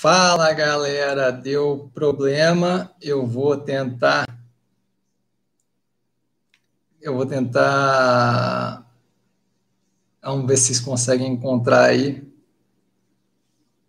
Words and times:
Fala 0.00 0.52
galera, 0.52 1.32
deu 1.32 1.90
problema. 1.92 2.94
Eu 3.02 3.26
vou 3.26 3.56
tentar. 3.56 4.24
Eu 7.00 7.16
vou 7.16 7.26
tentar. 7.26 8.88
Vamos 10.22 10.46
ver 10.46 10.56
se 10.56 10.66
vocês 10.66 10.78
conseguem 10.78 11.32
encontrar 11.32 11.86
aí. 11.86 12.22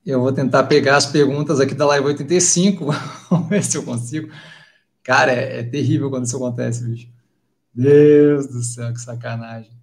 Eu 0.03 0.19
vou 0.19 0.33
tentar 0.33 0.63
pegar 0.63 0.97
as 0.97 1.05
perguntas 1.05 1.59
aqui 1.59 1.75
da 1.75 1.85
Live 1.85 2.07
85. 2.07 2.85
Vamos 3.29 3.47
ver 3.47 3.63
se 3.63 3.77
eu 3.77 3.83
consigo. 3.83 4.33
Cara, 5.03 5.31
é, 5.31 5.59
é 5.59 5.63
terrível 5.63 6.09
quando 6.09 6.25
isso 6.25 6.37
acontece, 6.37 6.85
bicho. 6.85 7.07
Deus 7.71 8.47
do 8.47 8.63
céu, 8.63 8.91
que 8.91 8.99
sacanagem. 8.99 9.77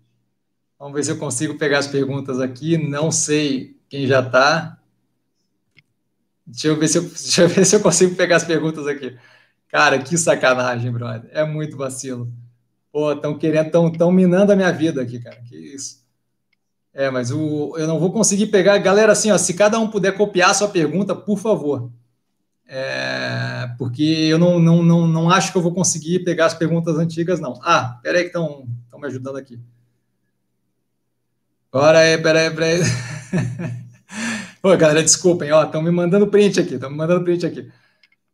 Vamos 0.76 0.92
ver 0.92 1.04
se 1.04 1.12
eu 1.12 1.18
consigo 1.18 1.56
pegar 1.56 1.78
as 1.78 1.86
perguntas 1.86 2.40
aqui. 2.40 2.76
Não 2.76 3.12
sei 3.12 3.78
quem 3.88 4.08
já 4.08 4.18
está. 4.18 4.76
Deixa 6.46 6.68
eu 6.68 6.76
ver 6.76 6.88
se 6.88 6.98
eu, 6.98 7.02
deixa 7.08 7.42
eu 7.42 7.48
ver 7.48 7.64
se 7.66 7.76
eu 7.76 7.80
consigo 7.80 8.14
pegar 8.14 8.36
as 8.36 8.44
perguntas 8.44 8.86
aqui. 8.86 9.16
Cara, 9.68 9.98
que 9.98 10.16
sacanagem, 10.16 10.92
brother. 10.92 11.28
É 11.32 11.44
muito 11.44 11.76
vacilo. 11.76 12.32
Pô, 12.92 13.12
estão 13.12 13.36
querendo, 13.36 13.66
estão 13.66 13.90
tão 13.90 14.12
minando 14.12 14.52
a 14.52 14.56
minha 14.56 14.72
vida 14.72 15.02
aqui, 15.02 15.18
cara. 15.18 15.36
Que 15.42 15.56
isso. 15.56 16.04
É, 16.94 17.10
mas 17.10 17.30
o, 17.30 17.76
eu 17.76 17.86
não 17.86 17.98
vou 17.98 18.12
conseguir 18.12 18.46
pegar. 18.46 18.78
Galera, 18.78 19.12
assim, 19.12 19.30
ó, 19.30 19.36
se 19.36 19.52
cada 19.54 19.78
um 19.78 19.90
puder 19.90 20.16
copiar 20.16 20.50
a 20.50 20.54
sua 20.54 20.68
pergunta, 20.68 21.14
por 21.14 21.38
favor. 21.38 21.90
É, 22.68 23.70
porque 23.78 24.02
eu 24.02 24.38
não, 24.38 24.58
não, 24.58 24.82
não, 24.82 25.06
não 25.06 25.30
acho 25.30 25.52
que 25.52 25.58
eu 25.58 25.62
vou 25.62 25.74
conseguir 25.74 26.20
pegar 26.20 26.46
as 26.46 26.54
perguntas 26.54 26.96
antigas, 26.96 27.38
não. 27.38 27.60
Ah, 27.62 28.00
peraí 28.02 28.22
que 28.22 28.28
estão 28.28 28.66
me 28.98 29.06
ajudando 29.06 29.36
aqui. 29.36 29.60
Bora 31.70 31.98
aí, 31.98 32.16
peraí, 32.16 32.50
peraí. 32.50 32.80
Ô, 34.66 34.76
galera, 34.76 35.00
desculpem, 35.00 35.52
ó, 35.52 35.62
estão 35.62 35.80
me 35.80 35.92
mandando 35.92 36.26
print 36.26 36.58
aqui, 36.58 36.74
estão 36.74 36.90
me 36.90 36.96
mandando 36.96 37.22
print 37.22 37.46
aqui. 37.46 37.70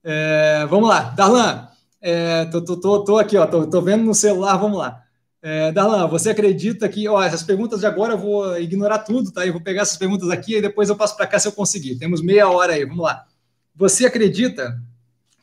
É, 0.03 0.65
vamos 0.65 0.89
lá, 0.89 1.11
Darlan, 1.11 1.69
é, 2.01 2.47
tô, 2.47 2.65
tô, 2.65 2.81
tô, 2.81 3.05
tô, 3.05 3.19
aqui, 3.19 3.37
ó, 3.37 3.47
tô, 3.47 3.67
tô, 3.67 3.83
vendo 3.83 4.03
no 4.03 4.15
celular, 4.15 4.57
vamos 4.57 4.79
lá. 4.79 5.03
É, 5.43 5.71
Darlan, 5.73 6.07
você 6.07 6.31
acredita 6.31 6.89
que, 6.89 7.07
ó, 7.07 7.23
essas 7.23 7.43
perguntas 7.43 7.81
de 7.81 7.87
agora 7.87 8.15
eu 8.15 8.19
vou 8.19 8.59
ignorar 8.59 9.01
tudo, 9.01 9.31
tá? 9.31 9.47
Eu 9.47 9.53
vou 9.53 9.61
pegar 9.61 9.83
essas 9.83 9.99
perguntas 9.99 10.31
aqui 10.31 10.57
e 10.57 10.63
depois 10.63 10.89
eu 10.89 10.97
passo 10.97 11.15
para 11.19 11.27
cá 11.27 11.39
se 11.39 11.49
eu 11.49 11.53
conseguir. 11.53 11.97
Temos 11.97 12.23
meia 12.23 12.49
hora 12.49 12.73
aí, 12.73 12.87
vamos 12.87 13.05
lá. 13.05 13.27
Você 13.77 14.07
acredita 14.07 14.81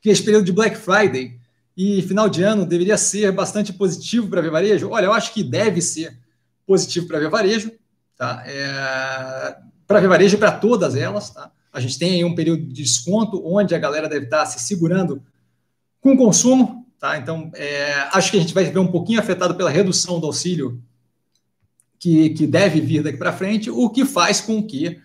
que 0.02 0.10
esse 0.10 0.23
período 0.23 0.45
de 0.45 0.52
Black 0.52 0.76
Friday 0.76 1.40
e 1.78 2.02
final 2.02 2.28
de 2.28 2.42
ano 2.42 2.66
deveria 2.66 2.98
ser 2.98 3.32
bastante 3.32 3.72
positivo 3.72 4.28
para 4.28 4.42
ver 4.42 4.50
varejo? 4.50 4.90
Olha, 4.90 5.06
eu 5.06 5.14
acho 5.14 5.36
que 5.36 5.44
deve 5.44 5.84
ser 5.84 6.17
positivo 6.66 7.06
para 7.06 7.20
ver 7.20 7.30
varejo, 7.30 7.72
tá? 8.17 8.44
É, 8.48 9.69
para 9.90 10.08
varejo 10.08 10.36
e 10.36 10.40
para 10.40 10.52
todas 10.52 10.95
elas. 10.95 11.32
Tá? 11.32 11.52
A 11.73 11.80
gente 11.80 11.98
tem 11.98 12.12
aí 12.12 12.23
um 12.23 12.36
período 12.36 12.64
de 12.64 12.84
desconto 12.84 13.42
onde 13.44 13.73
a 13.73 13.80
galera 13.80 14.08
deve 14.08 14.26
estar 14.26 14.45
se 14.45 14.59
segurando 14.59 15.23
com 16.00 16.14
o 16.14 16.18
consumo. 16.18 16.86
Tá? 17.00 17.18
Então, 17.18 17.50
é, 17.56 18.08
acho 18.14 18.30
que 18.30 18.38
a 18.38 18.40
gente 18.40 18.54
vai 18.54 18.66
ver 18.66 18.78
um 18.78 18.92
pouquinho 18.92 19.20
afetado 19.20 19.56
pela 19.56 19.72
redução 19.72 20.20
do 20.20 20.28
auxílio 20.28 20.80
que, 21.98 22.30
que 22.30 22.45
deve 22.45 22.80
vir 22.80 23.02
daqui 23.02 23.17
para 23.17 23.34
frente, 23.34 23.72
o 23.72 23.90
que 23.90 24.06
faz 24.06 24.40
com 24.40 24.62
que 24.62 25.02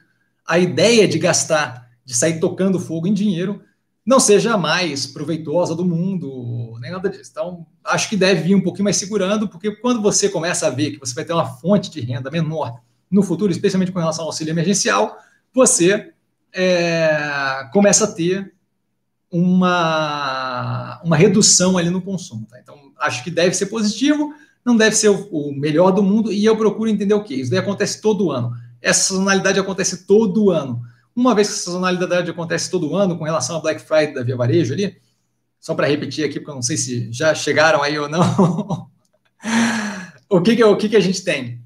a 0.46 0.58
ideia 0.58 1.08
de 1.08 1.18
gastar, 1.18 1.90
de 2.04 2.14
sair 2.14 2.38
tocando 2.38 2.78
fogo 2.78 3.06
em 3.06 3.14
dinheiro, 3.14 3.62
não 4.04 4.20
seja 4.20 4.58
mais 4.58 5.06
proveitosa 5.06 5.74
do 5.74 5.84
mundo, 5.84 6.76
nem 6.78 6.92
nada 6.92 7.08
disso. 7.08 7.30
Então, 7.30 7.66
acho 7.82 8.06
que 8.10 8.18
deve 8.18 8.42
vir 8.42 8.54
um 8.54 8.60
pouquinho 8.60 8.84
mais 8.84 8.98
segurando, 8.98 9.48
porque 9.48 9.74
quando 9.76 10.02
você 10.02 10.28
começa 10.28 10.66
a 10.66 10.70
ver 10.70 10.90
que 10.90 11.00
você 11.00 11.14
vai 11.14 11.24
ter 11.24 11.32
uma 11.32 11.46
fonte 11.46 11.90
de 11.90 12.02
renda 12.02 12.30
menor 12.30 12.82
no 13.14 13.22
futuro, 13.22 13.52
especialmente 13.52 13.92
com 13.92 14.00
relação 14.00 14.24
ao 14.24 14.28
auxílio 14.28 14.50
emergencial, 14.50 15.16
você 15.52 16.12
é, 16.52 17.68
começa 17.72 18.04
a 18.04 18.12
ter 18.12 18.52
uma, 19.30 21.00
uma 21.04 21.16
redução 21.16 21.78
ali 21.78 21.90
no 21.90 22.02
consumo. 22.02 22.44
Tá? 22.50 22.58
Então, 22.58 22.76
acho 22.98 23.22
que 23.22 23.30
deve 23.30 23.54
ser 23.54 23.66
positivo, 23.66 24.34
não 24.64 24.76
deve 24.76 24.96
ser 24.96 25.10
o, 25.10 25.28
o, 25.30 25.54
melhor 25.54 25.92
do 25.92 26.02
mundo, 26.02 26.32
e 26.32 26.44
eu 26.44 26.56
procuro 26.56 26.90
entender 26.90 27.14
o 27.14 27.22
que? 27.22 27.34
Isso 27.34 27.50
daí 27.50 27.60
acontece 27.60 28.00
todo 28.00 28.32
ano. 28.32 28.52
Essa 28.82 29.08
sazonalidade 29.10 29.60
acontece 29.60 30.06
todo 30.06 30.50
ano. 30.50 30.82
Uma 31.14 31.36
vez 31.36 31.46
que 31.46 31.54
essa 31.54 31.64
sazonalidade 31.66 32.28
acontece 32.28 32.68
todo 32.68 32.96
ano, 32.96 33.16
com 33.16 33.24
relação 33.24 33.56
ao 33.56 33.62
Black 33.62 33.80
Friday 33.80 34.12
da 34.12 34.24
Via 34.24 34.36
Varejo 34.36 34.74
ali, 34.74 34.96
só 35.60 35.72
para 35.72 35.86
repetir 35.86 36.24
aqui, 36.24 36.40
porque 36.40 36.50
eu 36.50 36.56
não 36.56 36.62
sei 36.62 36.76
se 36.76 37.12
já 37.12 37.32
chegaram 37.32 37.80
aí 37.80 37.96
ou 37.96 38.08
não. 38.08 38.88
o 40.28 40.42
que, 40.42 40.56
que, 40.56 40.64
o 40.64 40.76
que, 40.76 40.88
que 40.88 40.96
a 40.96 41.00
gente 41.00 41.22
tem? 41.22 41.63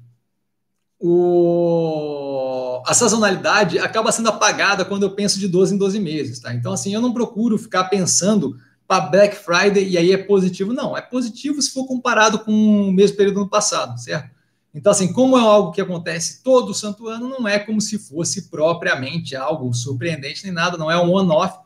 O, 0.99 2.81
a 2.85 2.93
sazonalidade 2.93 3.79
acaba 3.79 4.11
sendo 4.11 4.29
apagada 4.29 4.83
quando 4.83 5.03
eu 5.03 5.11
penso 5.11 5.39
de 5.39 5.47
12 5.47 5.75
em 5.75 5.77
12 5.77 5.99
meses, 5.99 6.39
tá? 6.39 6.53
Então, 6.53 6.73
assim, 6.73 6.93
eu 6.93 7.01
não 7.01 7.13
procuro 7.13 7.57
ficar 7.57 7.85
pensando 7.85 8.57
para 8.85 9.05
Black 9.05 9.35
Friday 9.35 9.87
e 9.87 9.97
aí 9.97 10.11
é 10.11 10.17
positivo. 10.17 10.73
Não, 10.73 10.97
é 10.97 11.01
positivo 11.01 11.61
se 11.61 11.71
for 11.71 11.85
comparado 11.85 12.39
com 12.39 12.51
o 12.51 12.91
mesmo 12.91 13.15
período 13.15 13.35
do 13.35 13.41
ano 13.41 13.49
passado, 13.49 13.97
certo? 13.99 14.29
Então, 14.73 14.91
assim, 14.91 15.13
como 15.13 15.37
é 15.37 15.41
algo 15.41 15.71
que 15.71 15.81
acontece 15.81 16.43
todo 16.43 16.73
santo 16.73 17.07
ano, 17.07 17.29
não 17.29 17.47
é 17.47 17.57
como 17.57 17.79
se 17.79 17.97
fosse 17.97 18.49
propriamente 18.49 19.35
algo 19.35 19.73
surpreendente 19.73 20.43
nem 20.43 20.51
nada, 20.51 20.77
não 20.77 20.91
é 20.91 20.97
um 21.01 21.11
one-off, 21.11 21.57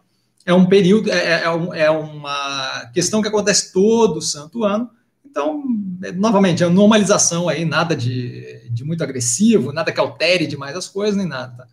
é 0.45 0.53
um 0.53 0.65
período, 0.65 1.11
é, 1.11 1.43
é, 1.43 1.79
é 1.83 1.89
uma 1.89 2.89
questão 2.93 3.21
que 3.21 3.27
acontece 3.27 3.73
todo 3.73 4.21
santo 4.21 4.63
ano, 4.63 4.89
então, 5.25 5.63
é, 6.03 6.11
novamente, 6.11 6.63
é 6.63 6.69
normalização 6.69 7.49
aí, 7.49 7.65
nada 7.65 7.95
de, 7.95 8.52
de 8.73 8.83
muito 8.83 9.03
agressivo, 9.03 9.71
nada 9.71 9.91
que 9.91 9.99
altere 9.99 10.47
demais 10.47 10.75
as 10.75 10.87
coisas, 10.87 11.15
nem 11.15 11.27
nada. 11.27 11.55
Tá? 11.55 11.67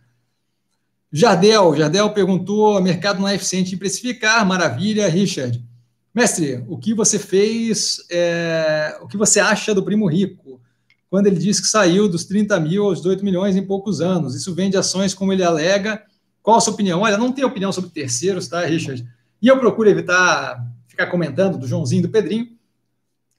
Jardel, 1.13 1.75
Jardel 1.75 2.11
perguntou: 2.11 2.79
o 2.79 2.83
mercado 2.83 3.21
não 3.21 3.29
é 3.29 3.35
eficiente 3.35 3.75
em 3.75 3.79
precificar, 3.79 4.47
maravilha, 4.47 5.09
Richard. 5.09 5.65
Mestre, 6.15 6.65
o 6.69 6.77
que 6.77 6.93
você 6.93 7.19
fez, 7.19 8.05
é, 8.11 8.99
o 9.01 9.07
que 9.07 9.17
você 9.17 9.41
acha 9.41 9.75
do 9.75 9.83
primo 9.83 10.07
rico? 10.07 10.61
Quando 11.09 11.27
ele 11.27 11.39
diz 11.39 11.61
que 11.61 11.67
saiu 11.67 12.09
dos 12.09 12.25
30 12.25 12.59
mil 12.61 12.85
aos 12.85 12.99
18 12.99 13.25
milhões 13.25 13.57
em 13.57 13.67
poucos 13.67 14.01
anos, 14.01 14.35
isso 14.35 14.55
vende 14.55 14.77
ações 14.77 15.15
como 15.15 15.33
ele 15.33 15.43
alega. 15.43 16.03
Qual 16.43 16.57
a 16.57 16.61
sua 16.61 16.73
opinião? 16.73 17.01
Olha, 17.01 17.19
não 17.19 17.33
tenho 17.33 17.49
opinião 17.49 17.73
sobre 17.73 17.91
terceiros, 17.91 18.49
tá, 18.49 18.65
Richard? 18.65 19.07
E 19.43 19.49
eu 19.49 19.59
procuro 19.59 19.89
evitar 19.89 20.65
ficar 20.87 21.07
comentando 21.07 21.59
do 21.59 21.67
Joãozinho 21.67 22.03
do 22.03 22.09
Pedrinho, 22.09 22.49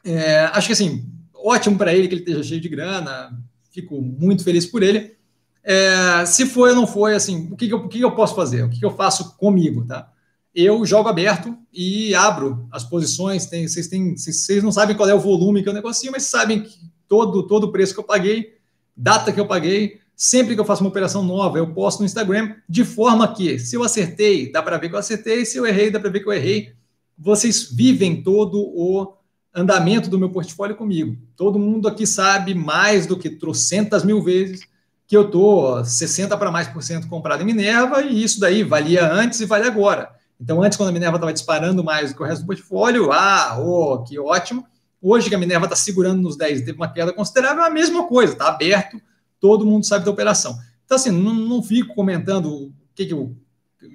é, 0.03 0.45
acho 0.45 0.67
que 0.67 0.73
assim, 0.73 1.05
ótimo 1.33 1.77
para 1.77 1.93
ele 1.93 2.07
que 2.07 2.15
ele 2.15 2.21
esteja 2.21 2.43
cheio 2.43 2.61
de 2.61 2.69
grana, 2.69 3.31
fico 3.71 4.01
muito 4.01 4.43
feliz 4.43 4.65
por 4.65 4.83
ele. 4.83 5.15
É, 5.63 6.25
se 6.25 6.45
foi 6.45 6.71
ou 6.71 6.75
não 6.75 6.87
foi, 6.87 7.15
assim, 7.15 7.49
o 7.51 7.55
que, 7.55 7.67
que, 7.67 7.73
eu, 7.73 7.79
o 7.79 7.87
que, 7.87 7.99
que 7.99 8.05
eu 8.05 8.15
posso 8.15 8.35
fazer? 8.35 8.63
O 8.63 8.69
que, 8.69 8.79
que 8.79 8.85
eu 8.85 8.95
faço 8.95 9.37
comigo, 9.37 9.85
tá? 9.85 10.11
Eu 10.53 10.85
jogo 10.85 11.07
aberto 11.07 11.57
e 11.71 12.13
abro 12.13 12.67
as 12.71 12.83
posições. 12.83 13.45
Tem, 13.45 13.67
vocês, 13.67 13.87
têm, 13.87 14.17
vocês 14.17 14.63
não 14.63 14.71
sabem 14.71 14.95
qual 14.95 15.07
é 15.07 15.13
o 15.13 15.19
volume 15.19 15.63
que 15.63 15.69
eu 15.69 15.73
negocio, 15.73 16.11
mas 16.11 16.23
sabem 16.23 16.61
que 16.63 16.77
todo, 17.07 17.47
todo 17.47 17.65
o 17.65 17.71
preço 17.71 17.93
que 17.93 17.99
eu 17.99 18.03
paguei, 18.03 18.55
data 18.95 19.31
que 19.31 19.39
eu 19.39 19.47
paguei, 19.47 19.99
sempre 20.15 20.55
que 20.55 20.61
eu 20.61 20.65
faço 20.65 20.83
uma 20.83 20.89
operação 20.89 21.23
nova, 21.23 21.57
eu 21.57 21.73
posto 21.73 21.99
no 21.99 22.05
Instagram, 22.05 22.55
de 22.67 22.83
forma 22.83 23.33
que, 23.33 23.57
se 23.57 23.75
eu 23.75 23.83
acertei, 23.83 24.51
dá 24.51 24.61
para 24.61 24.77
ver 24.77 24.89
que 24.89 24.95
eu 24.95 24.99
acertei, 24.99 25.45
se 25.45 25.57
eu 25.57 25.65
errei, 25.65 25.89
dá 25.89 25.99
para 25.99 26.09
ver 26.09 26.19
que 26.19 26.27
eu 26.27 26.33
errei. 26.33 26.73
Vocês 27.17 27.71
vivem 27.71 28.21
todo 28.21 28.59
o 28.59 29.13
andamento 29.53 30.09
do 30.09 30.17
meu 30.17 30.29
portfólio 30.29 30.75
comigo. 30.75 31.17
Todo 31.35 31.59
mundo 31.59 31.87
aqui 31.87 32.07
sabe 32.07 32.53
mais 32.53 33.05
do 33.05 33.17
que 33.17 33.29
trocentas 33.29 34.03
mil 34.03 34.23
vezes 34.23 34.61
que 35.05 35.17
eu 35.17 35.25
estou 35.25 35.83
60 35.83 36.37
para 36.37 36.49
mais 36.49 36.69
por 36.69 36.81
cento 36.81 37.09
comprado 37.09 37.41
em 37.41 37.45
Minerva 37.45 38.01
e 38.01 38.23
isso 38.23 38.39
daí 38.39 38.63
valia 38.63 39.11
antes 39.11 39.41
e 39.41 39.45
vale 39.45 39.67
agora. 39.67 40.09
Então, 40.39 40.63
antes, 40.63 40.77
quando 40.77 40.89
a 40.89 40.91
Minerva 40.91 41.17
estava 41.17 41.33
disparando 41.33 41.83
mais 41.83 42.11
do 42.11 42.15
que 42.15 42.23
o 42.23 42.25
resto 42.25 42.41
do 42.41 42.47
portfólio, 42.47 43.11
ah, 43.11 43.59
oh, 43.59 44.03
que 44.03 44.17
ótimo. 44.17 44.65
Hoje 45.01 45.29
que 45.29 45.35
a 45.35 45.37
Minerva 45.37 45.65
está 45.65 45.75
segurando 45.75 46.21
nos 46.21 46.37
10 46.37 46.61
e 46.61 46.65
teve 46.65 46.77
uma 46.77 46.91
queda 46.91 47.11
considerável, 47.11 47.63
é 47.63 47.67
a 47.67 47.71
mesma 47.71 48.07
coisa, 48.07 48.33
está 48.33 48.47
aberto, 48.47 48.99
todo 49.39 49.65
mundo 49.65 49.85
sabe 49.85 50.05
da 50.05 50.11
operação. 50.11 50.57
Então, 50.85 50.95
assim, 50.95 51.11
não, 51.11 51.33
não 51.33 51.61
fico 51.61 51.93
comentando 51.93 52.45
o 52.45 52.73
que, 52.95 53.05
que 53.05 53.13
o 53.13 53.35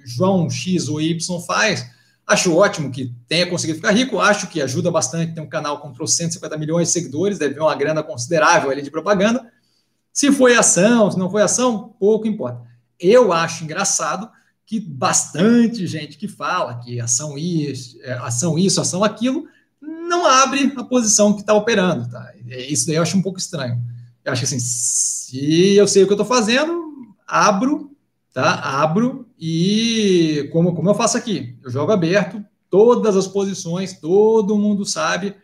João 0.05 0.49
X 0.49 0.87
ou 0.87 1.01
Y 1.01 1.41
faz, 1.41 1.85
Acho 2.27 2.53
ótimo 2.53 2.91
que 2.91 3.15
tenha 3.25 3.49
conseguido 3.49 3.77
ficar 3.77 3.91
rico, 3.91 4.19
acho 4.19 4.47
que 4.47 4.61
ajuda 4.61 4.91
bastante 4.91 5.33
ter 5.33 5.39
um 5.39 5.47
canal 5.47 5.79
com 5.79 6.05
150 6.05 6.57
milhões 6.57 6.89
de 6.89 6.93
seguidores, 6.93 7.39
deve 7.39 7.53
ter 7.53 7.61
uma 7.61 7.73
grana 7.73 8.03
considerável 8.03 8.69
ali 8.69 8.81
de 8.81 8.91
propaganda. 8.91 9.49
Se 10.11 10.29
foi 10.31 10.55
ação, 10.55 11.09
se 11.09 11.17
não 11.17 11.29
foi 11.29 11.41
ação, 11.41 11.95
pouco 11.97 12.27
importa. 12.27 12.61
Eu 12.99 13.31
acho 13.31 13.63
engraçado 13.63 14.29
que 14.65 14.77
bastante 14.77 15.87
gente 15.87 16.17
que 16.17 16.27
fala 16.27 16.79
que 16.79 16.99
ação 16.99 17.37
isso, 17.37 17.97
é, 18.01 18.11
ação 18.13 18.59
isso, 18.59 18.81
ação 18.81 19.05
aquilo, 19.05 19.47
não 19.81 20.25
abre 20.25 20.73
a 20.75 20.83
posição 20.83 21.33
que 21.33 21.39
está 21.39 21.53
operando. 21.53 22.09
Tá? 22.09 22.33
Isso 22.45 22.87
daí 22.87 22.97
eu 22.97 23.03
acho 23.03 23.17
um 23.17 23.21
pouco 23.21 23.39
estranho. 23.39 23.81
Eu 24.25 24.33
acho 24.33 24.41
que 24.41 24.45
assim, 24.45 24.59
se 24.59 25.75
eu 25.75 25.87
sei 25.87 26.03
o 26.03 26.05
que 26.05 26.11
eu 26.11 26.21
estou 26.21 26.27
fazendo, 26.27 26.91
abro, 27.25 27.95
tá? 28.33 28.81
Abro 28.81 29.26
e 29.39 30.49
como, 30.51 30.75
como 30.75 30.89
eu 30.89 30.95
faço 30.95 31.17
aqui, 31.17 31.57
eu 31.63 31.69
jogo 31.69 31.91
aberto, 31.91 32.43
todas 32.69 33.15
as 33.15 33.27
posições, 33.27 33.99
todo 33.99 34.57
mundo 34.57 34.85
sabe 34.85 35.35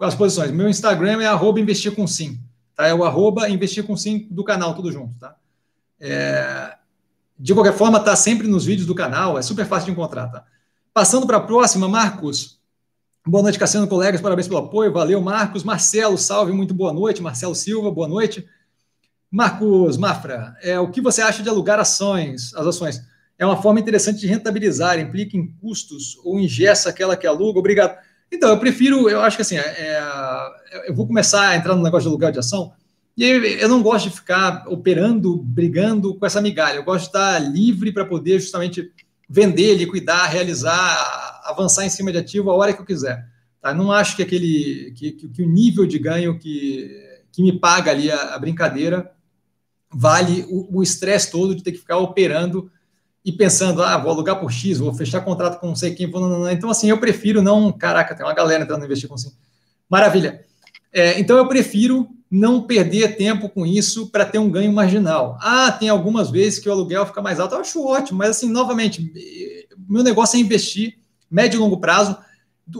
as 0.00 0.14
posições. 0.14 0.50
Meu 0.50 0.68
Instagram 0.68 1.22
é 1.22 1.26
arroba 1.26 1.60
investir 1.60 1.94
com 1.94 2.06
sim, 2.06 2.40
tá? 2.74 2.86
É 2.86 2.94
o 2.94 3.04
arroba 3.04 3.48
investir 3.48 3.84
com 3.84 3.96
sim 3.96 4.26
do 4.30 4.42
canal, 4.42 4.74
tudo 4.74 4.90
junto, 4.90 5.14
tá? 5.18 5.36
É, 6.00 6.74
De 7.38 7.52
qualquer 7.54 7.74
forma, 7.74 7.98
está 7.98 8.16
sempre 8.16 8.48
nos 8.48 8.64
vídeos 8.64 8.86
do 8.86 8.94
canal, 8.94 9.38
é 9.38 9.42
super 9.42 9.66
fácil 9.66 9.86
de 9.86 9.92
encontrar, 9.92 10.28
tá? 10.28 10.44
Passando 10.92 11.26
para 11.26 11.36
a 11.36 11.40
próxima, 11.40 11.88
Marcos. 11.88 12.58
Boa 13.26 13.42
noite, 13.42 13.58
Cassiano, 13.58 13.86
colegas, 13.86 14.20
parabéns 14.20 14.48
pelo 14.48 14.60
apoio, 14.60 14.92
valeu, 14.92 15.20
Marcos. 15.20 15.62
Marcelo, 15.62 16.16
salve, 16.16 16.52
muito 16.52 16.72
boa 16.72 16.92
noite. 16.92 17.22
Marcelo 17.22 17.54
Silva, 17.54 17.90
boa 17.90 18.08
noite. 18.08 18.46
Marcos 19.30 19.96
Mafra, 19.96 20.56
é, 20.62 20.80
o 20.80 20.90
que 20.90 21.00
você 21.00 21.22
acha 21.22 21.42
de 21.42 21.48
alugar 21.48 21.78
ações, 21.78 22.52
as 22.54 22.66
ações? 22.66 23.00
É 23.40 23.46
uma 23.46 23.60
forma 23.60 23.80
interessante 23.80 24.20
de 24.20 24.26
rentabilizar, 24.26 25.00
implica 25.00 25.34
em 25.34 25.46
custos 25.46 26.18
ou 26.22 26.38
ingessa 26.38 26.90
aquela 26.90 27.16
que 27.16 27.26
aluga? 27.26 27.58
Obrigado. 27.58 27.96
Então, 28.30 28.50
eu 28.50 28.58
prefiro, 28.58 29.08
eu 29.08 29.22
acho 29.22 29.38
que 29.38 29.40
assim, 29.40 29.56
é, 29.56 29.62
é 29.62 30.90
eu 30.90 30.94
vou 30.94 31.06
começar 31.06 31.48
a 31.48 31.56
entrar 31.56 31.74
no 31.74 31.82
negócio 31.82 32.02
de 32.02 32.08
aluguel 32.08 32.30
de 32.30 32.38
ação, 32.38 32.70
e 33.16 33.24
eu 33.24 33.68
não 33.68 33.82
gosto 33.82 34.10
de 34.10 34.14
ficar 34.14 34.66
operando, 34.68 35.38
brigando 35.38 36.14
com 36.14 36.26
essa 36.26 36.40
migalha. 36.42 36.76
Eu 36.76 36.84
gosto 36.84 37.04
de 37.04 37.08
estar 37.08 37.38
livre 37.38 37.92
para 37.92 38.04
poder 38.04 38.38
justamente 38.40 38.92
vender, 39.26 39.74
liquidar, 39.74 40.30
realizar, 40.30 41.40
avançar 41.44 41.86
em 41.86 41.90
cima 41.90 42.12
de 42.12 42.18
ativo 42.18 42.50
a 42.50 42.54
hora 42.54 42.74
que 42.74 42.80
eu 42.82 42.86
quiser. 42.86 43.26
Tá? 43.60 43.72
Não 43.72 43.90
acho 43.90 44.16
que 44.16 44.22
aquele 44.22 44.92
que, 44.96 45.12
que, 45.12 45.28
que 45.28 45.42
o 45.42 45.48
nível 45.48 45.86
de 45.86 45.98
ganho 45.98 46.38
que, 46.38 46.90
que 47.32 47.42
me 47.42 47.58
paga 47.58 47.90
ali 47.90 48.10
a, 48.10 48.34
a 48.34 48.38
brincadeira 48.38 49.10
vale 49.90 50.46
o 50.48 50.82
estresse 50.82 51.30
todo 51.30 51.54
de 51.54 51.62
ter 51.62 51.72
que 51.72 51.78
ficar 51.78 51.96
operando 51.98 52.70
e 53.24 53.30
pensando, 53.30 53.82
ah, 53.82 53.98
vou 53.98 54.10
alugar 54.10 54.40
por 54.40 54.50
X, 54.50 54.78
vou 54.78 54.94
fechar 54.94 55.20
contrato 55.20 55.60
com 55.60 55.66
não 55.66 55.76
sei 55.76 55.94
quem, 55.94 56.10
não, 56.10 56.20
não, 56.20 56.38
não. 56.40 56.50
então 56.50 56.70
assim, 56.70 56.88
eu 56.88 56.98
prefiro 56.98 57.42
não, 57.42 57.70
caraca, 57.70 58.14
tem 58.14 58.24
uma 58.24 58.34
galera 58.34 58.62
entrando 58.62 58.84
investir 58.84 59.08
com 59.08 59.14
assim. 59.14 59.32
Maravilha. 59.88 60.42
É, 60.92 61.20
então 61.20 61.36
eu 61.36 61.46
prefiro 61.46 62.08
não 62.30 62.62
perder 62.62 63.16
tempo 63.16 63.48
com 63.48 63.66
isso 63.66 64.08
para 64.08 64.24
ter 64.24 64.38
um 64.38 64.50
ganho 64.50 64.72
marginal. 64.72 65.36
Ah, 65.40 65.70
tem 65.72 65.88
algumas 65.88 66.30
vezes 66.30 66.58
que 66.58 66.68
o 66.68 66.72
aluguel 66.72 67.04
fica 67.04 67.20
mais 67.20 67.40
alto, 67.40 67.54
eu 67.54 67.60
acho 67.60 67.84
ótimo, 67.84 68.18
mas 68.18 68.30
assim, 68.30 68.48
novamente, 68.48 69.12
meu 69.88 70.02
negócio 70.02 70.36
é 70.36 70.40
investir 70.40 70.98
médio 71.30 71.58
e 71.58 71.60
longo 71.60 71.78
prazo. 71.78 72.16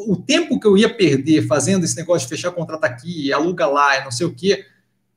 O 0.07 0.17
tempo 0.17 0.59
que 0.59 0.67
eu 0.67 0.79
ia 0.79 0.89
perder 0.89 1.47
fazendo 1.47 1.85
esse 1.85 1.97
negócio 1.97 2.27
de 2.27 2.35
fechar 2.35 2.53
contrato 2.53 2.85
aqui, 2.85 3.33
aluga 3.33 3.67
lá, 3.67 4.05
não 4.05 4.13
sei 4.13 4.27
o 4.27 4.33
quê, 4.33 4.65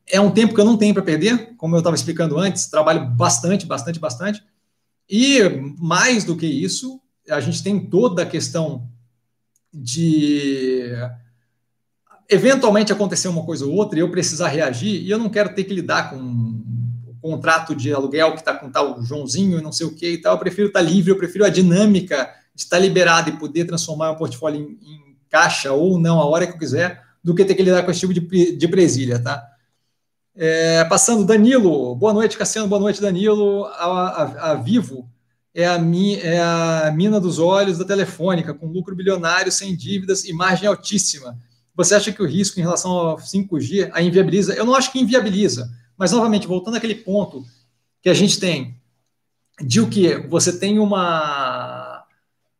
é 0.07 0.19
um 0.19 0.31
tempo 0.31 0.53
que 0.53 0.59
eu 0.59 0.65
não 0.65 0.77
tenho 0.77 0.93
para 0.93 1.03
perder, 1.03 1.53
como 1.55 1.75
eu 1.75 1.79
estava 1.79 1.95
explicando 1.95 2.37
antes, 2.37 2.67
trabalho 2.67 3.05
bastante, 3.05 3.65
bastante, 3.65 3.99
bastante. 3.99 4.43
E 5.09 5.39
mais 5.77 6.23
do 6.23 6.35
que 6.35 6.45
isso, 6.45 6.99
a 7.29 7.39
gente 7.39 7.63
tem 7.63 7.79
toda 7.79 8.23
a 8.23 8.25
questão 8.25 8.87
de 9.73 10.91
eventualmente 12.29 12.91
acontecer 12.91 13.27
uma 13.27 13.45
coisa 13.45 13.65
ou 13.65 13.73
outra 13.73 13.97
e 13.97 14.01
eu 14.01 14.09
precisar 14.09 14.47
reagir, 14.47 15.01
e 15.01 15.09
eu 15.09 15.17
não 15.17 15.29
quero 15.29 15.53
ter 15.53 15.63
que 15.63 15.73
lidar 15.73 16.09
com 16.09 16.17
o 16.17 17.15
contrato 17.21 17.75
de 17.75 17.93
aluguel 17.93 18.31
que 18.33 18.39
está 18.39 18.53
com 18.53 18.69
tal 18.69 19.01
Joãozinho 19.03 19.59
e 19.59 19.61
não 19.61 19.71
sei 19.71 19.87
o 19.87 19.95
que 19.95 20.13
e 20.13 20.17
tal. 20.17 20.35
Eu 20.35 20.39
prefiro 20.39 20.67
estar 20.67 20.79
tá 20.79 20.85
livre, 20.85 21.11
eu 21.11 21.17
prefiro 21.17 21.45
a 21.45 21.49
dinâmica 21.49 22.29
de 22.53 22.63
estar 22.63 22.77
tá 22.77 22.81
liberado 22.81 23.29
e 23.29 23.37
poder 23.37 23.65
transformar 23.65 24.11
o 24.11 24.17
portfólio 24.17 24.61
em, 24.61 24.87
em, 24.87 25.03
caixa 25.29 25.71
ou 25.71 25.97
não 25.97 26.19
a 26.19 26.25
hora 26.25 26.45
que 26.45 26.53
eu 26.53 26.59
quiser, 26.59 27.01
do 27.23 27.33
que 27.33 27.43
ter 27.43 27.55
que 27.55 27.63
lidar 27.63 27.81
com 27.81 27.89
esse 27.89 28.01
tipo 28.01 28.13
de, 28.13 28.55
de 28.55 28.67
presilha, 28.67 29.17
tá? 29.17 29.43
É, 30.35 30.83
passando, 30.85 31.25
Danilo, 31.25 31.95
boa 31.95 32.11
noite, 32.11 32.37
Cassiano, 32.37 32.67
boa 32.67 32.81
noite, 32.81 32.99
Danilo. 32.99 33.65
A, 33.65 33.85
a, 33.85 34.51
a 34.51 34.53
Vivo 34.55 35.07
é 35.53 35.67
a, 35.67 35.77
mi, 35.77 36.15
é 36.15 36.41
a 36.41 36.91
mina 36.95 37.19
dos 37.19 37.37
olhos 37.37 37.77
da 37.77 37.85
telefônica, 37.85 38.53
com 38.53 38.65
lucro 38.65 38.95
bilionário, 38.95 39.51
sem 39.51 39.75
dívidas 39.75 40.25
e 40.25 40.33
margem 40.33 40.67
altíssima. 40.67 41.37
Você 41.75 41.93
acha 41.93 42.11
que 42.11 42.21
o 42.21 42.27
risco 42.27 42.59
em 42.59 42.63
relação 42.63 42.91
ao 42.91 43.17
5G 43.17 43.91
a 43.93 44.01
inviabiliza? 44.01 44.53
Eu 44.53 44.65
não 44.65 44.73
acho 44.73 44.91
que 44.91 44.99
inviabiliza, 44.99 45.69
mas 45.95 46.11
novamente, 46.11 46.47
voltando 46.47 46.77
àquele 46.77 46.95
ponto 46.95 47.45
que 48.01 48.09
a 48.09 48.13
gente 48.13 48.39
tem 48.39 48.75
de 49.61 49.81
o 49.81 49.87
que 49.87 50.15
você 50.27 50.57
tem 50.57 50.79
uma 50.79 51.91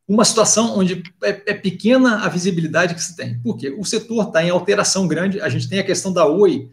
uma 0.06 0.24
situação 0.24 0.78
onde 0.78 1.02
é, 1.22 1.42
é, 1.46 1.54
pequena 1.54 2.18
a 2.18 2.28
visibilidade 2.28 2.94
que 2.94 3.02
se 3.02 3.16
tem. 3.16 3.40
Por 3.40 3.56
quê? 3.56 3.74
O 3.76 3.84
setor 3.84 4.26
está 4.26 4.44
em 4.44 4.50
alteração 4.50 5.08
grande, 5.08 5.40
a 5.40 5.48
gente 5.48 5.66
tem 5.66 5.78
a 5.78 5.84
questão 5.84 6.12
da 6.12 6.26
Oi, 6.26 6.70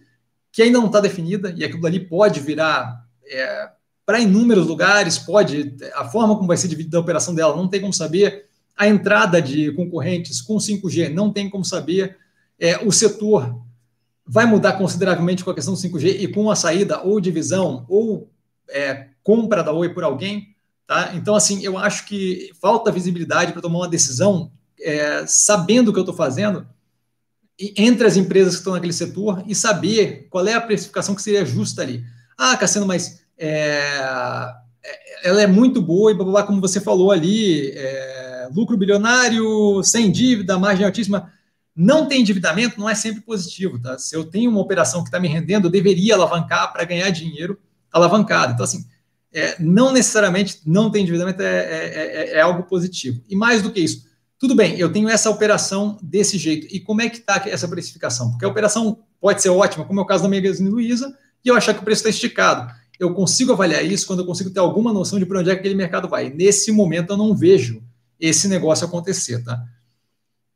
que 0.52 0.62
ainda 0.62 0.80
não 0.80 0.88
está 0.88 1.00
definida, 1.00 1.54
e 1.56 1.64
aquilo 1.64 1.86
ali 1.86 2.00
pode 2.00 2.40
virar 2.40 3.06
é, 3.26 3.70
para 4.06 4.20
inúmeros 4.20 4.68
lugares, 4.68 5.18
pode, 5.18 5.76
a 5.96 6.06
forma 6.06 6.36
como 6.36 6.48
vai 6.48 6.58
ser 6.58 6.68
dividida 6.68 6.98
a 6.98 7.02
operação 7.02 7.34
dela, 7.34 7.56
não 7.56 7.68
tem 7.68 7.80
como 7.80 7.94
saber, 7.94 8.46
a 8.76 8.88
entrada 8.88 9.42
de 9.42 9.72
concorrentes 9.74 10.42
com 10.42 10.58
5G, 10.58 11.14
não 11.14 11.32
tem 11.32 11.50
como 11.50 11.64
saber, 11.64 12.18
é, 12.60 12.78
o 12.86 12.92
setor 12.92 13.62
vai 14.26 14.46
mudar 14.46 14.74
consideravelmente 14.74 15.44
com 15.44 15.52
a 15.52 15.56
questão 15.56 15.74
do 15.74 15.80
5G 15.80 16.22
e 16.22 16.28
com 16.28 16.50
a 16.50 16.56
saída 16.56 17.02
ou 17.02 17.20
divisão 17.20 17.86
ou 17.90 18.30
é, 18.70 19.08
compra 19.24 19.64
da 19.64 19.72
Oi 19.72 19.90
por 19.90 20.04
alguém, 20.04 20.56
tá? 20.88 21.12
Então, 21.14 21.36
assim, 21.36 21.64
eu 21.64 21.78
acho 21.78 22.06
que 22.06 22.50
falta 22.62 22.92
visibilidade 22.92 23.52
para 23.52 23.62
tomar 23.62 23.80
uma 23.80 23.90
decisão 23.90 24.52
é, 24.80 25.26
sabendo 25.28 25.90
o 25.90 25.94
que 25.94 26.00
eu 26.00 26.04
estou 26.04 26.16
fazendo, 26.16 26.68
entre 27.78 28.08
as 28.08 28.18
empresas 28.18 28.54
que 28.54 28.60
estão 28.60 28.74
naquele 28.74 28.94
setor 28.94 29.44
e 29.48 29.54
saber 29.54 30.28
qual 30.30 30.48
é 30.48 30.54
a 30.54 30.62
precificação 30.62 31.14
que 31.14 31.22
seria 31.22 31.46
justa 31.46 31.82
ali. 31.82 32.04
Ah, 32.38 32.58
Cassiano, 32.58 32.88
mas 32.88 33.22
é, 33.38 33.92
é, 34.84 35.30
ela 35.30 35.42
é 35.42 35.48
muito 35.48 35.82
boa 35.82 36.12
e 36.12 36.14
blá, 36.14 36.24
blá, 36.24 36.34
blá 36.34 36.44
como 36.44 36.62
você 36.62 36.80
falou 36.80 37.12
ali, 37.12 37.72
é, 37.72 38.50
lucro 38.54 38.78
bilionário, 38.78 39.84
sem 39.84 40.12
dívida, 40.12 40.58
margem 40.58 40.86
altíssima. 40.86 41.32
Não 41.76 42.08
ter 42.08 42.18
endividamento 42.18 42.80
não 42.80 42.90
é 42.90 42.96
sempre 42.96 43.22
positivo, 43.22 43.80
tá? 43.80 43.98
Se 43.98 44.16
eu 44.16 44.26
tenho 44.26 44.52
uma 44.52 44.60
operação 44.60 45.02
que 45.02 45.08
está 45.08 45.20
me 45.20 45.28
rendendo, 45.28 45.68
eu 45.68 45.72
deveria 45.72 46.16
alavancar 46.16 46.74
para 46.74 46.84
ganhar 46.84 47.10
dinheiro 47.12 47.58
alavancado. 47.92 48.54
Então, 48.54 48.64
assim, 48.64 48.86
é, 49.34 49.56
não 49.60 49.94
necessariamente 49.94 50.60
não 50.66 50.92
ter 50.92 51.00
endividamento 51.00 51.42
é, 51.42 51.46
é, 51.46 51.94
é, 51.96 52.34
é 52.34 52.42
algo 52.42 52.64
positivo. 52.64 53.22
E 53.30 53.36
mais 53.36 53.62
do 53.62 53.72
que 53.72 53.80
isso, 53.80 54.06
tudo 54.42 54.56
bem, 54.56 54.76
eu 54.80 54.92
tenho 54.92 55.08
essa 55.08 55.30
operação 55.30 56.00
desse 56.02 56.36
jeito. 56.36 56.66
E 56.76 56.80
como 56.80 57.00
é 57.00 57.08
que 57.08 57.18
está 57.18 57.44
essa 57.46 57.68
precificação? 57.68 58.32
Porque 58.32 58.44
a 58.44 58.48
operação 58.48 58.98
pode 59.20 59.40
ser 59.40 59.50
ótima, 59.50 59.86
como 59.86 60.00
é 60.00 60.04
o 60.04 60.06
caso 60.06 60.24
da 60.24 60.30
Magazine 60.30 60.68
Luiza, 60.68 61.16
e 61.46 61.48
eu 61.48 61.56
achar 61.56 61.76
que 61.76 61.82
o 61.82 61.84
preço 61.84 62.00
está 62.00 62.10
esticado. 62.10 62.74
Eu 63.00 63.14
consigo 63.14 63.54
avaliar 63.54 63.86
isso 63.86 64.08
quando 64.08 64.22
eu 64.22 64.26
consigo 64.26 64.50
ter 64.50 64.60
alguma 64.60 64.92
noção 64.92 65.20
de 65.20 65.28
para 65.28 65.42
onde 65.42 65.52
é 65.52 65.54
que 65.54 65.60
aquele 65.60 65.76
mercado 65.76 66.10
vai. 66.10 66.32
Nesse 66.32 66.72
momento, 66.72 67.14
eu 67.14 67.18
não 67.18 67.36
vejo 67.36 67.84
esse 68.20 68.48
negócio 68.48 68.88
acontecer, 68.88 69.44
tá? 69.44 69.64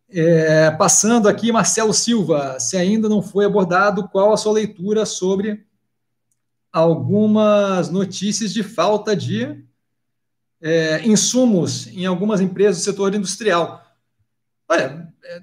É, 0.10 0.72
passando 0.72 1.30
aqui, 1.30 1.52
Marcelo 1.52 1.94
Silva, 1.94 2.60
se 2.60 2.78
ainda 2.78 3.08
não 3.08 3.22
foi 3.22 3.46
abordado, 3.46 4.10
qual 4.10 4.34
a 4.34 4.38
sua 4.38 4.54
leitura 4.54 5.06
sobre 5.06 5.64
algumas 6.74 7.92
notícias 7.92 8.52
de 8.52 8.64
falta 8.64 9.16
de 9.16 9.64
é, 10.62 11.06
insumos 11.06 11.86
em 11.88 12.08
algumas 12.08 12.42
empresas 12.42 12.82
do 12.82 12.84
setor 12.84 13.14
industrial. 13.14 13.85
Olha, 14.68 15.08
é, 15.24 15.42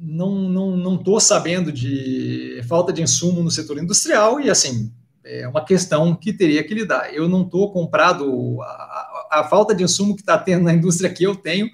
não 0.00 0.48
não 0.48 0.76
não 0.76 0.94
estou 0.96 1.20
sabendo 1.20 1.72
de 1.72 2.60
falta 2.68 2.92
de 2.92 3.02
insumo 3.02 3.42
no 3.42 3.50
setor 3.50 3.78
industrial 3.78 4.40
e 4.40 4.50
assim 4.50 4.92
é 5.24 5.46
uma 5.46 5.64
questão 5.64 6.14
que 6.14 6.32
teria 6.32 6.64
que 6.64 6.74
lidar. 6.74 7.14
Eu 7.14 7.28
não 7.28 7.42
estou 7.42 7.72
comprado 7.72 8.60
a, 8.62 8.66
a, 8.66 9.28
a, 9.40 9.44
falta 9.44 9.74
de 9.74 9.84
insumo 9.84 10.14
que 10.14 10.22
está 10.22 10.36
tendo 10.38 10.64
na 10.64 10.72
indústria 10.72 11.12
que 11.12 11.22
eu 11.22 11.36
tenho 11.36 11.70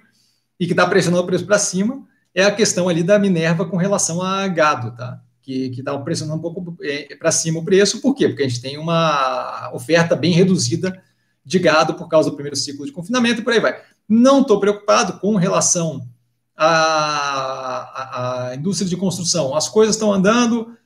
e 0.58 0.66
que 0.66 0.72
está 0.72 0.86
pressionando 0.86 1.22
o 1.22 1.26
preço 1.26 1.46
para 1.46 1.58
cima 1.58 2.04
é 2.34 2.44
a 2.44 2.54
questão 2.54 2.88
ali 2.88 3.02
da 3.02 3.18
Minerva 3.18 3.64
com 3.64 3.76
relação 3.76 4.20
a 4.20 4.46
gado, 4.48 4.94
tá? 4.94 5.20
Que 5.40 5.72
está 5.78 5.96
pressionando 5.98 6.38
um 6.38 6.42
pouco 6.42 6.76
é, 6.82 7.14
para 7.16 7.30
cima 7.30 7.60
o 7.60 7.64
preço, 7.64 8.02
por 8.02 8.14
quê? 8.14 8.28
Porque 8.28 8.42
a 8.42 8.48
gente 8.48 8.60
tem 8.60 8.76
uma 8.76 9.70
oferta 9.72 10.14
bem 10.14 10.32
reduzida 10.32 11.02
de 11.44 11.58
gado 11.58 11.94
por 11.94 12.08
causa 12.08 12.28
do 12.28 12.34
primeiro 12.34 12.56
ciclo 12.56 12.84
de 12.84 12.92
confinamento 12.92 13.40
e 13.40 13.44
por 13.44 13.52
aí 13.52 13.60
vai. 13.60 13.80
Não 14.08 14.42
estou 14.42 14.60
preocupado 14.60 15.18
com 15.20 15.36
relação 15.36 16.06
à, 16.56 16.66
à, 16.66 18.48
à, 18.48 18.54
indústria 18.54 18.88
de 18.88 18.96
construção. 18.96 19.54
As 19.54 19.68
coisas 19.68 19.94
estão 19.94 20.12
andando. 20.12 20.76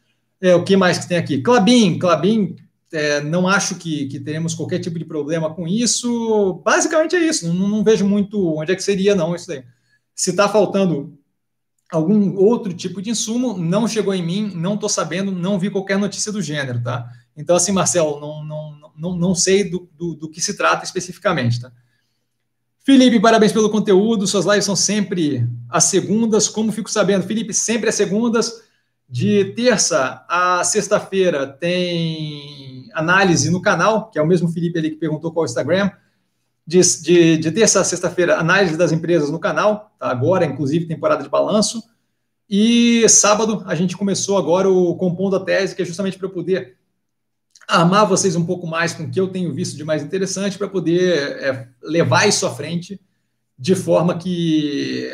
É, 0.41 0.55
o 0.55 0.65
que 0.65 0.77
mais 0.77 0.99
que 0.99 1.09
tem 1.09 1.19
aqui? 1.19 1.41
Clabin. 1.41 1.99
Clabin, 1.99 2.57
é, 2.93 3.21
não 3.21 3.47
acho 3.47 3.77
que, 3.77 4.07
que 4.07 4.19
teremos 4.19 4.55
qualquer 4.55 4.81
tipo 4.81 4.99
de 4.99 5.05
problema 5.05 5.55
com 5.55 5.69
isso. 5.69 6.61
Basicamente 6.65 7.15
é 7.15 7.21
isso. 7.21 7.53
Não, 7.53 7.69
não 7.69 7.85
vejo 7.85 8.07
muito 8.07 8.57
onde 8.57 8.73
é 8.73 8.77
que 8.77 8.83
seria, 8.83 9.15
não, 9.15 9.35
isso 9.35 9.47
daí. 9.47 9.63
Se 10.15 10.31
está 10.31 10.49
faltando 10.49 11.17
algum 11.91 12.37
outro 12.37 12.73
tipo 12.73 13.01
de 13.03 13.11
insumo, 13.11 13.57
não 13.57 13.89
chegou 13.89 14.15
em 14.15 14.25
mim, 14.25 14.53
não 14.55 14.75
estou 14.75 14.89
sabendo, 14.89 15.33
não 15.33 15.59
vi 15.59 15.71
qualquer 15.71 15.99
notícia 15.99 16.31
do 16.31 16.41
gênero, 16.41 16.83
tá? 16.83 17.09
Então, 17.37 17.57
assim, 17.57 17.73
Marcelo, 17.73 18.21
não, 18.21 18.45
não, 18.45 18.93
não, 18.97 19.17
não 19.17 19.35
sei 19.35 19.69
do, 19.69 19.89
do, 19.97 20.15
do 20.15 20.31
que 20.31 20.41
se 20.41 20.57
trata 20.57 20.85
especificamente, 20.85 21.61
tá? 21.61 21.73
Felipe, 22.91 23.21
parabéns 23.21 23.53
pelo 23.53 23.71
conteúdo. 23.71 24.27
Suas 24.27 24.45
lives 24.45 24.65
são 24.65 24.75
sempre 24.75 25.49
às 25.69 25.85
segundas. 25.85 26.49
Como 26.49 26.73
fico 26.73 26.91
sabendo, 26.91 27.25
Felipe, 27.25 27.55
sempre 27.55 27.89
às 27.89 27.95
segundas. 27.95 28.65
De 29.09 29.45
terça 29.55 30.25
a 30.29 30.65
sexta-feira 30.65 31.47
tem 31.47 32.89
análise 32.93 33.49
no 33.49 33.63
canal, 33.63 34.11
que 34.11 34.19
é 34.19 34.23
o 34.23 34.27
mesmo 34.27 34.49
Felipe 34.49 34.77
ali 34.77 34.91
que 34.91 34.97
perguntou 34.97 35.31
qual 35.31 35.45
é 35.45 35.47
o 35.47 35.49
Instagram. 35.49 35.93
De, 36.67 36.81
de, 37.01 37.37
de 37.37 37.53
terça 37.53 37.81
a 37.81 37.85
sexta-feira, 37.85 38.41
análise 38.41 38.77
das 38.77 38.91
empresas 38.91 39.31
no 39.31 39.39
canal. 39.39 39.93
Tá? 39.97 40.11
Agora, 40.11 40.45
inclusive, 40.45 40.87
temporada 40.87 41.23
de 41.23 41.29
balanço. 41.29 41.81
E 42.49 43.09
sábado 43.09 43.63
a 43.67 43.77
gente 43.77 43.97
começou 43.97 44.37
agora 44.37 44.69
o 44.69 44.97
Compondo 44.97 45.37
a 45.37 45.45
Tese, 45.45 45.77
que 45.77 45.83
é 45.83 45.85
justamente 45.85 46.19
para 46.19 46.27
eu 46.27 46.33
poder 46.33 46.77
armar 47.71 48.07
vocês 48.07 48.37
um 48.37 48.45
pouco 48.45 48.67
mais 48.67 48.93
com 48.93 49.05
o 49.05 49.11
que 49.11 49.21
eu 49.21 49.29
tenho 49.29 49.53
visto 49.53 49.77
de 49.77 49.85
mais 49.85 50.03
interessante 50.03 50.59
para 50.59 50.69
poder 50.69 51.19
é, 51.43 51.69
levar 51.83 52.27
isso 52.29 52.47
à 52.47 52.51
frente 52.51 53.01
de 53.59 53.75
forma 53.75 54.17
que 54.17 55.11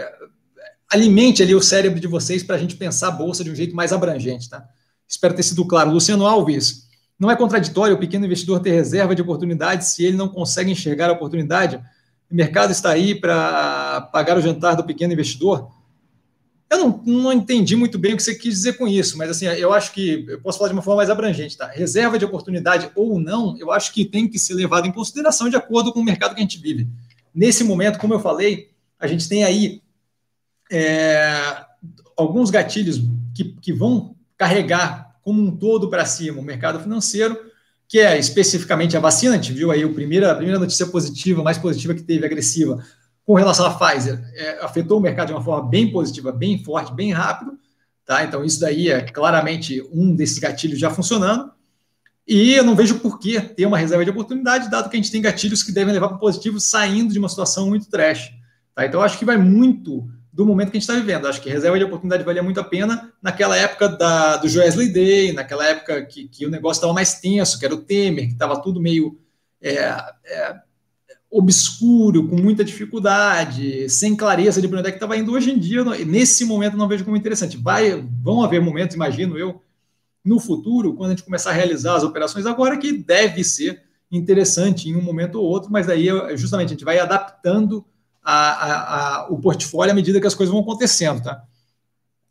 alimente 0.90 1.42
ali 1.42 1.54
o 1.54 1.60
cérebro 1.60 1.98
de 1.98 2.06
vocês 2.06 2.42
para 2.42 2.56
a 2.56 2.58
gente 2.58 2.76
pensar 2.76 3.08
a 3.08 3.12
bolsa 3.12 3.42
de 3.42 3.50
um 3.50 3.54
jeito 3.54 3.75
mais 3.75 3.92
abrangente, 3.92 4.48
tá? 4.48 4.64
Espero 5.08 5.34
ter 5.34 5.42
sido 5.42 5.66
claro. 5.66 5.90
Luciano 5.90 6.26
Alves, 6.26 6.86
não 7.18 7.30
é 7.30 7.36
contraditório 7.36 7.96
o 7.96 7.98
pequeno 7.98 8.25
investidor 8.25 8.60
ter 8.60 8.70
reserva 8.70 9.14
de 9.14 9.22
oportunidade 9.22 9.86
se 9.86 10.04
ele 10.04 10.16
não 10.16 10.28
consegue 10.28 10.70
enxergar 10.70 11.10
a 11.10 11.12
oportunidade? 11.12 11.80
O 12.30 12.34
mercado 12.34 12.70
está 12.70 12.90
aí 12.90 13.14
para 13.14 14.02
pagar 14.12 14.36
o 14.36 14.40
jantar 14.40 14.75
do 14.75 14.84
pequeno 14.84 15.12
investidor? 15.12 15.70
Eu 16.68 16.78
não, 16.78 17.02
não 17.04 17.32
entendi 17.32 17.76
muito 17.76 17.96
bem 17.99 18.14
o 18.14 18.16
que 18.16 18.23
você 18.23 18.35
quis 18.35 18.54
dizer 18.54 18.76
com 18.76 18.88
isso, 18.88 19.16
mas 19.16 19.30
assim, 19.30 19.46
eu 19.46 19.73
acho 19.73 19.92
que 19.92 20.25
eu 20.28 20.40
posso 20.40 20.58
falar 20.58 20.68
de 20.68 20.75
uma 20.75 20.82
forma 20.82 20.99
mais 20.99 21.11
abrangente, 21.11 21.56
tá? 21.56 21.68
Reserva 21.68 22.18
de 22.18 22.25
oportunidade 22.25 22.90
ou 22.96 23.20
não, 23.20 23.56
eu 23.58 23.70
acho 23.70 23.92
que 23.92 24.04
tem 24.04 24.28
que 24.28 24.38
ser 24.38 24.54
levado 24.54 24.87
em 24.87 24.92
consideração 24.92 25.49
de 25.49 25.54
acordo 25.54 25.92
com 25.92 26.00
o 26.00 26.04
mercado 26.04 26.35
que 26.35 26.40
a 26.40 26.42
gente 26.42 26.58
vive. 26.58 26.88
Nesse 27.32 27.62
momento, 27.62 27.99
como 27.99 28.14
eu 28.14 28.18
falei, 28.18 28.70
a 28.99 29.06
gente 29.06 29.28
tem 29.28 29.44
aí 29.44 29.80
é, 30.70 31.64
alguns 32.16 32.50
gatilhos 32.50 33.00
que, 33.35 33.44
que 33.61 33.73
vão 33.73 34.16
carregar 34.37 35.16
como 35.23 35.42
um 35.42 35.56
todo 35.56 35.88
para 35.88 36.04
cima 36.04 36.40
o 36.40 36.42
mercado 36.42 36.80
financeiro, 36.80 37.38
que 37.88 37.99
é 37.99 38.18
especificamente 38.18 38.96
a 38.96 39.00
vacina. 39.00 39.35
A 39.35 39.37
gente 39.37 39.52
viu 39.52 39.70
aí 39.70 39.82
a 39.82 39.88
primeira, 39.88 40.32
a 40.32 40.35
primeira 40.35 40.58
notícia 40.58 40.87
positiva, 40.87 41.42
mais 41.42 41.58
positiva 41.58 41.94
que 41.94 42.02
teve, 42.02 42.25
agressiva, 42.25 42.85
com 43.26 43.35
relação 43.35 43.66
à 43.66 43.75
Pfizer, 43.75 44.23
é, 44.35 44.64
afetou 44.64 44.99
o 44.99 45.02
mercado 45.02 45.26
de 45.26 45.33
uma 45.33 45.42
forma 45.42 45.68
bem 45.68 45.90
positiva, 45.90 46.30
bem 46.30 46.62
forte, 46.62 46.95
bem 46.95 47.12
rápido. 47.12 47.59
Tá? 48.04 48.25
Então, 48.25 48.45
isso 48.45 48.61
daí 48.61 48.88
é 48.88 49.02
claramente 49.02 49.83
um 49.92 50.14
desses 50.14 50.38
gatilhos 50.38 50.78
já 50.78 50.90
funcionando. 50.90 51.50
E 52.26 52.54
eu 52.54 52.62
não 52.62 52.76
vejo 52.76 53.00
por 53.00 53.18
que 53.18 53.40
ter 53.40 53.66
uma 53.66 53.78
reserva 53.78 54.04
de 54.04 54.11
oportunidade, 54.11 54.71
dado 54.71 54.88
que 54.88 54.97
a 54.97 55.00
gente 55.00 55.11
tem 55.11 55.21
gatilhos 55.21 55.64
que 55.64 55.73
devem 55.73 55.92
levar 55.92 56.09
para 56.09 56.16
o 56.16 56.21
positivo 56.21 56.61
saindo 56.61 57.12
de 57.12 57.18
uma 57.18 57.28
situação 57.28 57.68
muito 57.68 57.90
trash. 57.90 58.30
Tá? 58.73 58.87
Então, 58.87 59.02
acho 59.02 59.18
que 59.18 59.25
vai 59.25 59.37
muito 59.37 60.09
do 60.33 60.47
momento 60.47 60.71
que 60.71 60.76
a 60.76 60.80
gente 60.80 60.88
está 60.88 60.95
vivendo. 60.95 61.26
Acho 61.26 61.40
que 61.40 61.50
reserva 61.50 61.78
de 61.78 61.85
oportunidade 61.85 62.23
valia 62.23 62.42
muito 62.45 62.61
a 62.61 62.64
pena 62.64 63.12
naquela 63.21 63.56
época 63.56 63.88
da, 63.88 64.37
do 64.37 64.49
Joesley 64.49 64.92
Day, 64.92 65.33
naquela 65.33 65.66
época 65.66 66.04
que, 66.04 66.28
que 66.28 66.47
o 66.47 66.50
negócio 66.50 66.78
estava 66.78 66.92
mais 66.92 67.18
tenso, 67.18 67.59
que 67.59 67.64
era 67.64 67.75
o 67.75 67.83
Temer, 67.83 68.26
que 68.26 68.33
estava 68.35 68.61
tudo 68.62 68.80
meio 68.80 69.18
é, 69.61 69.78
é, 70.25 70.56
obscuro, 71.30 72.28
com 72.28 72.37
muita 72.37 72.64
dificuldade, 72.64 73.88
sem 73.90 74.14
clareza 74.14 74.61
de 74.61 74.68
para 74.68 74.78
onde 74.78 74.88
é 74.88 74.90
que 74.90 74.97
estava 74.97 75.16
indo. 75.16 75.33
Hoje 75.33 75.50
em 75.50 75.59
dia, 75.59 75.85
nesse 76.04 76.45
momento, 76.45 76.76
não 76.76 76.88
vejo 76.88 77.04
como 77.04 77.16
interessante. 77.16 77.56
Vai, 77.56 78.06
vão 78.23 78.42
haver 78.42 78.61
momentos, 78.61 78.97
imagino 78.97 79.37
eu, 79.37 79.61
no 80.25 80.40
futuro, 80.40 80.95
quando 80.95 81.11
a 81.11 81.14
gente 81.14 81.25
começar 81.25 81.50
a 81.50 81.54
realizar 81.54 81.97
as 81.97 82.02
operações 82.02 82.47
agora, 82.47 82.78
que 82.78 82.92
deve 82.92 83.45
ser 83.45 83.83
interessante 84.11 84.88
em 84.88 84.97
um 84.97 85.02
momento 85.02 85.37
ou 85.37 85.45
outro, 85.45 85.71
mas 85.71 85.87
daí 85.87 86.09
justamente 86.37 86.68
a 86.68 86.73
gente 86.73 86.85
vai 86.85 86.99
adaptando 86.99 87.85
a, 88.23 88.35
a, 88.35 89.16
a, 89.25 89.28
o 89.28 89.38
portfólio 89.38 89.92
à 89.92 89.95
medida 89.95 90.21
que 90.21 90.26
as 90.26 90.35
coisas 90.35 90.52
vão 90.52 90.62
acontecendo, 90.62 91.23
tá? 91.23 91.45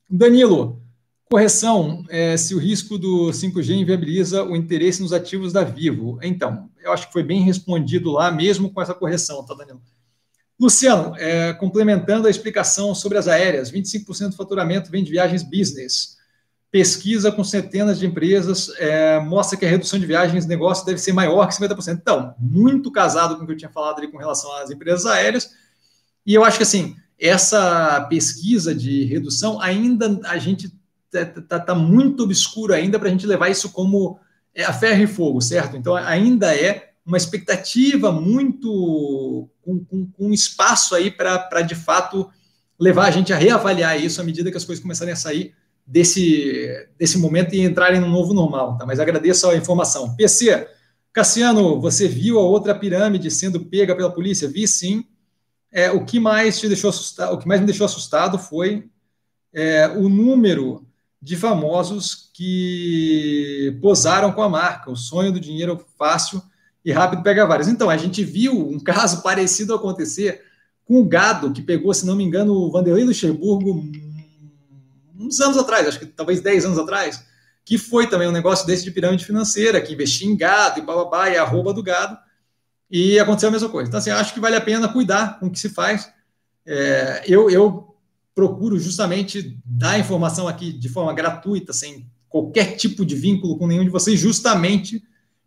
Danilo, 0.10 0.82
Correção, 1.30 2.06
é, 2.08 2.38
se 2.38 2.54
o 2.54 2.60
risco 2.60 3.00
do 3.00 3.32
5G 3.32 3.72
inviabiliza 3.72 4.44
o 4.44 4.56
interesse 4.56 5.02
nos 5.02 5.12
ativos 5.12 5.52
da 5.52 5.64
Vivo. 5.64 6.20
Então, 6.22 6.70
eu 6.84 6.92
acho 6.92 7.08
que 7.08 7.14
foi 7.14 7.24
bem 7.24 7.42
respondido 7.42 8.12
lá, 8.12 8.32
mesmo 8.32 8.72
com 8.72 8.80
essa 8.80 8.94
correção, 8.94 9.44
tá, 9.44 9.56
Danilo? 9.56 9.82
Luciano, 10.60 11.16
é, 11.18 11.52
complementando 11.54 12.28
a 12.28 12.30
explicação 12.30 12.94
sobre 12.94 13.18
as 13.18 13.28
aéreas, 13.28 13.72
25% 13.72 14.30
do 14.30 14.36
faturamento 14.36 14.92
vem 14.92 15.04
de 15.04 15.12
viagens 15.12 15.44
business. 15.44 16.16
Pesquisa 16.72 17.32
com 17.32 17.44
centenas 17.44 18.00
de 18.00 18.06
empresas 18.06 18.70
é, 18.78 19.20
mostra 19.20 19.58
que 19.58 19.66
a 19.66 19.70
redução 19.70 20.00
de 20.00 20.06
viagens 20.06 20.44
de 20.44 20.50
negócio 20.50 20.86
deve 20.86 21.00
ser 21.00 21.12
maior 21.12 21.48
que 21.48 21.56
50%. 21.56 22.00
Então, 22.02 22.36
muito 22.40 22.92
casado 22.92 23.36
com 23.36 23.44
o 23.44 23.48
que 23.48 23.54
eu 23.54 23.58
tinha 23.58 23.72
falado 23.72 23.98
ali 23.98 24.10
com 24.10 24.18
relação 24.18 24.56
às 24.58 24.70
empresas 24.70 25.06
aéreas. 25.06 25.52
E 26.26 26.34
eu 26.34 26.44
acho 26.44 26.58
que, 26.58 26.64
assim, 26.64 26.96
essa 27.20 28.06
pesquisa 28.10 28.76
de 28.76 29.06
redução, 29.06 29.60
ainda 29.60 30.20
a 30.26 30.38
gente 30.38 30.70
tá, 31.24 31.60
tá 31.60 31.76
muito 31.76 32.24
obscuro 32.24 32.74
ainda 32.74 33.00
para 33.00 33.08
a 33.08 33.12
gente 33.12 33.28
levar 33.28 33.50
isso 33.50 33.72
como 33.72 34.20
é, 34.54 34.64
a 34.64 34.74
ferro 34.74 35.04
e 35.04 35.08
fogo, 35.08 35.42
certo? 35.42 35.78
Então, 35.78 35.96
ainda 35.96 36.56
é 36.56 36.92
uma 37.06 37.18
expectativa 37.18 38.12
muito 38.12 39.48
com, 39.62 39.86
com, 39.86 40.06
com 40.08 40.34
espaço 40.34 40.96
aí 40.96 41.12
para, 41.12 41.62
de 41.62 41.76
fato, 41.76 42.30
levar 42.80 43.06
a 43.06 43.12
gente 43.12 43.32
a 43.32 43.38
reavaliar 43.38 44.02
isso 44.02 44.20
à 44.20 44.24
medida 44.24 44.50
que 44.50 44.58
as 44.58 44.66
coisas 44.66 44.82
começarem 44.82 45.14
a 45.14 45.18
sair 45.18 45.54
desse, 45.86 46.88
desse 46.98 47.18
momento 47.18 47.54
e 47.54 47.62
entrarem 47.62 48.00
no 48.00 48.10
novo 48.10 48.34
normal. 48.34 48.78
Tá? 48.78 48.86
Mas 48.86 49.00
agradeço 49.00 49.48
a 49.50 49.56
informação. 49.56 50.16
PC, 50.16 50.68
Cassiano, 51.14 51.80
você 51.80 52.08
viu 52.08 52.40
a 52.40 52.44
outra 52.44 52.74
pirâmide 52.74 53.30
sendo 53.30 53.66
pega 53.66 53.96
pela 53.96 54.12
polícia? 54.12 54.48
Vi 54.48 54.68
sim. 54.68 55.06
É, 55.72 55.92
o 55.92 56.04
que 56.06 56.20
mais 56.20 56.60
te 56.60 56.68
deixou 56.68 56.90
assustado? 56.90 57.34
O 57.34 57.38
que 57.38 57.48
mais 57.48 57.60
me 57.60 57.68
deixou 57.68 57.86
assustado 57.86 58.40
foi 58.40 58.90
é, 59.54 59.88
o 59.88 60.10
número 60.10 60.86
de 61.26 61.36
famosos 61.36 62.30
que 62.36 63.76
posaram 63.82 64.32
com 64.32 64.44
a 64.44 64.48
marca, 64.48 64.92
o 64.92 64.96
sonho 64.96 65.32
do 65.32 65.40
dinheiro 65.40 65.84
fácil 65.98 66.40
e 66.86 66.92
rápido 66.92 67.24
pega 67.24 67.48
vários. 67.48 67.68
Então, 67.68 67.90
a 67.90 67.98
gente 67.98 68.24
viu 68.24 68.56
um 68.56 68.80
caso 68.80 69.24
parecido 69.26 69.74
acontecer 69.74 70.44
com 70.86 71.02
o 71.02 71.04
gado, 71.04 71.52
que 71.52 71.64
pegou, 71.64 71.92
se 71.96 72.06
não 72.06 72.16
me 72.16 72.24
engano, 72.24 72.54
o 72.54 72.72
Vanderlei 72.72 73.04
Luxemburgo 73.04 73.84
uns 75.20 75.42
anos 75.42 75.58
atrás, 75.58 75.88
acho 75.88 75.98
que 75.98 76.06
talvez 76.06 76.42
10 76.42 76.66
anos 76.66 76.78
atrás, 76.78 77.26
que 77.66 77.80
foi 77.80 78.06
também 78.06 78.28
um 78.28 78.32
negócio 78.32 78.68
desse 78.68 78.84
de 78.84 78.92
pirâmide 78.92 79.26
financeira, 79.26 79.82
que 79.82 79.94
investia 79.94 80.30
em 80.30 80.38
gado 80.38 80.78
e 80.78 80.84
bababá, 80.84 81.32
e 81.32 81.38
arroba 81.38 81.74
do 81.74 81.82
gado, 81.82 82.16
e 82.88 83.18
aconteceu 83.18 83.50
a 83.50 83.52
mesma 83.52 83.70
coisa. 83.70 83.88
Então, 83.88 83.98
assim, 83.98 84.12
acho 84.12 84.32
que 84.32 84.40
vale 84.40 84.58
a 84.58 84.62
pena 84.62 84.88
cuidar 84.88 85.40
com 85.40 85.48
o 85.48 85.52
que 85.52 85.58
se 85.58 85.70
faz. 85.70 86.08
É, 86.68 87.24
eu, 87.26 87.50
eu 87.50 87.95
procuro 88.36 88.78
justamente 88.78 89.58
dar 89.66 89.98
informação 89.98 90.48
aqui 90.48 90.74
de 90.74 90.90
forma 90.90 91.14
gratuita, 91.14 91.72
sem 91.72 92.06
qualquer 92.30 92.76
tipo 92.76 93.06
de 93.06 93.16
vínculo 93.16 93.58
com 93.58 93.66
nenhum 93.66 93.86
de 93.86 93.90
vocês, 93.90 94.20
justamente 94.20 95.02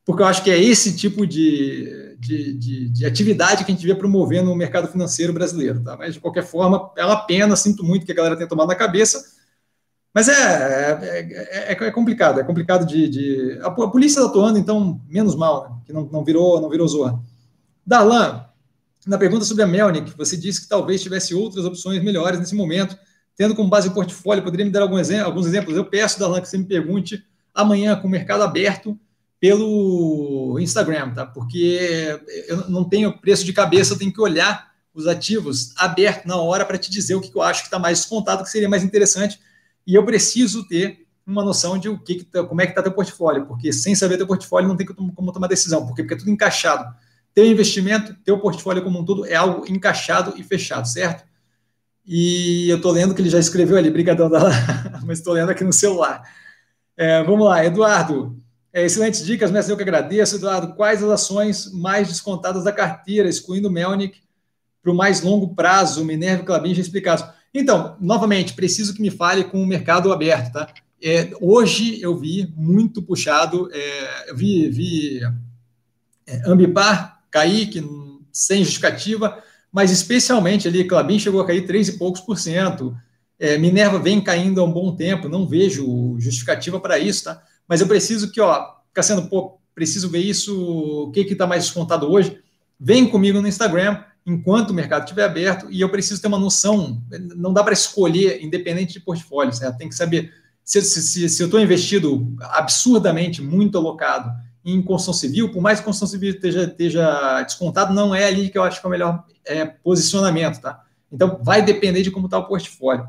porque 0.08 0.22
eu 0.22 0.26
acho 0.26 0.42
que 0.42 0.50
é 0.50 0.58
esse 0.58 0.96
tipo 0.96 1.26
de, 1.26 2.16
de, 2.18 2.54
de, 2.54 2.88
de 2.88 3.04
atividade 3.04 3.62
que 3.62 3.70
a 3.70 3.74
gente 3.74 3.82
devia 3.82 3.94
promover 3.94 4.42
no 4.42 4.56
mercado 4.56 4.88
financeiro 4.88 5.34
brasileiro. 5.34 5.84
Tá? 5.84 5.98
Mas, 5.98 6.14
de 6.14 6.20
qualquer 6.20 6.44
forma, 6.44 6.90
é 6.96 7.04
uma 7.04 7.26
pena, 7.26 7.54
sinto 7.54 7.84
muito 7.84 8.06
que 8.06 8.12
a 8.12 8.14
galera 8.14 8.34
tenha 8.34 8.48
tomado 8.48 8.68
na 8.68 8.74
cabeça, 8.74 9.22
mas 10.14 10.26
é, 10.30 10.98
é, 11.02 11.72
é, 11.72 11.76
é 11.78 11.90
complicado, 11.90 12.40
é 12.40 12.42
complicado 12.42 12.86
de. 12.86 13.06
de... 13.06 13.58
A, 13.60 13.70
polícia 13.70 14.20
está 14.20 14.30
atuando, 14.30 14.58
então, 14.58 14.98
menos 15.06 15.34
mal, 15.34 15.62
né? 15.62 15.76
que 15.84 15.92
não, 15.92 16.06
não 16.06 16.24
virou 16.24 16.58
não 16.58 16.70
virou 16.70 16.88
Zorra. 16.88 17.20
Darlan, 17.86 18.46
na 19.08 19.16
pergunta 19.16 19.42
sobre 19.46 19.62
a 19.62 19.66
Melnick, 19.66 20.12
você 20.14 20.36
disse 20.36 20.60
que 20.60 20.68
talvez 20.68 21.02
tivesse 21.02 21.34
outras 21.34 21.64
opções 21.64 22.02
melhores 22.02 22.38
nesse 22.38 22.54
momento, 22.54 22.94
tendo 23.34 23.54
como 23.54 23.70
base 23.70 23.88
o 23.88 23.94
portfólio. 23.94 24.44
Poderia 24.44 24.66
me 24.66 24.70
dar 24.70 24.82
alguns 24.82 25.08
exemplos? 25.08 25.76
Eu 25.76 25.84
peço, 25.86 26.20
Darlan, 26.20 26.42
que 26.42 26.48
você 26.48 26.58
me 26.58 26.66
pergunte 26.66 27.24
amanhã 27.54 27.96
com 27.96 28.06
o 28.06 28.10
mercado 28.10 28.42
aberto 28.42 29.00
pelo 29.40 30.58
Instagram, 30.60 31.14
tá? 31.14 31.24
Porque 31.24 32.20
eu 32.48 32.68
não 32.68 32.84
tenho 32.84 33.18
preço 33.18 33.46
de 33.46 33.52
cabeça, 33.54 33.94
eu 33.94 33.98
tenho 33.98 34.12
que 34.12 34.20
olhar 34.20 34.68
os 34.92 35.06
ativos 35.06 35.72
aberto 35.78 36.26
na 36.26 36.36
hora 36.36 36.66
para 36.66 36.76
te 36.76 36.90
dizer 36.90 37.14
o 37.14 37.20
que 37.22 37.34
eu 37.34 37.40
acho 37.40 37.62
que 37.62 37.68
está 37.68 37.78
mais 37.78 38.00
descontado, 38.00 38.44
que 38.44 38.50
seria 38.50 38.68
mais 38.68 38.84
interessante. 38.84 39.40
E 39.86 39.94
eu 39.94 40.04
preciso 40.04 40.68
ter 40.68 41.06
uma 41.26 41.42
noção 41.42 41.78
de 41.78 41.88
o 41.88 41.98
que, 41.98 42.16
que 42.16 42.24
tá, 42.24 42.44
como 42.44 42.60
é 42.60 42.66
que 42.66 42.72
está 42.72 42.82
teu 42.82 42.92
portfólio, 42.92 43.46
porque 43.46 43.72
sem 43.72 43.94
saber 43.94 44.18
teu 44.18 44.26
portfólio 44.26 44.68
não 44.68 44.76
tem 44.76 44.86
como 44.86 45.32
tomar 45.32 45.46
decisão, 45.46 45.86
porque, 45.86 46.02
porque 46.02 46.14
é 46.14 46.18
tudo 46.18 46.30
encaixado 46.30 46.94
teu 47.34 47.46
investimento, 47.46 48.14
teu 48.24 48.38
portfólio 48.38 48.82
como 48.82 48.98
um 48.98 49.04
todo 49.04 49.26
é 49.26 49.34
algo 49.34 49.64
encaixado 49.70 50.34
e 50.36 50.42
fechado, 50.42 50.88
certo? 50.88 51.24
E 52.04 52.68
eu 52.70 52.78
estou 52.78 52.90
lendo 52.90 53.14
que 53.14 53.20
ele 53.20 53.28
já 53.28 53.38
escreveu 53.38 53.76
ali, 53.76 53.90
brigadão 53.90 54.30
da 54.30 54.40
mas 55.04 55.18
estou 55.18 55.34
lendo 55.34 55.50
aqui 55.50 55.62
no 55.62 55.72
celular. 55.72 56.22
É, 56.96 57.22
vamos 57.22 57.46
lá, 57.46 57.64
Eduardo. 57.64 58.36
É, 58.72 58.84
excelentes 58.84 59.24
dicas, 59.24 59.50
mestre, 59.50 59.72
eu 59.72 59.76
que 59.76 59.82
agradeço. 59.82 60.36
Eduardo, 60.36 60.74
quais 60.74 61.02
as 61.02 61.10
ações 61.10 61.72
mais 61.72 62.08
descontadas 62.08 62.64
da 62.64 62.72
carteira, 62.72 63.28
excluindo 63.28 63.70
Melnick, 63.70 64.20
para 64.82 64.92
o 64.92 64.96
mais 64.96 65.20
longo 65.20 65.54
prazo, 65.54 66.04
Minerva 66.04 66.42
e 66.42 66.46
Clabin 66.46 66.74
já 66.74 66.80
explicados. 66.80 67.24
Então, 67.52 67.96
novamente, 68.00 68.54
preciso 68.54 68.94
que 68.94 69.02
me 69.02 69.10
fale 69.10 69.44
com 69.44 69.62
o 69.62 69.66
mercado 69.66 70.12
aberto, 70.12 70.52
tá? 70.52 70.72
É, 71.02 71.30
hoje 71.40 72.00
eu 72.00 72.16
vi 72.16 72.52
muito 72.56 73.02
puxado, 73.02 73.70
é, 73.72 74.30
eu 74.30 74.36
vi, 74.36 74.68
vi 74.68 75.20
é, 76.26 76.42
Ambipar 76.46 77.17
cair, 77.30 77.66
que, 77.68 77.82
sem 78.32 78.62
justificativa, 78.62 79.42
mas 79.72 79.90
especialmente 79.90 80.66
ali, 80.66 80.84
Clabin 80.84 81.18
chegou 81.18 81.40
a 81.40 81.46
cair 81.46 81.66
3 81.66 81.88
e 81.88 81.92
poucos 81.98 82.20
por 82.20 82.38
cento, 82.38 82.96
é, 83.38 83.56
Minerva 83.58 83.98
vem 83.98 84.20
caindo 84.20 84.60
há 84.60 84.64
um 84.64 84.72
bom 84.72 84.94
tempo, 84.94 85.28
não 85.28 85.46
vejo 85.46 86.16
justificativa 86.18 86.80
para 86.80 86.98
isso, 86.98 87.24
tá? 87.24 87.42
Mas 87.68 87.80
eu 87.80 87.86
preciso 87.86 88.32
que, 88.32 88.40
ó, 88.40 88.66
Cassiano, 88.92 89.28
pô, 89.28 89.58
preciso 89.74 90.08
ver 90.08 90.20
isso, 90.20 91.06
o 91.06 91.10
que 91.12 91.20
está 91.20 91.46
mais 91.46 91.64
descontado 91.64 92.10
hoje, 92.10 92.38
vem 92.80 93.06
comigo 93.06 93.40
no 93.40 93.46
Instagram, 93.46 94.02
enquanto 94.26 94.70
o 94.70 94.74
mercado 94.74 95.04
estiver 95.04 95.24
aberto, 95.24 95.70
e 95.70 95.80
eu 95.80 95.88
preciso 95.88 96.20
ter 96.20 96.28
uma 96.28 96.38
noção, 96.38 97.00
não 97.36 97.52
dá 97.52 97.62
para 97.62 97.72
escolher 97.72 98.42
independente 98.42 98.94
de 98.94 99.00
portfólio, 99.00 99.52
certo? 99.52 99.78
Tem 99.78 99.88
que 99.88 99.94
saber 99.94 100.32
se, 100.64 100.82
se, 100.82 101.28
se 101.28 101.42
eu 101.42 101.46
estou 101.46 101.60
investido 101.60 102.34
absurdamente, 102.40 103.40
muito 103.40 103.78
alocado 103.78 104.30
em 104.74 104.82
construção 104.82 105.14
civil, 105.14 105.50
por 105.52 105.60
mais 105.60 105.78
que 105.78 105.84
construção 105.84 106.08
civil 106.08 106.34
esteja, 106.34 106.64
esteja 106.64 107.42
descontado, 107.42 107.94
não 107.94 108.14
é 108.14 108.26
ali 108.26 108.50
que 108.50 108.58
eu 108.58 108.62
acho 108.62 108.80
que 108.80 108.86
é 108.86 108.88
o 108.88 108.90
melhor 108.90 109.24
é, 109.44 109.64
posicionamento, 109.64 110.60
tá? 110.60 110.82
Então, 111.10 111.40
vai 111.42 111.62
depender 111.62 112.02
de 112.02 112.10
como 112.10 112.26
está 112.26 112.38
o 112.38 112.46
portfólio. 112.46 113.08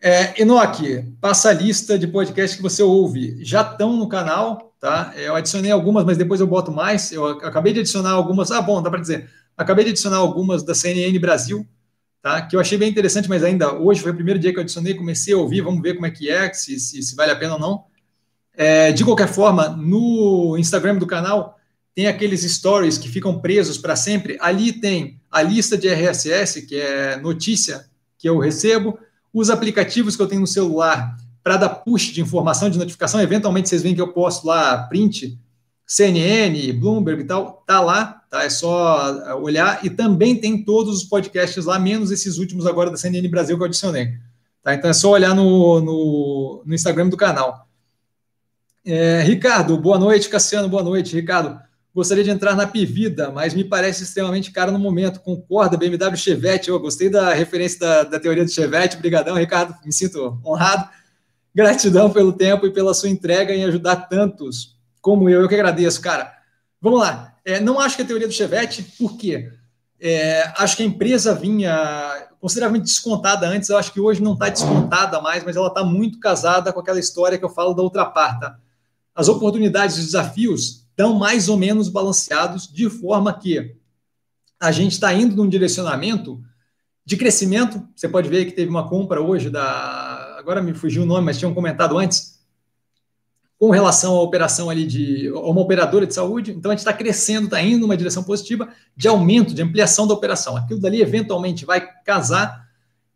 É, 0.00 0.40
Enoque, 0.40 1.04
passa 1.20 1.50
a 1.50 1.52
lista 1.52 1.96
de 1.96 2.08
podcasts 2.08 2.56
que 2.56 2.62
você 2.62 2.82
ouve. 2.82 3.38
Já 3.44 3.62
estão 3.62 3.96
no 3.96 4.08
canal, 4.08 4.74
tá? 4.80 5.12
Eu 5.16 5.36
adicionei 5.36 5.70
algumas, 5.70 6.04
mas 6.04 6.18
depois 6.18 6.40
eu 6.40 6.46
boto 6.46 6.72
mais. 6.72 7.12
Eu 7.12 7.24
acabei 7.24 7.72
de 7.72 7.80
adicionar 7.80 8.10
algumas. 8.10 8.50
Ah, 8.50 8.60
bom, 8.60 8.82
dá 8.82 8.90
para 8.90 9.00
dizer. 9.00 9.30
Acabei 9.56 9.84
de 9.84 9.90
adicionar 9.90 10.16
algumas 10.16 10.64
da 10.64 10.74
CNN 10.74 11.16
Brasil, 11.20 11.64
tá? 12.20 12.42
Que 12.42 12.56
eu 12.56 12.60
achei 12.60 12.76
bem 12.76 12.90
interessante, 12.90 13.28
mas 13.28 13.44
ainda 13.44 13.72
hoje 13.74 14.00
foi 14.00 14.10
o 14.10 14.14
primeiro 14.14 14.40
dia 14.40 14.52
que 14.52 14.58
eu 14.58 14.62
adicionei, 14.62 14.94
comecei 14.94 15.34
a 15.34 15.38
ouvir, 15.38 15.60
vamos 15.60 15.80
ver 15.80 15.94
como 15.94 16.06
é 16.06 16.10
que 16.10 16.28
é, 16.28 16.52
se, 16.52 16.80
se, 16.80 17.00
se 17.00 17.14
vale 17.14 17.30
a 17.30 17.36
pena 17.36 17.54
ou 17.54 17.60
não. 17.60 17.84
É, 18.54 18.92
de 18.92 19.04
qualquer 19.04 19.28
forma, 19.28 19.68
no 19.68 20.56
Instagram 20.58 20.96
do 20.96 21.06
canal 21.06 21.58
tem 21.94 22.06
aqueles 22.06 22.42
stories 22.42 22.96
que 22.96 23.08
ficam 23.08 23.38
presos 23.38 23.76
para 23.76 23.96
sempre. 23.96 24.38
Ali 24.40 24.72
tem 24.72 25.20
a 25.30 25.42
lista 25.42 25.76
de 25.76 25.88
RSS, 25.88 26.62
que 26.62 26.76
é 26.76 27.16
notícia 27.16 27.86
que 28.18 28.28
eu 28.28 28.38
recebo, 28.38 28.98
os 29.32 29.50
aplicativos 29.50 30.16
que 30.16 30.22
eu 30.22 30.26
tenho 30.26 30.42
no 30.42 30.46
celular 30.46 31.16
para 31.42 31.56
dar 31.56 31.68
push 31.68 32.12
de 32.12 32.20
informação, 32.20 32.70
de 32.70 32.78
notificação. 32.78 33.20
Eventualmente 33.20 33.68
vocês 33.68 33.82
veem 33.82 33.94
que 33.94 34.00
eu 34.00 34.12
posto 34.12 34.46
lá 34.46 34.84
print, 34.84 35.38
CNN, 35.86 36.72
Bloomberg 36.72 37.22
e 37.22 37.26
tal, 37.26 37.62
tá 37.66 37.80
lá, 37.80 38.22
tá? 38.30 38.44
É 38.44 38.50
só 38.50 39.36
olhar. 39.42 39.84
E 39.84 39.90
também 39.90 40.36
tem 40.36 40.64
todos 40.64 40.96
os 40.96 41.04
podcasts 41.04 41.64
lá, 41.64 41.78
menos 41.78 42.10
esses 42.10 42.38
últimos 42.38 42.66
agora 42.66 42.90
da 42.90 42.96
CNN 42.96 43.26
Brasil 43.28 43.56
que 43.56 43.62
eu 43.62 43.66
adicionei. 43.66 44.14
Tá? 44.62 44.74
Então 44.74 44.88
é 44.88 44.94
só 44.94 45.10
olhar 45.10 45.34
no, 45.34 45.80
no, 45.80 46.62
no 46.64 46.74
Instagram 46.74 47.08
do 47.08 47.16
canal. 47.16 47.66
É, 48.84 49.22
Ricardo, 49.22 49.78
boa 49.78 49.98
noite. 49.98 50.28
Cassiano, 50.28 50.68
boa 50.68 50.82
noite. 50.82 51.14
Ricardo, 51.14 51.60
gostaria 51.94 52.24
de 52.24 52.30
entrar 52.30 52.56
na 52.56 52.66
Pivida, 52.66 53.30
mas 53.30 53.54
me 53.54 53.62
parece 53.62 54.02
extremamente 54.02 54.50
caro 54.50 54.72
no 54.72 54.78
momento. 54.78 55.20
Concorda, 55.20 55.76
BMW 55.76 56.16
Chevette. 56.16 56.68
Eu 56.68 56.80
gostei 56.80 57.08
da 57.08 57.32
referência 57.32 57.78
da, 57.78 58.02
da 58.04 58.20
teoria 58.20 58.44
do 58.44 58.50
Chevette. 58.50 58.96
Obrigadão, 58.96 59.36
Ricardo. 59.36 59.74
Me 59.84 59.92
sinto 59.92 60.40
honrado. 60.44 60.88
Gratidão 61.54 62.10
pelo 62.10 62.32
tempo 62.32 62.66
e 62.66 62.72
pela 62.72 62.94
sua 62.94 63.08
entrega 63.08 63.54
em 63.54 63.64
ajudar 63.64 63.96
tantos 64.08 64.76
como 65.00 65.28
eu. 65.28 65.42
Eu 65.42 65.48
que 65.48 65.54
agradeço, 65.54 66.00
cara. 66.00 66.32
Vamos 66.80 67.00
lá. 67.00 67.36
É, 67.44 67.60
não 67.60 67.78
acho 67.78 67.96
que 67.96 68.02
a 68.02 68.06
teoria 68.06 68.26
do 68.26 68.32
Chevette, 68.32 68.82
por 68.98 69.16
quê? 69.16 69.52
É, 70.00 70.52
acho 70.56 70.76
que 70.76 70.82
a 70.82 70.86
empresa 70.86 71.34
vinha 71.34 72.28
consideravelmente 72.40 72.86
descontada 72.86 73.46
antes, 73.46 73.68
eu 73.68 73.78
acho 73.78 73.92
que 73.92 74.00
hoje 74.00 74.20
não 74.20 74.32
está 74.32 74.48
descontada 74.48 75.20
mais, 75.20 75.44
mas 75.44 75.54
ela 75.54 75.68
está 75.68 75.84
muito 75.84 76.18
casada 76.18 76.72
com 76.72 76.80
aquela 76.80 76.98
história 76.98 77.38
que 77.38 77.44
eu 77.44 77.48
falo 77.48 77.72
da 77.72 77.82
outra 77.82 78.04
parte. 78.04 78.40
Tá? 78.40 78.58
As 79.14 79.28
oportunidades 79.28 79.96
e 79.96 80.00
os 80.00 80.06
desafios 80.06 80.86
estão 80.90 81.14
mais 81.14 81.48
ou 81.48 81.56
menos 81.56 81.88
balanceados, 81.88 82.66
de 82.66 82.88
forma 82.88 83.32
que 83.32 83.76
a 84.60 84.70
gente 84.70 84.92
está 84.92 85.12
indo 85.12 85.34
num 85.34 85.48
direcionamento 85.48 86.40
de 87.04 87.16
crescimento. 87.16 87.86
Você 87.94 88.08
pode 88.08 88.28
ver 88.28 88.44
que 88.44 88.52
teve 88.52 88.70
uma 88.70 88.88
compra 88.88 89.20
hoje 89.20 89.50
da. 89.50 90.36
Agora 90.38 90.62
me 90.62 90.74
fugiu 90.74 91.02
o 91.02 91.06
nome, 91.06 91.26
mas 91.26 91.38
tinham 91.38 91.54
comentado 91.54 91.98
antes 91.98 92.40
com 93.58 93.70
relação 93.70 94.16
à 94.16 94.20
operação 94.20 94.68
ali 94.68 94.84
de 94.84 95.30
uma 95.30 95.60
operadora 95.60 96.06
de 96.06 96.14
saúde. 96.14 96.50
Então 96.50 96.70
a 96.70 96.74
gente 96.74 96.80
está 96.80 96.92
crescendo, 96.92 97.44
está 97.44 97.62
indo 97.62 97.82
numa 97.82 97.96
direção 97.96 98.24
positiva 98.24 98.68
de 98.96 99.06
aumento, 99.06 99.54
de 99.54 99.62
ampliação 99.62 100.06
da 100.06 100.14
operação. 100.14 100.56
Aquilo 100.56 100.80
dali 100.80 101.00
eventualmente 101.00 101.64
vai 101.64 101.80
casar, 102.04 102.68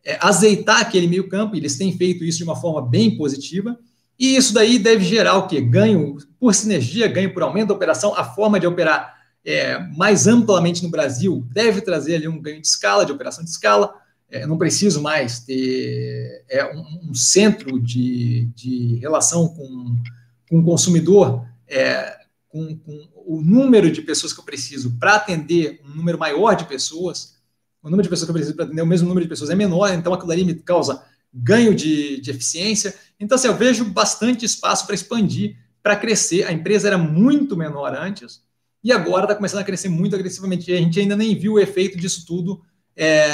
é, 0.05 0.17
azeitar 0.21 0.81
aquele 0.81 1.09
meio 1.09 1.29
campo. 1.29 1.57
E 1.57 1.59
eles 1.59 1.77
têm 1.77 1.97
feito 1.97 2.23
isso 2.23 2.39
de 2.39 2.45
uma 2.45 2.55
forma 2.55 2.81
bem 2.81 3.17
positiva. 3.17 3.77
E 4.19 4.37
isso 4.37 4.55
daí 4.55 4.79
deve 4.79 5.05
gerar 5.05 5.37
o 5.37 5.47
quê? 5.47 5.61
Ganho 5.61 6.17
por 6.39 6.55
sinergia, 6.55 7.09
ganho 7.09 7.33
por 7.33 7.43
aumento 7.43 7.69
da 7.69 7.75
operação. 7.75 8.15
A 8.15 8.25
forma 8.25 8.59
de 8.59 8.67
operar 8.67 9.15
é, 9.45 9.79
mais 9.97 10.27
amplamente 10.27 10.83
no 10.83 10.91
Brasil 10.91 11.47
deve 11.53 11.81
trazer 11.81 12.17
ali 12.17 12.29
um 12.29 12.41
ganho 12.41 12.61
de 12.61 12.67
escala, 12.67 13.05
de 13.05 13.13
operação 13.13 13.45
de 13.45 13.51
escala. 13.51 13.95
É, 14.29 14.47
não 14.47 14.59
preciso 14.59 15.01
mais 15.01 15.41
ter 15.41 16.45
é, 16.49 16.65
um, 16.75 17.11
um 17.11 17.15
centro 17.15 17.79
de, 17.79 18.47
de 18.55 18.97
relação 18.97 19.49
com 19.49 19.97
com 20.49 20.61
o 20.61 20.65
consumidor, 20.65 21.45
é, 21.69 22.17
com, 22.49 22.77
com, 22.79 23.09
o 23.27 23.43
número 23.43 23.91
de 23.91 24.03
pessoas 24.03 24.33
que 24.33 24.39
eu 24.39 24.45
preciso 24.45 24.97
para 24.99 25.17
atender 25.17 25.81
um 25.85 25.97
número 25.97 26.19
maior 26.19 26.55
de 26.55 26.65
pessoas, 26.65 27.35
o 27.83 27.91
número 27.91 28.05
de 28.05 28.09
pessoas 28.09 28.27
que 28.27 28.31
eu 28.31 28.35
preciso 28.35 28.55
para 28.55 28.65
atender 28.65 28.83
o 28.83 28.87
mesmo 28.87 29.09
número 29.09 29.25
de 29.25 29.29
pessoas 29.29 29.51
é 29.51 29.55
menor, 29.55 29.93
então 29.93 30.15
aquilo 30.15 30.31
ali 30.31 30.45
me 30.45 30.55
causa 30.55 31.03
ganho 31.37 31.75
de, 31.75 32.21
de 32.21 32.31
eficiência. 32.31 32.95
Então, 33.21 33.37
assim, 33.37 33.49
eu 33.49 33.57
vejo 33.57 33.85
bastante 33.85 34.45
espaço 34.45 34.87
para 34.87 34.95
expandir, 34.95 35.57
para 35.83 35.97
crescer. 35.97 36.45
A 36.45 36.53
empresa 36.53 36.89
era 36.89 36.99
muito 36.99 37.57
menor 37.57 37.95
antes 37.95 38.43
e 38.83 38.93
agora 38.93 39.25
está 39.25 39.35
começando 39.35 39.61
a 39.61 39.65
crescer 39.65 39.89
muito 39.89 40.15
agressivamente. 40.15 40.71
E 40.71 40.75
a 40.75 40.79
gente 40.79 40.99
ainda 40.99 41.17
nem 41.17 41.39
viu 41.39 41.55
o 41.55 41.61
efeito 41.61 41.99
disso 41.99 42.25
tudo 42.27 42.63
é, 42.97 43.29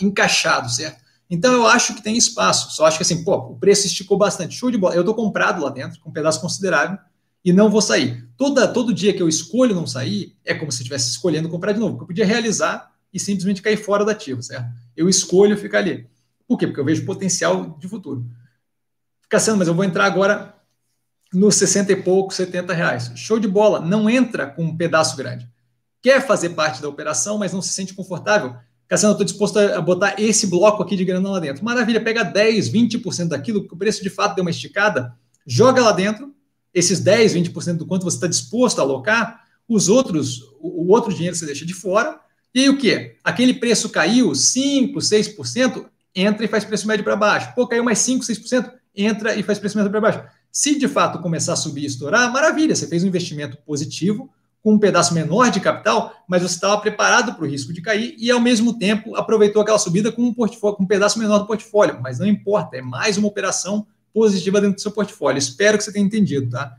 encaixado, 0.00 0.70
certo? 0.70 1.00
Então 1.28 1.52
eu 1.52 1.66
acho 1.66 1.94
que 1.94 2.02
tem 2.02 2.16
espaço. 2.16 2.74
Só 2.74 2.86
acho 2.86 2.96
que 2.96 3.02
assim, 3.02 3.22
pô, 3.22 3.36
o 3.36 3.56
preço 3.56 3.86
esticou 3.86 4.18
bastante. 4.18 4.56
Show 4.56 4.70
de 4.70 4.76
bola. 4.76 4.94
Eu 4.94 5.00
estou 5.00 5.14
comprado 5.14 5.62
lá 5.62 5.70
dentro, 5.70 6.00
com 6.00 6.10
um 6.10 6.12
pedaço 6.12 6.40
considerável, 6.40 6.98
e 7.44 7.52
não 7.52 7.70
vou 7.70 7.80
sair. 7.80 8.28
Toda, 8.36 8.66
todo 8.66 8.92
dia 8.92 9.12
que 9.12 9.22
eu 9.22 9.28
escolho 9.28 9.74
não 9.74 9.86
sair, 9.86 10.36
é 10.44 10.54
como 10.54 10.72
se 10.72 10.78
eu 10.78 10.82
estivesse 10.82 11.10
escolhendo 11.10 11.48
comprar 11.48 11.72
de 11.72 11.78
novo. 11.78 12.02
Eu 12.02 12.06
podia 12.06 12.26
realizar 12.26 12.90
e 13.12 13.18
simplesmente 13.18 13.62
cair 13.62 13.76
fora 13.76 14.04
do 14.04 14.10
ativo, 14.10 14.42
certo? 14.42 14.66
Eu 14.96 15.08
escolho 15.08 15.56
ficar 15.56 15.78
ali. 15.78 16.06
Por 16.50 16.58
quê? 16.58 16.66
Porque 16.66 16.80
eu 16.80 16.84
vejo 16.84 17.04
potencial 17.04 17.78
de 17.78 17.86
futuro. 17.86 18.26
Sendo, 19.38 19.58
mas 19.58 19.68
eu 19.68 19.74
vou 19.74 19.84
entrar 19.84 20.06
agora 20.06 20.56
nos 21.32 21.54
60 21.54 21.92
e 21.92 21.96
pouco, 22.02 22.34
70 22.34 22.74
reais. 22.74 23.12
Show 23.14 23.38
de 23.38 23.46
bola. 23.46 23.78
Não 23.78 24.10
entra 24.10 24.48
com 24.48 24.64
um 24.64 24.76
pedaço 24.76 25.16
grande. 25.16 25.48
Quer 26.02 26.26
fazer 26.26 26.50
parte 26.50 26.82
da 26.82 26.88
operação, 26.88 27.38
mas 27.38 27.52
não 27.52 27.62
se 27.62 27.68
sente 27.68 27.94
confortável 27.94 28.56
Cassiano, 28.90 29.12
estou 29.12 29.24
disposto 29.24 29.56
a 29.56 29.80
botar 29.80 30.16
esse 30.18 30.48
bloco 30.48 30.82
aqui 30.82 30.96
de 30.96 31.04
grana 31.04 31.30
lá 31.30 31.38
dentro. 31.38 31.64
Maravilha, 31.64 32.02
pega 32.02 32.24
10, 32.24 32.72
20% 32.72 33.28
daquilo, 33.28 33.64
que 33.64 33.72
o 33.72 33.76
preço 33.76 34.02
de 34.02 34.10
fato 34.10 34.34
deu 34.34 34.42
uma 34.42 34.50
esticada, 34.50 35.16
joga 35.46 35.80
lá 35.80 35.92
dentro, 35.92 36.34
esses 36.74 36.98
10, 36.98 37.36
20% 37.36 37.76
do 37.76 37.86
quanto 37.86 38.02
você 38.02 38.16
está 38.16 38.26
disposto 38.26 38.80
a 38.80 38.82
alocar, 38.82 39.44
os 39.68 39.88
outros, 39.88 40.42
o 40.60 40.90
outro 40.90 41.14
dinheiro 41.14 41.36
você 41.36 41.46
deixa 41.46 41.64
de 41.64 41.72
fora, 41.72 42.18
e 42.52 42.62
aí 42.62 42.68
o 42.68 42.76
que? 42.76 43.14
Aquele 43.22 43.54
preço 43.54 43.90
caiu 43.90 44.34
5, 44.34 44.98
6%, 44.98 45.86
entra 46.14 46.44
e 46.44 46.48
faz 46.48 46.64
preço 46.64 46.86
médio 46.86 47.04
para 47.04 47.16
baixo. 47.16 47.54
Pô, 47.54 47.66
caiu 47.66 47.84
mais 47.84 47.98
5, 47.98 48.24
6%, 48.24 48.72
entra 48.94 49.34
e 49.34 49.42
faz 49.42 49.58
preço 49.58 49.76
médio 49.76 49.90
para 49.90 50.00
baixo. 50.00 50.22
Se 50.52 50.78
de 50.78 50.88
fato 50.88 51.20
começar 51.20 51.52
a 51.52 51.56
subir 51.56 51.82
e 51.82 51.86
estourar, 51.86 52.32
maravilha, 52.32 52.74
você 52.74 52.86
fez 52.86 53.04
um 53.04 53.06
investimento 53.06 53.56
positivo, 53.58 54.30
com 54.62 54.74
um 54.74 54.78
pedaço 54.78 55.14
menor 55.14 55.50
de 55.50 55.60
capital, 55.60 56.12
mas 56.28 56.42
você 56.42 56.54
estava 56.54 56.78
preparado 56.78 57.34
para 57.34 57.44
o 57.44 57.48
risco 57.48 57.72
de 57.72 57.80
cair 57.80 58.14
e, 58.18 58.30
ao 58.30 58.40
mesmo 58.40 58.78
tempo, 58.78 59.16
aproveitou 59.16 59.62
aquela 59.62 59.78
subida 59.78 60.12
com 60.12 60.22
um, 60.22 60.34
portfólio, 60.34 60.76
com 60.76 60.82
um 60.82 60.86
pedaço 60.86 61.18
menor 61.18 61.38
do 61.38 61.46
portfólio. 61.46 61.98
Mas 62.02 62.18
não 62.18 62.26
importa, 62.26 62.76
é 62.76 62.82
mais 62.82 63.16
uma 63.16 63.28
operação 63.28 63.86
positiva 64.12 64.60
dentro 64.60 64.76
do 64.76 64.80
seu 64.82 64.90
portfólio. 64.90 65.38
Espero 65.38 65.78
que 65.78 65.84
você 65.84 65.92
tenha 65.92 66.04
entendido, 66.04 66.50
tá? 66.50 66.76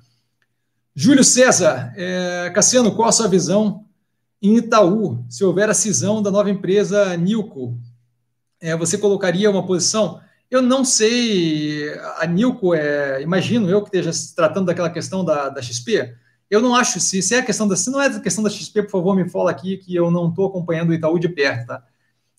Júlio 0.93 1.23
César, 1.23 1.93
é, 1.95 2.51
Cassiano, 2.53 2.93
qual 2.93 3.09
a 3.09 3.11
sua 3.11 3.27
visão 3.27 3.85
em 4.41 4.57
Itaú, 4.57 5.23
se 5.29 5.43
houver 5.43 5.69
a 5.69 5.73
cisão 5.73 6.21
da 6.21 6.29
nova 6.29 6.49
empresa 6.49 7.15
Nilco? 7.15 7.79
É, 8.61 8.75
você 8.75 8.97
colocaria 8.97 9.49
uma 9.49 9.65
posição? 9.65 10.21
Eu 10.49 10.61
não 10.61 10.85
sei, 10.85 11.91
a 12.19 12.25
Nilco, 12.27 12.75
é, 12.75 13.21
imagino 13.21 13.69
eu 13.69 13.81
que 13.81 13.87
esteja 13.87 14.13
se 14.13 14.35
tratando 14.35 14.67
daquela 14.67 14.89
questão 14.89 15.25
da, 15.25 15.49
da 15.49 15.61
XP, 15.61 16.13
eu 16.49 16.61
não 16.61 16.75
acho, 16.75 16.99
se, 16.99 17.21
se 17.21 17.33
é 17.33 17.39
a 17.39 17.45
questão 17.45 17.65
da, 17.65 17.77
se 17.77 17.89
não 17.89 18.01
é 18.01 18.07
a 18.07 18.19
questão 18.19 18.43
da 18.43 18.49
XP, 18.49 18.83
por 18.83 18.91
favor, 18.91 19.15
me 19.15 19.29
fala 19.29 19.49
aqui 19.49 19.77
que 19.77 19.95
eu 19.95 20.11
não 20.11 20.27
estou 20.27 20.47
acompanhando 20.47 20.89
o 20.89 20.93
Itaú 20.93 21.17
de 21.17 21.29
perto, 21.29 21.67
tá? 21.67 21.81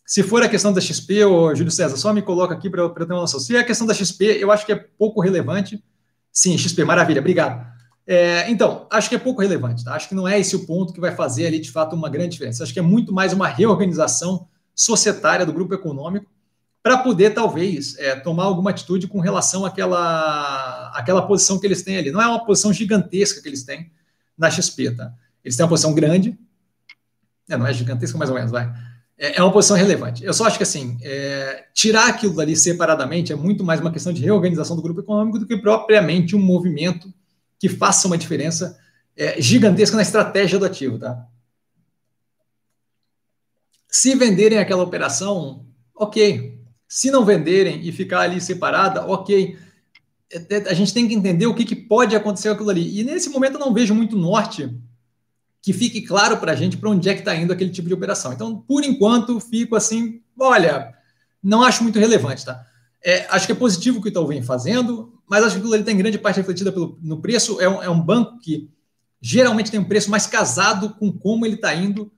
Se 0.05 0.23
for 0.23 0.43
a 0.43 0.49
questão 0.49 0.73
da 0.73 0.81
XP, 0.81 1.25
ô 1.25 1.55
Júlio 1.55 1.71
César, 1.71 1.97
só 1.97 2.13
me 2.13 2.21
coloca 2.21 2.53
aqui 2.53 2.69
para 2.69 2.83
eu, 2.83 2.91
ter 2.91 3.05
uma 3.05 3.23
noção. 3.23 3.41
Se 3.41 3.57
é 3.57 3.61
a 3.61 3.65
questão 3.65 3.87
da 3.87 3.95
XP, 3.95 4.25
eu 4.39 4.53
acho 4.53 4.67
que 4.67 4.73
é 4.73 4.77
pouco 4.77 5.23
relevante. 5.23 5.83
Sim, 6.31 6.59
XP, 6.59 6.85
maravilha, 6.85 7.21
obrigado. 7.21 7.67
É, 8.07 8.51
então, 8.51 8.87
acho 8.91 9.09
que 9.09 9.15
é 9.15 9.19
pouco 9.19 9.41
relevante, 9.41 9.83
tá? 9.83 9.95
Acho 9.95 10.11
que 10.11 10.15
não 10.15 10.29
é 10.29 10.39
esse 10.39 10.55
o 10.55 10.67
ponto 10.67 10.93
que 10.93 11.01
vai 11.01 11.15
fazer 11.15 11.47
ali, 11.47 11.59
de 11.59 11.71
fato, 11.71 11.97
uma 11.97 12.11
grande 12.11 12.33
diferença. 12.33 12.63
Acho 12.63 12.75
que 12.75 12.79
é 12.79 12.83
muito 12.83 13.15
mais 13.15 13.33
uma 13.33 13.49
reorganização 13.49 14.47
societária 14.75 15.47
do 15.47 15.53
grupo 15.53 15.75
econômico 15.75 16.31
para 16.83 16.99
poder, 16.99 17.31
talvez, 17.31 17.97
é, 17.99 18.17
tomar 18.17 18.45
alguma 18.45 18.71
atitude 18.71 19.07
com 19.07 19.21
relação 19.21 19.65
àquela, 19.65 20.91
àquela 20.95 21.23
posição 21.23 21.59
que 21.59 21.67
eles 21.67 21.83
têm 21.83 21.97
ali. 21.97 22.11
Não 22.11 22.21
é 22.21 22.27
uma 22.27 22.45
posição 22.45 22.73
gigantesca 22.73 23.41
que 23.41 23.49
eles 23.49 23.63
têm, 23.63 23.91
na 24.37 24.51
XP, 24.51 24.91
tá? 24.91 25.13
Eles 25.45 25.57
têm 25.57 25.65
uma 25.65 25.69
posição 25.69 25.95
grande, 25.95 26.37
é, 27.49 27.57
não 27.57 27.67
é 27.67 27.73
gigantesca, 27.73 28.19
mais 28.19 28.31
ou 28.31 28.37
menos, 28.37 28.51
vai. 28.51 28.73
É, 29.17 29.39
é 29.39 29.43
uma 29.43 29.53
posição 29.53 29.77
relevante. 29.77 30.25
Eu 30.25 30.35
só 30.35 30.47
acho 30.47 30.57
que, 30.57 30.65
assim, 30.65 30.99
é, 31.03 31.67
tirar 31.73 32.09
aquilo 32.09 32.35
dali 32.35 32.57
separadamente 32.57 33.33
é 33.33 33.37
muito 33.37 33.63
mais 33.63 33.81
uma 33.81 33.93
questão 33.93 34.13
de 34.13 34.23
reorganização 34.23 34.75
do 34.75 34.83
grupo 34.83 35.01
econômico 35.01 35.39
do 35.39 35.47
que 35.47 35.57
propriamente 35.57 36.35
um 36.35 36.41
movimento 36.41 37.13
que 37.61 37.69
faça 37.69 38.09
uma 38.09 38.19
diferença 38.19 38.77
é, 39.17 39.41
gigantesca 39.41 39.95
na 39.95 40.03
estratégia 40.03 40.59
do 40.59 40.65
ativo, 40.65 40.99
tá? 40.99 41.25
Se 43.93 44.17
venderem 44.17 44.59
aquela 44.59 44.83
operação, 44.83 45.67
ok. 45.95 46.59
Se 46.89 47.11
não 47.11 47.25
venderem 47.25 47.87
e 47.87 47.93
ficar 47.93 48.23
ali 48.23 48.41
separada, 48.41 49.07
ok 49.07 49.57
é, 50.33 50.71
a 50.71 50.73
gente 50.73 50.95
tem 50.95 51.07
que 51.07 51.15
entender 51.15 51.47
o 51.47 51.55
que, 51.55 51.65
que 51.65 51.77
pode 51.77 52.17
acontecer 52.17 52.49
com 52.49 52.55
aquilo 52.55 52.71
ali. 52.71 52.99
E 52.99 53.05
nesse 53.05 53.29
momento 53.29 53.55
eu 53.55 53.61
não 53.61 53.75
vejo 53.75 53.95
muito 53.95 54.17
norte 54.17 54.75
que 55.61 55.73
fique 55.73 56.01
claro 56.03 56.39
para 56.39 56.53
a 56.53 56.57
gente 56.57 56.77
para 56.77 56.91
onde 56.91 57.09
é 57.09 57.15
que 57.15 57.21
está 57.21 57.37
indo 57.37 57.53
aquele 57.53 57.71
tipo 57.71 57.87
de 57.87 57.95
operação. 57.95 58.33
Então, 58.33 58.57
por 58.57 58.83
enquanto, 58.83 59.39
fico 59.39 59.77
assim, 59.77 60.21
olha, 60.41 60.93
não 61.43 61.63
acho 61.63 61.83
muito 61.83 61.99
relevante, 61.99 62.45
tá? 62.45 62.65
É, 63.05 63.27
acho 63.29 63.47
que 63.47 63.53
é 63.53 63.55
positivo 63.55 63.99
o 63.99 64.03
que 64.03 64.09
o 64.09 64.11
Itaú 64.11 64.27
vem 64.27 64.43
fazendo, 64.43 65.21
mas 65.29 65.45
acho 65.45 65.55
que 65.55 65.59
aquilo 65.61 65.75
ali 65.75 65.85
tem 65.85 65.97
grande 65.97 66.19
parte 66.19 66.37
refletida 66.37 66.73
pelo, 66.73 66.99
no 67.03 67.21
preço. 67.21 67.61
É 67.61 67.69
um, 67.69 67.83
é 67.83 67.91
um 67.91 68.01
banco 68.01 68.39
que 68.39 68.71
geralmente 69.21 69.71
tem 69.71 69.79
um 69.79 69.85
preço 69.85 70.11
mais 70.11 70.27
casado 70.27 70.91
com 70.99 71.13
como 71.13 71.45
ele 71.45 71.57
está 71.57 71.75
indo. 71.75 72.11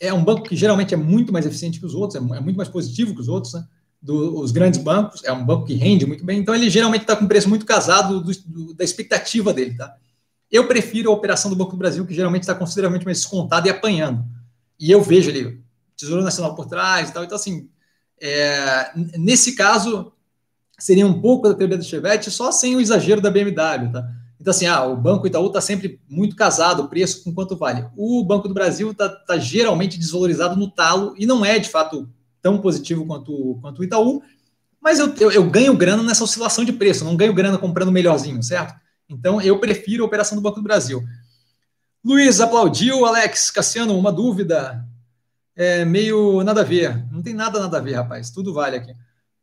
É 0.00 0.12
um 0.12 0.24
banco 0.24 0.42
que 0.42 0.56
geralmente 0.56 0.94
é 0.94 0.96
muito 0.96 1.32
mais 1.32 1.46
eficiente 1.46 1.80
que 1.80 1.86
os 1.86 1.94
outros, 1.94 2.20
é, 2.22 2.36
é 2.36 2.40
muito 2.40 2.56
mais 2.56 2.68
positivo 2.68 3.14
que 3.14 3.20
os 3.20 3.28
outros, 3.28 3.54
né? 3.54 3.64
dos 4.00 4.52
grandes 4.52 4.80
bancos, 4.80 5.24
é 5.24 5.32
um 5.32 5.44
banco 5.44 5.66
que 5.66 5.74
rende 5.74 6.06
muito 6.06 6.24
bem, 6.24 6.38
então 6.38 6.54
ele 6.54 6.70
geralmente 6.70 7.02
está 7.02 7.16
com 7.16 7.26
preço 7.26 7.48
muito 7.48 7.66
casado 7.66 8.20
do, 8.20 8.32
do, 8.46 8.74
da 8.74 8.84
expectativa 8.84 9.52
dele, 9.52 9.76
tá? 9.76 9.92
Eu 10.50 10.66
prefiro 10.68 11.10
a 11.10 11.14
operação 11.14 11.50
do 11.50 11.56
Banco 11.56 11.72
do 11.72 11.76
Brasil, 11.76 12.06
que 12.06 12.14
geralmente 12.14 12.44
está 12.44 12.54
consideravelmente 12.54 13.04
mais 13.04 13.18
descontada 13.18 13.66
e 13.66 13.70
apanhando. 13.70 14.24
E 14.80 14.90
eu 14.90 15.02
vejo 15.02 15.28
ali, 15.28 15.60
Tesouro 15.96 16.22
Nacional 16.22 16.54
por 16.54 16.66
trás 16.66 17.10
e 17.10 17.12
tal. 17.12 17.24
Então, 17.24 17.36
assim, 17.36 17.68
é, 18.20 18.90
nesse 19.18 19.54
caso, 19.56 20.12
seria 20.78 21.06
um 21.06 21.20
pouco 21.20 21.48
da 21.48 21.54
teoria 21.54 21.76
do 21.76 21.84
Chevette, 21.84 22.30
só 22.30 22.50
sem 22.50 22.76
o 22.76 22.80
exagero 22.80 23.20
da 23.20 23.30
BMW, 23.30 23.92
tá? 23.92 24.08
Então, 24.40 24.50
assim, 24.52 24.66
ah, 24.66 24.84
o 24.84 24.96
Banco 24.96 25.26
Itaú 25.26 25.48
está 25.48 25.60
sempre 25.60 26.00
muito 26.08 26.36
casado, 26.36 26.84
o 26.84 26.88
preço 26.88 27.24
com 27.24 27.34
quanto 27.34 27.56
vale. 27.56 27.86
O 27.96 28.24
Banco 28.24 28.46
do 28.46 28.54
Brasil 28.54 28.90
está 28.92 29.08
tá 29.08 29.36
geralmente 29.36 29.98
desvalorizado 29.98 30.56
no 30.56 30.70
talo 30.70 31.14
e 31.18 31.26
não 31.26 31.44
é, 31.44 31.58
de 31.58 31.68
fato, 31.68 32.08
tão 32.40 32.58
positivo 32.58 33.04
quanto, 33.04 33.58
quanto 33.60 33.80
o 33.80 33.84
Itaú, 33.84 34.22
mas 34.80 35.00
eu, 35.00 35.12
eu, 35.16 35.32
eu, 35.32 35.50
ganho 35.50 35.76
grana 35.76 36.02
nessa 36.02 36.22
oscilação 36.22 36.64
de 36.64 36.72
preço, 36.72 37.04
não 37.04 37.16
ganho 37.16 37.34
grana 37.34 37.58
comprando 37.58 37.90
melhorzinho, 37.90 38.42
certo? 38.42 38.74
Então 39.08 39.40
eu 39.40 39.58
prefiro 39.58 40.04
a 40.04 40.06
operação 40.06 40.36
do 40.36 40.42
Banco 40.42 40.56
do 40.56 40.62
Brasil. 40.62 41.02
Luiz 42.04 42.40
aplaudiu, 42.40 43.04
Alex, 43.04 43.50
Cassiano, 43.50 43.98
uma 43.98 44.12
dúvida. 44.12 44.84
É 45.56 45.84
meio 45.84 46.44
nada 46.44 46.60
a 46.60 46.64
ver. 46.64 47.04
Não 47.10 47.20
tem 47.20 47.34
nada 47.34 47.58
nada 47.58 47.78
a 47.78 47.80
ver, 47.80 47.94
rapaz. 47.94 48.30
Tudo 48.30 48.54
vale 48.54 48.76
aqui. 48.76 48.94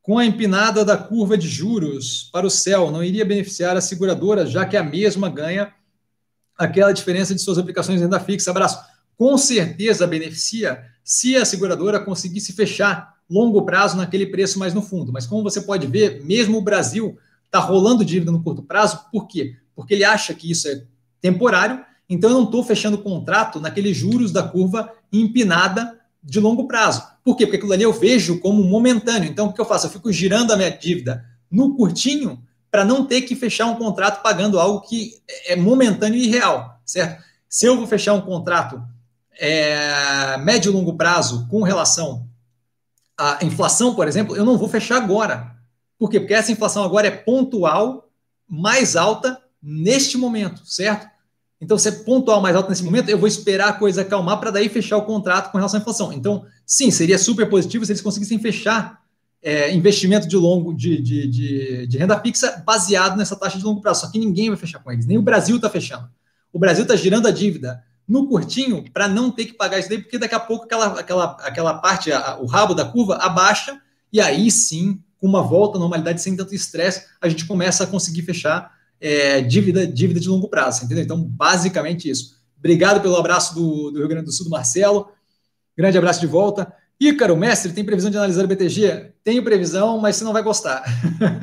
Com 0.05 0.19
a 0.19 0.25
empinada 0.25 0.85
da 0.85 0.95
curva 0.95 1.35
de 1.35 1.47
juros 1.47 2.29
para 2.31 2.45
o 2.45 2.49
céu, 2.49 2.91
não 2.91 3.03
iria 3.03 3.25
beneficiar 3.25 3.75
a 3.75 3.81
seguradora, 3.81 4.45
já 4.45 4.63
que 4.63 4.77
a 4.77 4.83
mesma 4.83 5.27
ganha 5.29 5.73
aquela 6.55 6.91
diferença 6.91 7.33
de 7.33 7.41
suas 7.41 7.57
aplicações 7.57 7.99
em 7.99 8.03
renda 8.03 8.19
fixa. 8.19 8.51
Abraço. 8.51 8.77
Com 9.17 9.35
certeza 9.35 10.05
beneficia 10.05 10.85
se 11.03 11.35
a 11.35 11.43
seguradora 11.43 11.99
conseguisse 11.99 12.53
fechar 12.53 13.15
longo 13.27 13.65
prazo 13.65 13.97
naquele 13.97 14.27
preço 14.27 14.59
mais 14.59 14.75
no 14.75 14.81
fundo. 14.83 15.11
Mas 15.11 15.25
como 15.25 15.41
você 15.41 15.59
pode 15.59 15.87
ver, 15.87 16.23
mesmo 16.23 16.59
o 16.59 16.61
Brasil 16.61 17.17
está 17.43 17.57
rolando 17.57 18.05
dívida 18.05 18.31
no 18.31 18.43
curto 18.43 18.61
prazo, 18.61 19.09
por 19.11 19.27
quê? 19.27 19.55
Porque 19.75 19.95
ele 19.95 20.03
acha 20.03 20.35
que 20.35 20.51
isso 20.51 20.67
é 20.67 20.83
temporário, 21.19 21.83
então 22.07 22.29
eu 22.29 22.35
não 22.35 22.43
estou 22.43 22.63
fechando 22.63 22.99
contrato 22.99 23.59
naqueles 23.59 23.97
juros 23.97 24.31
da 24.31 24.43
curva 24.43 24.93
empinada 25.11 25.99
de 26.25 26.39
longo 26.39 26.67
prazo. 26.67 27.03
Por 27.23 27.38
quê? 27.38 27.45
Porque 27.45 27.57
aquilo 27.57 27.71
ali 27.71 27.83
eu 27.83 27.93
vejo 27.93 28.39
como 28.39 28.63
momentâneo. 28.63 29.29
Então 29.29 29.47
o 29.47 29.53
que 29.53 29.61
eu 29.61 29.65
faço? 29.65 29.85
Eu 29.85 29.91
fico 29.91 30.11
girando 30.11 30.51
a 30.51 30.57
minha 30.57 30.71
dívida 30.71 31.23
no 31.49 31.75
curtinho 31.75 32.43
para 32.71 32.83
não 32.83 33.05
ter 33.05 33.21
que 33.21 33.35
fechar 33.35 33.67
um 33.67 33.75
contrato 33.75 34.21
pagando 34.21 34.59
algo 34.59 34.81
que 34.81 35.21
é 35.45 35.55
momentâneo 35.55 36.19
e 36.19 36.27
real, 36.27 36.81
certo? 36.83 37.23
Se 37.47 37.67
eu 37.67 37.77
vou 37.77 37.88
fechar 37.88 38.13
um 38.13 38.21
contrato 38.21 38.83
é, 39.39 40.38
médio 40.39 40.71
e 40.71 40.73
longo 40.73 40.97
prazo 40.97 41.47
com 41.49 41.61
relação 41.61 42.27
à 43.17 43.39
inflação, 43.45 43.95
por 43.95 44.07
exemplo, 44.07 44.35
eu 44.35 44.43
não 44.43 44.57
vou 44.57 44.67
fechar 44.67 44.97
agora. 44.97 45.55
Por 45.97 46.09
quê? 46.09 46.19
Porque 46.19 46.33
essa 46.33 46.51
inflação 46.51 46.83
agora 46.83 47.07
é 47.07 47.11
pontual, 47.11 48.09
mais 48.47 48.95
alta 48.95 49.41
neste 49.61 50.17
momento, 50.17 50.65
certo? 50.65 51.07
Então, 51.59 51.77
se 51.77 51.87
é 51.87 51.91
pontual 51.91 52.41
mais 52.41 52.55
alto 52.55 52.69
nesse 52.69 52.83
momento, 52.83 53.09
eu 53.09 53.17
vou 53.17 53.27
esperar 53.27 53.69
a 53.69 53.73
coisa 53.73 54.01
acalmar 54.01 54.39
para 54.39 54.51
daí 54.51 54.67
fechar 54.67 54.97
o 54.97 55.03
contrato 55.03 55.51
com 55.51 55.57
relação 55.57 55.79
à 55.79 55.81
inflação. 55.81 56.11
Então, 56.11 56.45
sim, 56.65 56.91
seria 56.91 57.17
super 57.17 57.49
positivo 57.49 57.85
se 57.85 57.91
eles 57.91 58.01
conseguissem 58.01 58.37
fechar 58.39 59.01
é, 59.41 59.73
investimento 59.73 60.27
de 60.27 60.35
longo 60.35 60.73
de, 60.73 61.01
de, 61.01 61.27
de, 61.27 61.87
de, 61.87 61.97
renda 61.97 62.19
fixa 62.19 62.63
baseado 62.65 63.15
nessa 63.15 63.35
taxa 63.35 63.57
de 63.57 63.63
longo 63.63 63.79
prazo. 63.79 64.01
Só 64.01 64.11
que 64.11 64.19
ninguém 64.19 64.49
vai 64.49 64.57
fechar 64.57 64.79
com 64.79 64.91
eles, 64.91 65.05
nem 65.05 65.17
o 65.17 65.21
Brasil 65.21 65.55
está 65.55 65.69
fechando. 65.69 66.09
O 66.51 66.57
Brasil 66.59 66.83
está 66.83 66.95
girando 66.95 67.27
a 67.27 67.31
dívida 67.31 67.83
no 68.07 68.27
curtinho 68.27 68.83
para 68.91 69.07
não 69.07 69.31
ter 69.31 69.45
que 69.45 69.53
pagar 69.53 69.79
isso 69.79 69.89
daí, 69.89 70.01
porque 70.01 70.17
daqui 70.17 70.35
a 70.35 70.39
pouco 70.39 70.65
aquela, 70.65 70.99
aquela, 70.99 71.25
aquela 71.41 71.73
parte, 71.75 72.11
a, 72.11 72.37
o 72.39 72.45
rabo 72.45 72.73
da 72.73 72.85
curva, 72.85 73.15
abaixa, 73.17 73.79
e 74.11 74.19
aí 74.19 74.49
sim, 74.49 74.99
com 75.19 75.27
uma 75.27 75.41
volta 75.41 75.77
à 75.77 75.79
normalidade 75.79 76.21
sem 76.21 76.35
tanto 76.35 76.53
estresse, 76.53 77.05
a 77.21 77.29
gente 77.29 77.45
começa 77.45 77.83
a 77.83 77.87
conseguir 77.87 78.23
fechar 78.23 78.74
é, 78.99 79.41
dívida, 79.41 79.86
dívida 79.86 80.19
de 80.19 80.29
longo 80.29 80.47
prazo, 80.47 80.86
entendeu? 80.86 81.03
Então, 81.03 81.21
basicamente 81.21 82.10
isso. 82.10 82.36
Obrigado 82.58 83.01
pelo 83.01 83.15
abraço 83.15 83.53
do, 83.53 83.91
do 83.91 83.99
Rio 83.99 84.08
Grande 84.08 84.25
do 84.25 84.31
Sul, 84.31 84.45
do 84.45 84.51
Marcelo. 84.51 85.10
Grande 85.77 85.97
abraço 85.97 86.19
de 86.19 86.27
volta. 86.27 86.73
Ícaro, 86.99 87.36
mestre, 87.36 87.73
tem 87.73 87.84
previsão 87.84 88.10
de 88.10 88.17
analisar 88.17 88.45
o 88.45 88.47
BTG? 88.47 89.12
Tenho 89.23 89.43
previsão, 89.43 89.99
mas 89.99 90.15
você 90.15 90.23
não 90.23 90.34
vai 90.34 90.41
gostar. 90.41 90.84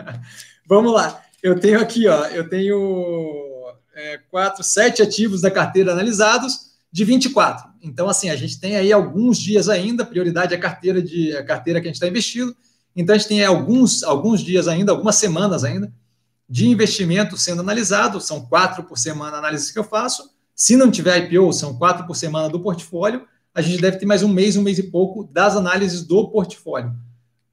Vamos 0.67 0.93
lá. 0.93 1.23
Eu 1.43 1.59
tenho 1.59 1.81
aqui, 1.81 2.09
ó, 2.09 2.27
eu 2.27 2.49
tenho 2.49 3.75
é, 3.95 4.19
quatro, 4.31 4.65
sete 4.65 5.03
ativos 5.03 5.41
da 5.41 5.51
carteira 5.51 5.93
analisados 5.93 6.73
de 6.91 7.05
24. 7.05 7.71
Então, 7.83 8.09
assim, 8.09 8.31
a 8.31 8.37
gente 8.37 8.61
tem 8.61 8.77
aí 8.77 8.93
alguns 8.93 9.39
dias 9.39 9.69
ainda, 9.69 10.05
prioridade 10.05 10.55
é 10.55 10.57
a 10.57 10.61
carteira, 10.61 11.03
de, 11.03 11.37
a 11.37 11.45
carteira 11.45 11.81
que 11.81 11.87
a 11.87 11.91
gente 11.91 11.97
está 11.97 12.09
investindo. 12.09 12.55
Então, 12.95 13.15
a 13.15 13.19
gente 13.19 13.29
tem 13.29 13.45
alguns, 13.45 14.03
alguns 14.03 14.41
dias 14.41 14.69
ainda, 14.69 14.93
algumas 14.93 15.17
semanas 15.17 15.65
ainda, 15.65 15.93
de 16.53 16.69
investimento 16.69 17.35
sendo 17.39 17.63
analisado. 17.63 18.21
São 18.21 18.45
quatro 18.45 18.85
por 18.85 18.99
semana 18.99 19.39
análises 19.39 19.71
que 19.71 19.79
eu 19.79 19.85
faço. 19.85 20.35
Se 20.55 20.77
não 20.77 20.91
tiver 20.91 21.17
IPO, 21.17 21.51
são 21.51 21.79
quatro 21.79 22.07
por 22.07 22.15
semana 22.15 22.51
do 22.51 22.61
portfólio. 22.61 23.27
A 23.55 23.63
gente 23.63 23.81
deve 23.81 23.97
ter 23.97 24.05
mais 24.05 24.23
um 24.23 24.29
mês, 24.29 24.55
um 24.55 24.63
mês 24.63 24.79
e 24.79 24.83
pouco 24.83 25.25
das 25.25 25.57
análises 25.57 26.05
do 26.05 26.29
portfólio. 26.29 26.95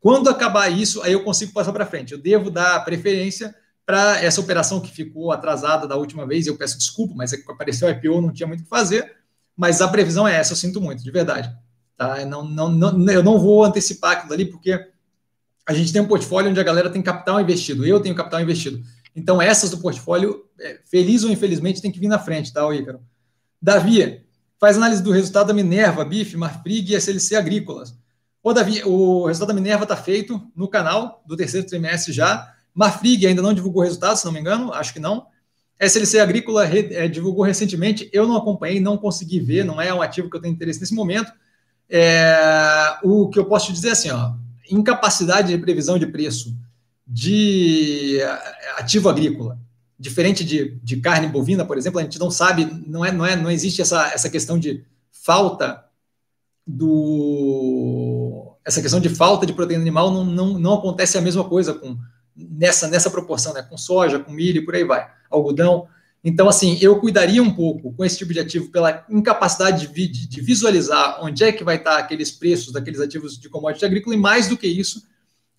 Quando 0.02 0.30
acabar 0.30 0.68
isso, 0.68 1.02
aí 1.02 1.14
eu 1.14 1.24
consigo 1.24 1.54
passar 1.54 1.72
para 1.72 1.86
frente. 1.86 2.12
Eu 2.12 2.18
devo 2.18 2.52
dar 2.52 2.84
preferência 2.84 3.56
para 3.86 4.22
essa 4.22 4.42
operação 4.42 4.82
que 4.82 4.92
ficou 4.92 5.32
atrasada 5.32 5.88
da 5.88 5.96
última 5.96 6.28
vez. 6.28 6.46
Eu 6.46 6.58
peço 6.58 6.78
desculpa, 6.78 7.14
mas 7.16 7.32
é 7.32 7.38
que 7.38 7.50
apareceu 7.50 7.90
IPO, 7.90 8.20
não 8.20 8.34
tinha 8.34 8.48
muito 8.48 8.60
o 8.60 8.64
que 8.64 8.70
fazer. 8.70 9.16
Mas 9.56 9.80
a 9.80 9.88
previsão 9.88 10.28
é 10.28 10.36
essa, 10.36 10.52
eu 10.52 10.58
sinto 10.58 10.82
muito, 10.82 11.02
de 11.02 11.10
verdade. 11.10 11.50
Tá? 11.96 12.26
Não, 12.26 12.44
não, 12.44 12.70
não, 12.70 13.12
eu 13.14 13.24
não 13.24 13.40
vou 13.40 13.64
antecipar 13.64 14.18
aquilo 14.18 14.34
ali, 14.34 14.46
porque 14.46 14.89
a 15.70 15.74
gente 15.74 15.94
tem 15.94 16.02
um 16.02 16.08
portfólio 16.08 16.50
onde 16.50 16.60
a 16.60 16.64
galera 16.64 16.90
tem 16.90 17.00
capital 17.00 17.40
investido. 17.40 17.86
Eu 17.86 18.00
tenho 18.00 18.16
capital 18.16 18.42
investido. 18.42 18.84
Então, 19.16 19.40
essas 19.40 19.70
do 19.70 19.78
portfólio, 19.78 20.44
é, 20.60 20.80
feliz 20.90 21.24
ou 21.24 21.30
infelizmente, 21.30 21.80
tem 21.80 21.92
que 21.92 22.00
vir 22.00 22.08
na 22.08 22.18
frente, 22.18 22.52
tá, 22.52 22.62
Ícaro? 22.74 23.00
Davi, 23.62 24.26
faz 24.60 24.78
análise 24.78 25.04
do 25.04 25.12
resultado 25.12 25.50
da 25.50 25.54
Minerva, 25.54 26.04
BIF, 26.04 26.36
Marfrig 26.36 26.92
e 26.92 26.96
SLC 26.96 27.36
Agrícolas. 27.36 27.96
Ô, 28.42 28.52
Davi, 28.52 28.82
o 28.84 29.28
resultado 29.28 29.50
da 29.50 29.54
Minerva 29.54 29.84
está 29.84 29.96
feito 29.96 30.42
no 30.56 30.68
canal 30.68 31.22
do 31.24 31.38
terceiro 31.38 31.68
trimestre 31.68 32.12
já. 32.12 32.52
Marfrig 32.74 33.28
ainda 33.28 33.44
não 33.44 33.54
divulgou 33.54 33.84
resultados, 33.84 34.22
se 34.22 34.26
não 34.26 34.32
me 34.32 34.40
engano, 34.40 34.74
acho 34.74 34.92
que 34.92 35.00
não. 35.00 35.28
SLC 35.80 36.20
Agrícola 36.20 36.66
é, 36.66 37.08
divulgou 37.08 37.46
recentemente, 37.46 38.10
eu 38.12 38.28
não 38.28 38.36
acompanhei, 38.36 38.80
não 38.80 38.98
consegui 38.98 39.40
ver, 39.40 39.64
não 39.64 39.80
é 39.80 39.94
um 39.94 40.02
ativo 40.02 40.32
que 40.32 40.36
eu 40.36 40.42
tenho 40.42 40.56
interesse 40.56 40.80
nesse 40.80 40.96
momento. 40.96 41.32
É, 41.88 42.98
o 43.04 43.30
que 43.30 43.38
eu 43.38 43.46
posso 43.46 43.68
te 43.68 43.74
dizer 43.74 43.90
é 43.90 43.92
assim, 43.92 44.10
ó, 44.10 44.34
incapacidade 44.70 45.50
de 45.50 45.58
previsão 45.58 45.98
de 45.98 46.08
preço 46.08 46.56
de 47.08 48.20
ativo 48.78 49.10
agrícola, 49.10 49.60
diferente 50.00 50.44
de, 50.44 50.80
de 50.84 50.98
carne 50.98 51.28
bovina, 51.28 51.66
por 51.66 51.78
exemplo, 51.78 52.00
a 52.00 52.04
gente 52.04 52.20
não 52.20 52.30
sabe, 52.30 52.66
não 52.86 53.04
é, 53.04 53.12
não 53.12 53.26
é, 53.26 53.36
não 53.36 53.50
existe 53.50 53.82
essa, 53.82 54.12
essa 54.14 54.30
questão 54.30 54.60
de 54.60 54.86
falta 55.12 55.84
do 56.66 58.56
essa 58.64 58.82
questão 58.82 59.00
de 59.00 59.10
falta 59.10 59.46
de 59.46 59.54
proteína 59.54 59.82
animal 59.82 60.12
não, 60.12 60.24
não, 60.24 60.60
não 60.60 60.74
acontece 60.76 61.18
a 61.18 61.22
mesma 61.22 61.44
coisa 61.44 61.74
com 61.74 61.98
nessa, 62.36 62.88
nessa 62.88 63.10
proporção, 63.10 63.54
né? 63.54 63.64
com 63.64 63.78
soja, 63.78 64.20
com 64.20 64.32
milho, 64.32 64.64
por 64.64 64.76
aí 64.76 64.84
vai, 64.84 65.10
algodão. 65.30 65.88
Então, 66.24 66.50
assim, 66.50 66.78
eu 66.82 67.00
cuidaria 67.00 67.42
um 67.42 67.54
pouco 67.54 67.94
com 67.94 68.04
esse 68.04 68.18
tipo 68.18 68.34
de 68.34 68.40
ativo 68.40 68.70
pela 68.70 69.06
incapacidade 69.10 69.88
de, 69.88 70.08
de, 70.08 70.42
visualizar 70.42 71.24
onde 71.24 71.44
é 71.44 71.52
que 71.52 71.64
vai 71.64 71.78
estar 71.78 71.98
aqueles 71.98 72.30
preços 72.30 72.74
daqueles 72.74 73.00
ativos 73.00 73.38
de 73.40 73.48
commodity 73.48 73.86
agrícola, 73.86 74.16
e 74.16 74.20
mais 74.20 74.48
do 74.48 74.58
que 74.58 74.68
isso, 74.68 75.04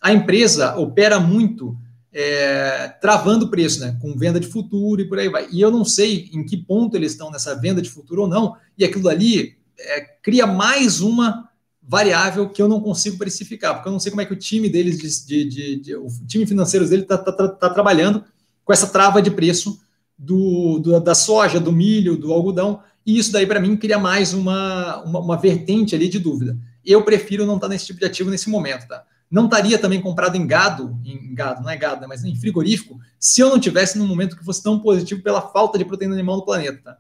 a 0.00 0.12
empresa 0.12 0.76
opera 0.76 1.18
muito 1.18 1.76
é, 2.12 2.88
travando 3.00 3.46
o 3.46 3.50
preço, 3.50 3.80
né? 3.80 3.96
Com 4.02 4.16
venda 4.16 4.38
de 4.38 4.48
futuro 4.48 5.00
e 5.00 5.08
por 5.08 5.18
aí 5.18 5.28
vai. 5.28 5.48
E 5.50 5.60
eu 5.60 5.70
não 5.70 5.84
sei 5.84 6.28
em 6.32 6.44
que 6.44 6.56
ponto 6.56 6.94
eles 6.94 7.12
estão 7.12 7.30
nessa 7.30 7.54
venda 7.54 7.80
de 7.80 7.88
futuro 7.88 8.22
ou 8.22 8.28
não, 8.28 8.56
e 8.76 8.84
aquilo 8.84 9.08
ali 9.08 9.56
é, 9.78 10.00
cria 10.22 10.46
mais 10.46 11.00
uma 11.00 11.48
variável 11.82 12.48
que 12.48 12.60
eu 12.60 12.68
não 12.68 12.80
consigo 12.80 13.16
precificar, 13.16 13.74
porque 13.74 13.88
eu 13.88 13.92
não 13.92 13.98
sei 13.98 14.10
como 14.10 14.20
é 14.20 14.26
que 14.26 14.32
o 14.32 14.38
time 14.38 14.68
deles, 14.68 15.24
de, 15.26 15.44
de, 15.44 15.76
de, 15.76 15.96
o 15.96 16.06
time 16.26 16.46
financeiro 16.46 16.88
dele 16.88 17.02
está 17.02 17.18
tá, 17.18 17.32
tá, 17.32 17.48
tá 17.48 17.70
trabalhando 17.70 18.24
com 18.64 18.72
essa 18.72 18.86
trava 18.86 19.20
de 19.20 19.30
preço 19.30 19.80
do, 20.20 20.78
do, 20.78 21.00
da 21.00 21.14
soja, 21.14 21.58
do 21.58 21.72
milho, 21.72 22.16
do 22.16 22.32
algodão, 22.32 22.82
e 23.06 23.18
isso 23.18 23.32
daí 23.32 23.46
para 23.46 23.58
mim 23.58 23.76
cria 23.76 23.98
mais 23.98 24.34
uma, 24.34 25.02
uma, 25.02 25.18
uma, 25.20 25.36
vertente 25.36 25.94
ali 25.94 26.08
de 26.08 26.18
dúvida. 26.18 26.58
Eu 26.84 27.02
prefiro 27.02 27.46
não 27.46 27.54
estar 27.54 27.66
tá 27.66 27.72
nesse 27.72 27.86
tipo 27.86 27.98
de 27.98 28.04
ativo 28.04 28.28
nesse 28.28 28.50
momento, 28.50 28.86
tá? 28.86 29.04
não 29.30 29.44
estaria 29.44 29.78
também 29.78 30.00
comprado 30.00 30.36
em 30.36 30.46
gado, 30.46 30.98
em 31.04 31.32
gado, 31.32 31.62
não 31.62 31.70
é 31.70 31.76
gado, 31.76 32.00
né, 32.00 32.06
mas 32.08 32.24
em 32.24 32.34
frigorífico, 32.34 32.98
se 33.18 33.40
eu 33.40 33.48
não 33.48 33.60
tivesse 33.60 33.96
no 33.96 34.06
momento 34.06 34.36
que 34.36 34.44
fosse 34.44 34.62
tão 34.62 34.80
positivo 34.80 35.22
pela 35.22 35.40
falta 35.40 35.78
de 35.78 35.84
proteína 35.84 36.14
animal 36.14 36.38
no 36.38 36.44
planeta. 36.44 36.80
Tá? 36.82 36.98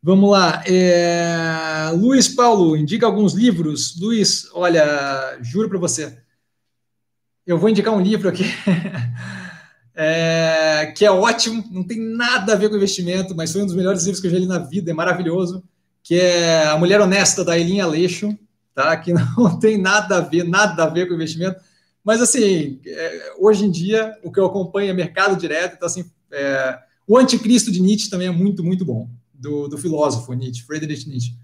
Vamos 0.00 0.30
lá. 0.30 0.62
É... 0.64 1.90
Luiz 1.94 2.28
Paulo, 2.28 2.76
indica 2.76 3.06
alguns 3.06 3.34
livros. 3.34 3.98
Luiz, 4.00 4.48
olha, 4.54 5.36
juro 5.42 5.68
para 5.68 5.78
você, 5.78 6.16
eu 7.44 7.58
vou 7.58 7.68
indicar 7.68 7.92
um 7.92 8.00
livro 8.00 8.28
aqui 8.28 8.44
é... 9.96 10.92
que 10.94 11.04
é 11.04 11.10
ótimo, 11.10 11.64
não 11.72 11.82
tem 11.82 11.98
nada 11.98 12.52
a 12.52 12.56
ver 12.56 12.68
com 12.68 12.76
investimento, 12.76 13.34
mas 13.34 13.52
foi 13.52 13.62
um 13.62 13.66
dos 13.66 13.74
melhores 13.74 14.04
livros 14.04 14.20
que 14.20 14.28
eu 14.28 14.30
já 14.30 14.38
li 14.38 14.46
na 14.46 14.58
vida, 14.58 14.90
é 14.90 14.94
maravilhoso, 14.94 15.64
que 16.02 16.14
é 16.14 16.66
A 16.68 16.78
Mulher 16.78 17.00
Honesta, 17.00 17.44
da 17.44 17.58
Elinha 17.58 17.84
Aleixo 17.84 18.38
tá? 18.76 18.94
Que 18.98 19.12
não 19.36 19.58
tem 19.58 19.78
nada 19.78 20.18
a 20.18 20.20
ver, 20.20 20.44
nada 20.44 20.84
a 20.84 20.88
ver 20.88 21.08
com 21.08 21.14
investimento. 21.14 21.58
Mas, 22.04 22.20
assim, 22.20 22.78
é, 22.86 23.34
hoje 23.38 23.64
em 23.64 23.70
dia, 23.70 24.16
o 24.22 24.30
que 24.30 24.38
eu 24.38 24.46
acompanho 24.46 24.90
é 24.90 24.92
mercado 24.92 25.34
direto. 25.36 25.74
Então, 25.74 25.86
assim, 25.86 26.04
é, 26.30 26.78
o 27.08 27.16
Anticristo 27.16 27.72
de 27.72 27.80
Nietzsche 27.80 28.10
também 28.10 28.28
é 28.28 28.30
muito, 28.30 28.62
muito 28.62 28.84
bom, 28.84 29.08
do, 29.34 29.66
do 29.66 29.78
filósofo 29.78 30.32
Nietzsche, 30.34 30.62
Friedrich 30.62 31.08
Nietzsche. 31.08 31.34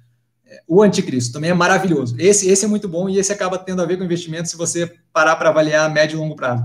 É, 0.46 0.62
o 0.68 0.82
Anticristo 0.82 1.32
também 1.32 1.50
é 1.50 1.54
maravilhoso. 1.54 2.14
Esse, 2.18 2.48
esse 2.48 2.64
é 2.64 2.68
muito 2.68 2.86
bom 2.86 3.08
e 3.08 3.18
esse 3.18 3.32
acaba 3.32 3.58
tendo 3.58 3.82
a 3.82 3.86
ver 3.86 3.96
com 3.96 4.04
investimento 4.04 4.48
se 4.48 4.56
você 4.56 4.94
parar 5.12 5.34
para 5.34 5.48
avaliar 5.48 5.86
a 5.86 5.92
médio 5.92 6.16
e 6.16 6.20
longo 6.20 6.36
prazo. 6.36 6.62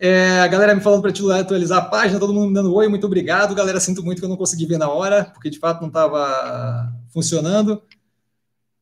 É, 0.00 0.38
a 0.40 0.46
galera 0.46 0.74
me 0.74 0.80
falando 0.80 1.02
para 1.02 1.12
te 1.12 1.22
atualizar 1.32 1.78
a 1.78 1.84
página, 1.84 2.20
todo 2.20 2.32
mundo 2.32 2.48
me 2.48 2.54
dando 2.54 2.72
oi, 2.72 2.86
muito 2.86 3.06
obrigado. 3.06 3.54
Galera, 3.54 3.80
sinto 3.80 4.02
muito 4.02 4.20
que 4.20 4.24
eu 4.24 4.28
não 4.28 4.36
consegui 4.36 4.64
ver 4.64 4.78
na 4.78 4.88
hora, 4.88 5.24
porque 5.24 5.50
de 5.50 5.58
fato 5.58 5.80
não 5.80 5.88
estava 5.88 6.92
funcionando. 7.12 7.82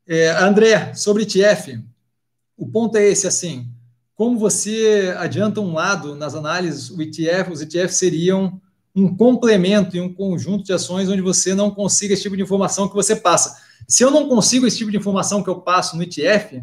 É, 0.07 0.31
André, 0.31 0.95
sobre 0.95 1.23
ETF, 1.23 1.83
o 2.57 2.69
ponto 2.69 2.97
é 2.97 3.09
esse, 3.09 3.27
assim, 3.27 3.69
como 4.15 4.39
você 4.39 5.15
adianta 5.19 5.61
um 5.61 5.73
lado 5.73 6.15
nas 6.15 6.35
análises, 6.35 6.91
o 6.91 7.01
ETF, 7.01 7.53
os 7.53 7.61
ETFs 7.61 7.97
seriam 7.97 8.61
um 8.95 9.15
complemento 9.15 9.97
e 9.97 10.01
um 10.01 10.13
conjunto 10.13 10.65
de 10.65 10.73
ações 10.73 11.09
onde 11.09 11.21
você 11.21 11.55
não 11.55 11.71
consiga 11.71 12.15
esse 12.15 12.23
tipo 12.23 12.37
de 12.37 12.43
informação 12.43 12.89
que 12.89 12.95
você 12.95 13.17
passa. 13.17 13.61
Se 13.87 14.03
eu 14.03 14.11
não 14.11 14.29
consigo 14.29 14.67
esse 14.67 14.79
tipo 14.79 14.91
de 14.91 14.97
informação 14.97 15.43
que 15.43 15.51
eu 15.51 15.61
passo 15.61 15.97
no 15.97 16.03
ETF, 16.03 16.63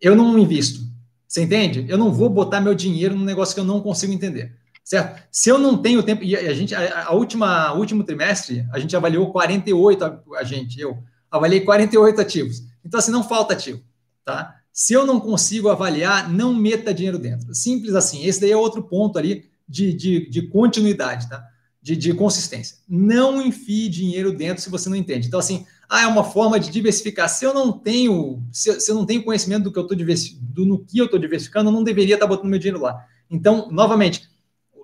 eu 0.00 0.14
não 0.14 0.38
invisto. 0.38 0.87
Você 1.28 1.42
entende? 1.42 1.84
Eu 1.86 1.98
não 1.98 2.10
vou 2.10 2.30
botar 2.30 2.60
meu 2.60 2.74
dinheiro 2.74 3.14
num 3.14 3.24
negócio 3.24 3.54
que 3.54 3.60
eu 3.60 3.64
não 3.64 3.82
consigo 3.82 4.12
entender. 4.12 4.56
Certo? 4.82 5.22
Se 5.30 5.50
eu 5.50 5.58
não 5.58 5.76
tenho 5.76 6.02
tempo, 6.02 6.24
e 6.24 6.34
a 6.34 6.54
gente, 6.54 6.74
a, 6.74 7.08
a 7.08 7.12
última, 7.12 7.74
último 7.74 8.02
trimestre, 8.02 8.66
a 8.72 8.78
gente 8.78 8.96
avaliou 8.96 9.30
48, 9.30 10.02
a, 10.02 10.20
a 10.38 10.44
gente, 10.44 10.80
eu, 10.80 10.96
avaliei 11.30 11.60
48 11.60 12.18
ativos. 12.18 12.62
Então, 12.82 12.98
assim, 12.98 13.10
não 13.10 13.22
falta 13.22 13.52
ativo, 13.52 13.82
tá? 14.24 14.54
Se 14.72 14.94
eu 14.94 15.04
não 15.04 15.20
consigo 15.20 15.68
avaliar, 15.68 16.30
não 16.32 16.54
meta 16.54 16.94
dinheiro 16.94 17.18
dentro. 17.18 17.54
Simples 17.54 17.94
assim. 17.94 18.24
Esse 18.24 18.40
daí 18.40 18.52
é 18.52 18.56
outro 18.56 18.82
ponto 18.82 19.18
ali 19.18 19.50
de, 19.68 19.92
de, 19.92 20.30
de 20.30 20.42
continuidade, 20.48 21.28
tá? 21.28 21.44
De, 21.88 21.96
de 21.96 22.12
consistência. 22.12 22.76
Não 22.88 23.40
enfie 23.40 23.88
dinheiro 23.88 24.32
dentro 24.32 24.62
se 24.62 24.68
você 24.68 24.88
não 24.88 24.96
entende. 24.96 25.26
Então, 25.26 25.40
assim, 25.40 25.64
ah, 25.88 26.02
é 26.02 26.06
uma 26.06 26.22
forma 26.22 26.60
de 26.60 26.70
diversificar. 26.70 27.28
Se 27.28 27.44
eu 27.44 27.54
não 27.54 27.72
tenho, 27.72 28.42
se, 28.52 28.78
se 28.80 28.90
eu 28.90 28.94
não 28.94 29.06
tenho 29.06 29.24
conhecimento 29.24 29.64
do 29.64 29.72
que 29.72 29.78
eu 29.78 29.84
estou 29.84 29.96
do 29.96 30.66
no 30.66 30.84
que 30.84 30.98
eu 30.98 31.06
estou 31.06 31.18
diversificando, 31.18 31.70
eu 31.70 31.72
não 31.72 31.82
deveria 31.82 32.14
estar 32.16 32.26
tá 32.26 32.28
botando 32.28 32.50
meu 32.50 32.58
dinheiro 32.58 32.80
lá. 32.80 33.06
Então, 33.30 33.68
novamente, 33.70 34.28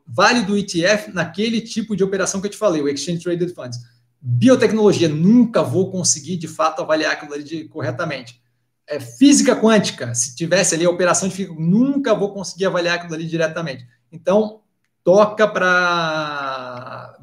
vale 0.06 0.42
do 0.42 0.56
ETF 0.56 1.12
naquele 1.12 1.60
tipo 1.60 1.94
de 1.94 2.02
operação 2.02 2.40
que 2.40 2.46
eu 2.46 2.50
te 2.50 2.56
falei, 2.56 2.80
o 2.80 2.88
Exchange 2.88 3.22
Traded 3.22 3.52
Funds 3.52 3.80
biotecnologia, 4.26 5.06
nunca 5.06 5.62
vou 5.62 5.90
conseguir 5.90 6.38
de 6.38 6.48
fato 6.48 6.80
avaliar 6.80 7.12
aquilo 7.12 7.34
ali 7.34 7.44
de, 7.44 7.64
corretamente. 7.64 8.40
É, 8.86 8.98
física 8.98 9.54
quântica, 9.54 10.14
se 10.14 10.34
tivesse 10.34 10.74
ali 10.74 10.86
a 10.86 10.90
operação 10.90 11.28
de 11.28 11.34
física, 11.34 11.54
nunca 11.58 12.14
vou 12.14 12.32
conseguir 12.32 12.64
avaliar 12.64 12.94
aquilo 12.94 13.12
ali 13.12 13.26
diretamente. 13.26 13.86
Então, 14.10 14.60
toca 15.02 15.46
para. 15.46 16.73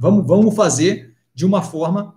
Vamos, 0.01 0.25
vamos 0.25 0.55
fazer 0.55 1.13
de 1.31 1.45
uma 1.45 1.61
forma 1.61 2.15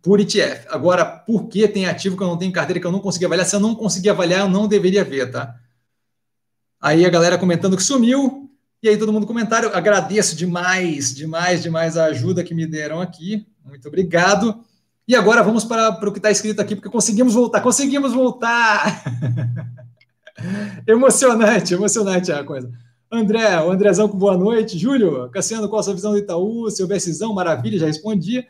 por 0.00 0.20
ETF. 0.20 0.68
Agora, 0.70 1.04
por 1.04 1.48
que 1.48 1.66
tem 1.66 1.86
ativo 1.86 2.16
que 2.16 2.22
eu 2.22 2.28
não 2.28 2.38
tenho 2.38 2.52
carteira 2.52 2.78
que 2.78 2.86
eu 2.86 2.92
não 2.92 3.00
consegui 3.00 3.24
avaliar? 3.24 3.44
Se 3.44 3.56
eu 3.56 3.58
não 3.58 3.74
conseguir 3.74 4.10
avaliar, 4.10 4.42
eu 4.42 4.48
não 4.48 4.68
deveria 4.68 5.02
ver, 5.02 5.28
tá? 5.28 5.56
Aí 6.80 7.04
a 7.04 7.10
galera 7.10 7.36
comentando 7.36 7.76
que 7.76 7.82
sumiu. 7.82 8.48
E 8.80 8.88
aí 8.88 8.96
todo 8.96 9.12
mundo 9.12 9.26
comentário. 9.26 9.74
Agradeço 9.74 10.36
demais, 10.36 11.12
demais, 11.12 11.60
demais 11.64 11.96
a 11.96 12.04
ajuda 12.04 12.44
que 12.44 12.54
me 12.54 12.64
deram 12.64 13.00
aqui. 13.00 13.44
Muito 13.64 13.88
obrigado. 13.88 14.64
E 15.08 15.16
agora 15.16 15.42
vamos 15.42 15.64
para, 15.64 15.90
para 15.90 16.08
o 16.08 16.12
que 16.12 16.20
está 16.20 16.30
escrito 16.30 16.60
aqui, 16.60 16.76
porque 16.76 16.88
conseguimos 16.88 17.34
voltar, 17.34 17.60
conseguimos 17.60 18.12
voltar! 18.12 19.02
emocionante, 20.86 21.74
emocionante 21.74 22.30
a 22.30 22.44
coisa. 22.44 22.70
André, 23.10 23.60
o 23.60 23.70
Andrezão 23.70 24.08
com 24.08 24.16
boa 24.16 24.36
noite. 24.36 24.78
Júlio, 24.78 25.28
Cassiano, 25.30 25.68
qual 25.68 25.80
a 25.80 25.82
sua 25.82 25.94
visão 25.94 26.12
do 26.12 26.18
Itaú? 26.18 26.70
Seu 26.70 26.86
Bessizão, 26.86 27.34
maravilha, 27.34 27.78
já 27.78 27.86
respondi. 27.86 28.46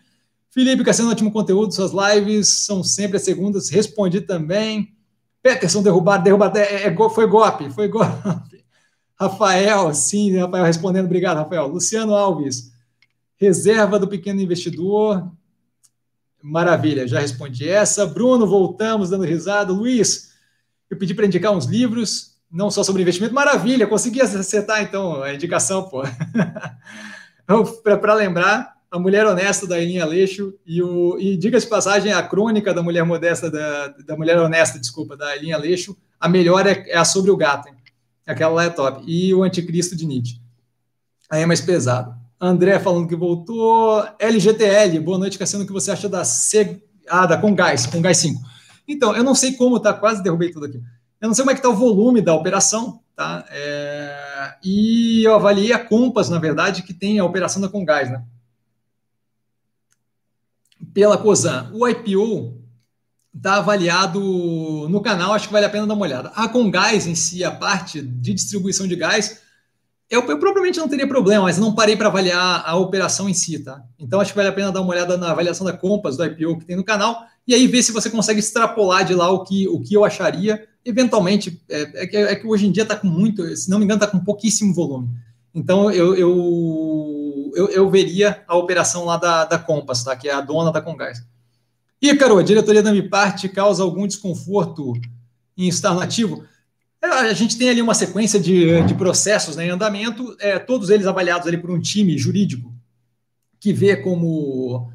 Felipe, 0.50 0.84
Cassiano, 0.84 1.10
ótimo 1.10 1.32
conteúdo, 1.32 1.72
suas 1.72 1.92
lives 1.92 2.48
são 2.48 2.82
sempre 2.82 3.16
as 3.16 3.22
segundas, 3.22 3.70
respondi 3.70 4.20
também. 4.20 4.94
Peterson, 5.42 5.82
derrubado, 5.82 6.24
derrubado, 6.24 6.58
é, 6.58 6.88
é, 6.88 6.96
foi 7.08 7.26
golpe, 7.26 7.70
foi 7.70 7.88
golpe. 7.88 8.62
Rafael, 9.18 9.94
sim, 9.94 10.36
Rafael 10.36 10.64
respondendo, 10.64 11.06
obrigado, 11.06 11.38
Rafael. 11.38 11.66
Luciano 11.66 12.14
Alves, 12.14 12.70
Reserva 13.40 13.98
do 13.98 14.06
pequeno 14.06 14.38
investidor. 14.38 15.32
Maravilha, 16.42 17.08
já 17.08 17.20
respondi 17.20 17.66
essa. 17.66 18.04
Bruno, 18.04 18.46
voltamos 18.46 19.08
dando 19.08 19.24
risada. 19.24 19.72
Luiz, 19.72 20.32
eu 20.90 20.98
pedi 20.98 21.14
para 21.14 21.24
indicar 21.24 21.50
uns 21.50 21.64
livros, 21.64 22.36
não 22.50 22.70
só 22.70 22.82
sobre 22.82 23.02
investimento. 23.02 23.34
Maravilha, 23.34 23.86
consegui 23.86 24.20
acertar 24.20 24.82
então 24.82 25.22
a 25.22 25.32
indicação, 25.34 25.84
pô. 25.84 26.02
Então, 27.42 27.64
para 27.64 28.14
lembrar, 28.14 28.76
A 28.92 28.96
Mulher 28.96 29.26
Honesta 29.26 29.66
da 29.66 29.76
Elinha 29.76 30.04
Aleixo 30.04 30.54
e, 30.64 30.80
o, 30.80 31.18
e 31.18 31.36
diga-se 31.36 31.66
passagem, 31.66 32.12
a 32.12 32.22
crônica 32.22 32.72
da 32.72 32.80
Mulher 32.80 33.04
Modesta, 33.04 33.50
da, 33.50 33.88
da 33.88 34.16
Mulher 34.16 34.38
Honesta, 34.38 34.78
desculpa, 34.78 35.16
da 35.16 35.34
Elinha 35.34 35.56
Aleixo, 35.56 35.96
a 36.20 36.28
melhor 36.28 36.64
é, 36.64 36.84
é 36.86 36.96
a 36.96 37.04
sobre 37.04 37.28
o 37.28 37.36
gato. 37.36 37.68
Hein? 37.68 37.74
Aquela 38.24 38.54
lá 38.54 38.64
é 38.66 38.70
top. 38.70 39.02
E 39.04 39.34
o 39.34 39.42
Anticristo 39.42 39.96
de 39.96 40.06
Nietzsche. 40.06 40.40
Aí 41.28 41.42
é 41.42 41.46
mais 41.46 41.60
pesado. 41.60 42.14
André 42.40 42.78
falando 42.78 43.08
que 43.08 43.16
voltou. 43.16 44.06
LGTL, 44.20 45.00
boa 45.00 45.18
noite, 45.18 45.36
Cassiano. 45.36 45.64
O 45.64 45.66
que 45.66 45.72
você 45.72 45.90
acha 45.90 46.08
da 46.08 46.24
C... 46.24 46.80
ah, 47.08 47.26
da 47.26 47.36
Congás, 47.36 47.86
Congás 47.86 48.18
5? 48.18 48.40
Então, 48.86 49.16
eu 49.16 49.24
não 49.24 49.34
sei 49.34 49.54
como 49.54 49.80
tá, 49.80 49.92
quase 49.92 50.22
derrubei 50.22 50.52
tudo 50.52 50.66
aqui. 50.66 50.80
Eu 51.20 51.28
não 51.28 51.34
sei 51.34 51.42
como 51.42 51.50
é 51.50 51.54
que 51.54 51.58
está 51.58 51.68
o 51.68 51.76
volume 51.76 52.22
da 52.22 52.34
operação, 52.34 53.00
tá? 53.14 53.44
É... 53.50 54.54
E 54.64 55.22
eu 55.24 55.34
avaliei 55.34 55.72
a 55.72 55.84
Compass, 55.84 56.30
na 56.30 56.38
verdade, 56.38 56.82
que 56.82 56.94
tem 56.94 57.18
a 57.18 57.24
operação 57.24 57.60
da 57.60 57.68
Congás, 57.68 58.10
né? 58.10 58.24
Pela 60.94 61.18
COSAN. 61.18 61.70
O 61.74 61.86
IPO 61.86 62.60
está 63.34 63.56
avaliado 63.56 64.20
no 64.88 65.00
canal, 65.00 65.32
acho 65.32 65.46
que 65.46 65.52
vale 65.52 65.66
a 65.66 65.70
pena 65.70 65.86
dar 65.86 65.94
uma 65.94 66.04
olhada. 66.04 66.32
A 66.34 66.48
Congás 66.48 67.06
em 67.06 67.14
si, 67.14 67.44
a 67.44 67.50
parte 67.50 68.00
de 68.00 68.34
distribuição 68.34 68.88
de 68.88 68.96
gás, 68.96 69.40
eu, 70.08 70.22
eu, 70.22 70.38
provavelmente 70.38 70.78
não 70.78 70.88
teria 70.88 71.06
problema, 71.06 71.44
mas 71.44 71.56
não 71.56 71.74
parei 71.74 71.96
para 71.96 72.08
avaliar 72.08 72.64
a 72.66 72.76
operação 72.76 73.28
em 73.28 73.34
si, 73.34 73.60
tá? 73.60 73.80
Então 73.98 74.20
acho 74.20 74.32
que 74.32 74.36
vale 74.36 74.48
a 74.48 74.52
pena 74.52 74.72
dar 74.72 74.80
uma 74.80 74.90
olhada 74.90 75.16
na 75.16 75.30
avaliação 75.30 75.64
da 75.64 75.72
Compass, 75.72 76.16
do 76.16 76.24
IPO 76.24 76.58
que 76.58 76.64
tem 76.64 76.76
no 76.76 76.84
canal, 76.84 77.24
e 77.46 77.54
aí 77.54 77.66
ver 77.66 77.82
se 77.82 77.92
você 77.92 78.10
consegue 78.10 78.40
extrapolar 78.40 79.04
de 79.04 79.14
lá 79.14 79.30
o 79.30 79.44
que, 79.44 79.68
o 79.68 79.80
que 79.80 79.94
eu 79.94 80.04
acharia. 80.04 80.66
Eventualmente, 80.84 81.60
é, 81.68 82.02
é, 82.02 82.06
que, 82.06 82.16
é 82.16 82.36
que, 82.36 82.46
hoje 82.46 82.66
em 82.66 82.72
dia 82.72 82.84
está 82.84 82.96
com 82.96 83.06
muito, 83.06 83.44
se 83.56 83.68
não 83.68 83.78
me 83.78 83.84
engano, 83.84 84.02
está 84.02 84.10
com 84.10 84.24
pouquíssimo 84.24 84.72
volume. 84.72 85.08
Então 85.54 85.90
eu, 85.90 86.14
eu, 86.14 87.52
eu, 87.54 87.68
eu, 87.68 87.90
veria 87.90 88.42
a 88.46 88.56
operação 88.56 89.04
lá 89.04 89.16
da, 89.16 89.44
da 89.44 89.58
Compass, 89.58 90.04
tá? 90.04 90.16
Que 90.16 90.28
é 90.28 90.32
a 90.32 90.40
dona 90.40 90.72
da 90.72 90.80
Congás. 90.80 91.22
E, 92.00 92.14
Caro, 92.14 92.38
a 92.38 92.42
diretoria 92.42 92.82
da 92.82 92.92
parte 93.08 93.48
causa 93.48 93.82
algum 93.82 94.06
desconforto 94.06 94.94
em 95.56 95.68
estar 95.68 95.92
no 95.92 96.00
ativo? 96.00 96.44
É, 97.02 97.06
a 97.06 97.32
gente 97.32 97.58
tem 97.58 97.68
ali 97.68 97.82
uma 97.82 97.94
sequência 97.94 98.38
de, 98.38 98.82
de 98.82 98.94
processos 98.94 99.56
né, 99.56 99.66
em 99.66 99.70
andamento, 99.70 100.36
é, 100.38 100.58
todos 100.58 100.88
eles 100.88 101.06
avaliados 101.06 101.46
ali 101.46 101.58
por 101.58 101.70
um 101.70 101.80
time 101.80 102.16
jurídico 102.16 102.72
que 103.58 103.72
vê 103.72 103.96
como 103.96 104.90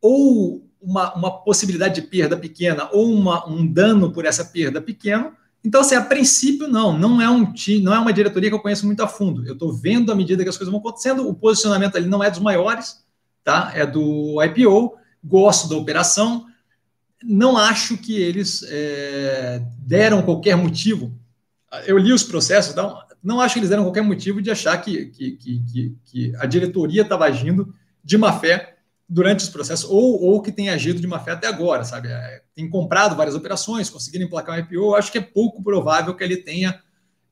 ou 0.00 0.69
uma, 0.80 1.14
uma 1.14 1.42
possibilidade 1.42 2.00
de 2.00 2.02
perda 2.02 2.36
pequena 2.36 2.88
ou 2.92 3.12
uma, 3.12 3.48
um 3.48 3.66
dano 3.66 4.12
por 4.12 4.24
essa 4.24 4.44
perda 4.44 4.80
pequeno. 4.80 5.32
Então, 5.62 5.82
assim, 5.82 5.94
a 5.94 6.02
princípio, 6.02 6.66
não, 6.66 6.96
não 6.96 7.20
é 7.20 7.28
um 7.28 7.52
time, 7.52 7.82
não 7.82 7.94
é 7.94 7.98
uma 7.98 8.12
diretoria 8.12 8.48
que 8.48 8.54
eu 8.54 8.60
conheço 8.60 8.86
muito 8.86 9.02
a 9.02 9.08
fundo. 9.08 9.46
Eu 9.46 9.52
estou 9.52 9.72
vendo 9.72 10.10
à 10.10 10.14
medida 10.14 10.42
que 10.42 10.48
as 10.48 10.56
coisas 10.56 10.72
vão 10.72 10.80
acontecendo, 10.80 11.28
o 11.28 11.34
posicionamento 11.34 11.96
ali 11.96 12.08
não 12.08 12.24
é 12.24 12.30
dos 12.30 12.40
maiores, 12.40 13.04
tá? 13.44 13.70
É 13.74 13.84
do 13.84 14.42
IPO, 14.42 14.96
gosto 15.22 15.68
da 15.68 15.76
operação. 15.76 16.46
Não 17.22 17.58
acho 17.58 17.98
que 17.98 18.16
eles 18.16 18.64
é, 18.68 19.62
deram 19.84 20.22
qualquer 20.22 20.56
motivo 20.56 21.20
eu 21.86 21.96
li 21.98 22.12
os 22.12 22.22
processos, 22.22 22.72
então, 22.72 22.98
não 23.22 23.40
acho 23.40 23.54
que 23.54 23.60
eles 23.60 23.70
deram 23.70 23.84
qualquer 23.84 24.02
motivo 24.02 24.42
de 24.42 24.50
achar 24.50 24.76
que, 24.78 25.06
que, 25.06 25.32
que, 25.32 25.96
que 26.04 26.36
a 26.36 26.46
diretoria 26.46 27.02
estava 27.02 27.26
agindo 27.26 27.72
de 28.02 28.18
má 28.18 28.32
fé 28.32 28.69
durante 29.12 29.40
os 29.40 29.48
processos, 29.48 29.90
ou, 29.90 30.22
ou 30.22 30.40
que 30.40 30.52
tem 30.52 30.70
agido 30.70 31.00
de 31.00 31.06
má 31.08 31.18
fé 31.18 31.32
até 31.32 31.48
agora, 31.48 31.82
sabe? 31.82 32.06
É, 32.06 32.42
tem 32.54 32.70
comprado 32.70 33.16
várias 33.16 33.34
operações, 33.34 33.90
conseguindo 33.90 34.24
emplacar 34.24 34.56
um 34.56 34.60
IPO, 34.60 34.94
acho 34.94 35.10
que 35.10 35.18
é 35.18 35.20
pouco 35.20 35.60
provável 35.64 36.14
que 36.14 36.22
ele 36.22 36.36
tenha 36.36 36.80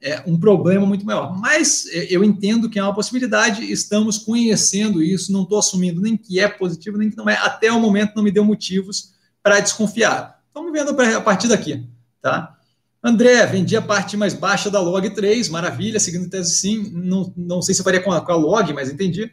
é, 0.00 0.20
um 0.26 0.36
problema 0.36 0.84
muito 0.84 1.06
maior. 1.06 1.38
Mas 1.38 1.86
é, 1.92 2.08
eu 2.10 2.24
entendo 2.24 2.68
que 2.68 2.80
é 2.80 2.82
uma 2.82 2.92
possibilidade, 2.92 3.62
estamos 3.70 4.18
conhecendo 4.18 5.00
isso, 5.00 5.32
não 5.32 5.44
estou 5.44 5.60
assumindo 5.60 6.00
nem 6.00 6.16
que 6.16 6.40
é 6.40 6.48
positivo, 6.48 6.98
nem 6.98 7.10
que 7.10 7.16
não 7.16 7.30
é. 7.30 7.36
Até 7.36 7.70
o 7.70 7.78
momento 7.78 8.14
não 8.16 8.24
me 8.24 8.32
deu 8.32 8.44
motivos 8.44 9.14
para 9.40 9.60
desconfiar. 9.60 10.42
Estamos 10.48 10.72
vendo 10.72 11.00
a 11.00 11.20
partir 11.20 11.46
daqui, 11.46 11.86
tá? 12.20 12.56
André, 13.00 13.46
vendi 13.46 13.76
a 13.76 13.82
parte 13.82 14.16
mais 14.16 14.34
baixa 14.34 14.68
da 14.68 14.80
log 14.80 15.08
3, 15.08 15.48
maravilha, 15.48 16.00
seguindo 16.00 16.28
tese 16.28 16.54
sim. 16.54 16.90
Não, 16.92 17.32
não 17.36 17.62
sei 17.62 17.72
se 17.72 17.84
faria 17.84 18.02
com 18.02 18.10
a, 18.10 18.20
com 18.20 18.32
a 18.32 18.36
log, 18.36 18.72
mas 18.72 18.90
entendi. 18.90 19.30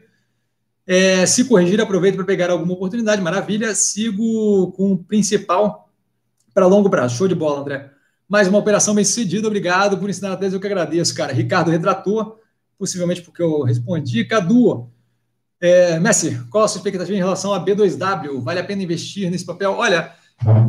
É, 0.87 1.25
se 1.25 1.45
corrigir, 1.45 1.81
aproveito 1.81 2.15
para 2.15 2.25
pegar 2.25 2.51
alguma 2.51 2.73
oportunidade, 2.73 3.21
maravilha. 3.21 3.73
Sigo 3.73 4.71
com 4.73 4.93
o 4.93 4.97
principal 4.97 5.89
para 6.53 6.67
longo 6.67 6.89
prazo. 6.89 7.17
Show 7.17 7.27
de 7.27 7.35
bola, 7.35 7.61
André. 7.61 7.91
Mais 8.27 8.47
uma 8.47 8.57
operação 8.57 8.95
bem 8.95 9.05
sucedida, 9.05 9.47
obrigado 9.47 9.99
por 9.99 10.09
ensinar 10.09 10.31
a 10.31 10.37
tese, 10.37 10.55
eu 10.55 10.59
que 10.59 10.65
agradeço, 10.65 11.13
cara. 11.13 11.31
Ricardo 11.31 11.69
retratou, 11.69 12.39
possivelmente 12.77 13.21
porque 13.21 13.41
eu 13.41 13.61
respondi. 13.61 14.25
Cadu, 14.25 14.89
é, 15.61 15.99
Messi, 15.99 16.43
qual 16.49 16.63
a 16.63 16.67
sua 16.67 16.79
expectativa 16.79 17.15
em 17.15 17.21
relação 17.21 17.53
a 17.53 17.63
B2W? 17.63 18.41
Vale 18.41 18.59
a 18.59 18.63
pena 18.63 18.81
investir 18.81 19.29
nesse 19.29 19.45
papel? 19.45 19.73
Olha, 19.73 20.13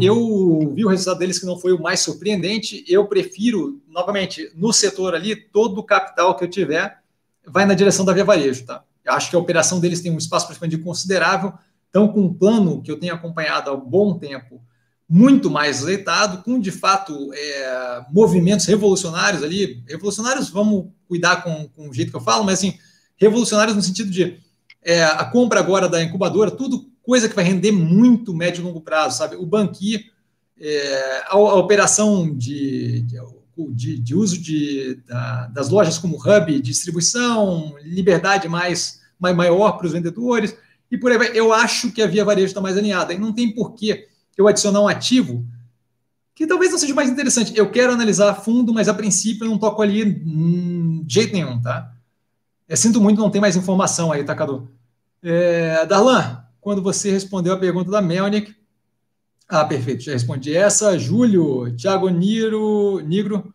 eu 0.00 0.72
vi 0.74 0.84
o 0.84 0.88
resultado 0.88 1.18
deles 1.18 1.38
que 1.38 1.46
não 1.46 1.58
foi 1.58 1.72
o 1.72 1.80
mais 1.80 2.00
surpreendente. 2.00 2.84
Eu 2.86 3.06
prefiro, 3.06 3.80
novamente, 3.88 4.50
no 4.54 4.72
setor 4.72 5.14
ali, 5.14 5.34
todo 5.34 5.78
o 5.78 5.84
capital 5.84 6.36
que 6.36 6.44
eu 6.44 6.50
tiver 6.50 6.98
vai 7.46 7.64
na 7.64 7.74
direção 7.74 8.04
da 8.04 8.12
Via 8.12 8.24
Varejo, 8.24 8.66
tá? 8.66 8.84
Acho 9.06 9.30
que 9.30 9.36
a 9.36 9.38
operação 9.38 9.80
deles 9.80 10.00
tem 10.00 10.12
um 10.12 10.18
espaço 10.18 10.46
para 10.46 10.54
expandir 10.54 10.82
considerável. 10.82 11.52
Então, 11.88 12.08
com 12.08 12.22
um 12.22 12.34
plano 12.34 12.82
que 12.82 12.90
eu 12.90 12.98
tenho 12.98 13.14
acompanhado 13.14 13.70
há 13.70 13.76
bom 13.76 14.18
tempo, 14.18 14.60
muito 15.08 15.50
mais 15.50 15.82
leitado, 15.82 16.42
com 16.42 16.58
de 16.58 16.72
fato 16.72 17.32
é, 17.32 18.04
movimentos 18.12 18.66
revolucionários 18.66 19.42
ali. 19.42 19.82
Revolucionários, 19.88 20.50
vamos 20.50 20.88
cuidar 21.08 21.42
com, 21.42 21.68
com 21.68 21.88
o 21.88 21.94
jeito 21.94 22.10
que 22.10 22.16
eu 22.16 22.20
falo, 22.20 22.44
mas 22.44 22.58
assim, 22.58 22.76
revolucionários 23.16 23.76
no 23.76 23.82
sentido 23.82 24.10
de 24.10 24.38
é, 24.82 25.04
a 25.04 25.24
compra 25.24 25.60
agora 25.60 25.88
da 25.88 26.02
incubadora, 26.02 26.50
tudo 26.50 26.90
coisa 27.02 27.28
que 27.28 27.36
vai 27.36 27.44
render 27.44 27.70
muito 27.70 28.34
médio 28.34 28.60
e 28.60 28.64
longo 28.64 28.80
prazo, 28.80 29.16
sabe? 29.18 29.36
O 29.36 29.46
Banqui, 29.46 30.06
é, 30.60 31.22
a, 31.26 31.34
a, 31.34 31.54
operação 31.54 32.34
de, 32.34 33.02
de, 33.02 33.16
de 33.56 34.14
uso 34.14 34.38
de, 34.38 34.96
da, 35.06 35.46
das 35.46 35.68
lojas 35.70 35.98
como 35.98 36.16
hub, 36.16 36.60
distribuição, 36.60 37.74
liberdade 37.82 38.48
mais, 38.48 39.00
mais 39.18 39.34
maior 39.34 39.72
para 39.72 39.86
os 39.86 39.92
vendedores, 39.92 40.56
e 40.90 40.98
por 40.98 41.10
aí 41.10 41.18
vai. 41.18 41.30
Eu 41.32 41.52
acho 41.52 41.90
que 41.90 42.02
a 42.02 42.06
Via 42.06 42.24
Varejo 42.24 42.46
está 42.46 42.60
mais 42.60 42.76
alinhada, 42.76 43.14
e 43.14 43.18
não 43.18 43.32
tem 43.32 43.54
porquê 43.54 44.08
eu 44.36 44.46
adicionar 44.46 44.80
um 44.80 44.88
ativo 44.88 45.44
que 46.34 46.46
talvez 46.46 46.70
não 46.70 46.78
seja 46.78 46.94
mais 46.94 47.08
interessante. 47.08 47.56
Eu 47.56 47.70
quero 47.70 47.92
analisar 47.94 48.30
a 48.30 48.34
fundo, 48.34 48.74
mas 48.74 48.88
a 48.88 48.94
princípio 48.94 49.46
eu 49.46 49.50
não 49.50 49.58
toco 49.58 49.80
ali 49.80 50.04
hum, 50.04 51.02
de 51.04 51.14
jeito 51.14 51.32
nenhum, 51.32 51.60
tá? 51.60 51.90
Eu 52.68 52.76
sinto 52.76 53.00
muito, 53.00 53.18
não 53.18 53.30
tem 53.30 53.40
mais 53.40 53.56
informação 53.56 54.12
aí, 54.12 54.22
Cadu? 54.22 54.68
É, 55.22 55.86
Darlan, 55.86 56.44
quando 56.60 56.82
você 56.82 57.10
respondeu 57.10 57.54
a 57.54 57.58
pergunta 57.58 57.90
da 57.90 58.02
Melnick. 58.02 58.54
Ah, 59.48 59.64
perfeito, 59.64 60.02
já 60.02 60.12
respondi 60.12 60.56
essa. 60.56 60.98
Júlio, 60.98 61.74
Thiago 61.76 62.08
Niro, 62.08 63.00
Nigro 63.00 63.54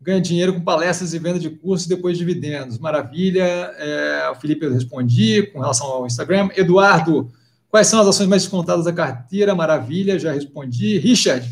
ganha 0.00 0.20
dinheiro 0.20 0.54
com 0.54 0.60
palestras 0.60 1.12
e 1.12 1.18
venda 1.18 1.38
de 1.38 1.50
cursos 1.50 1.86
depois 1.86 2.16
de 2.16 2.24
dividendos. 2.24 2.78
Maravilha. 2.78 3.42
É, 3.42 4.30
o 4.30 4.34
Felipe 4.34 4.64
eu 4.64 4.72
respondi 4.72 5.42
com 5.52 5.60
relação 5.60 5.86
ao 5.86 6.06
Instagram. 6.06 6.48
Eduardo, 6.56 7.30
quais 7.68 7.86
são 7.86 8.00
as 8.00 8.06
ações 8.06 8.28
mais 8.28 8.42
descontadas 8.42 8.84
da 8.84 8.92
carteira? 8.92 9.54
Maravilha, 9.54 10.18
já 10.18 10.32
respondi. 10.32 10.98
Richard, 10.98 11.46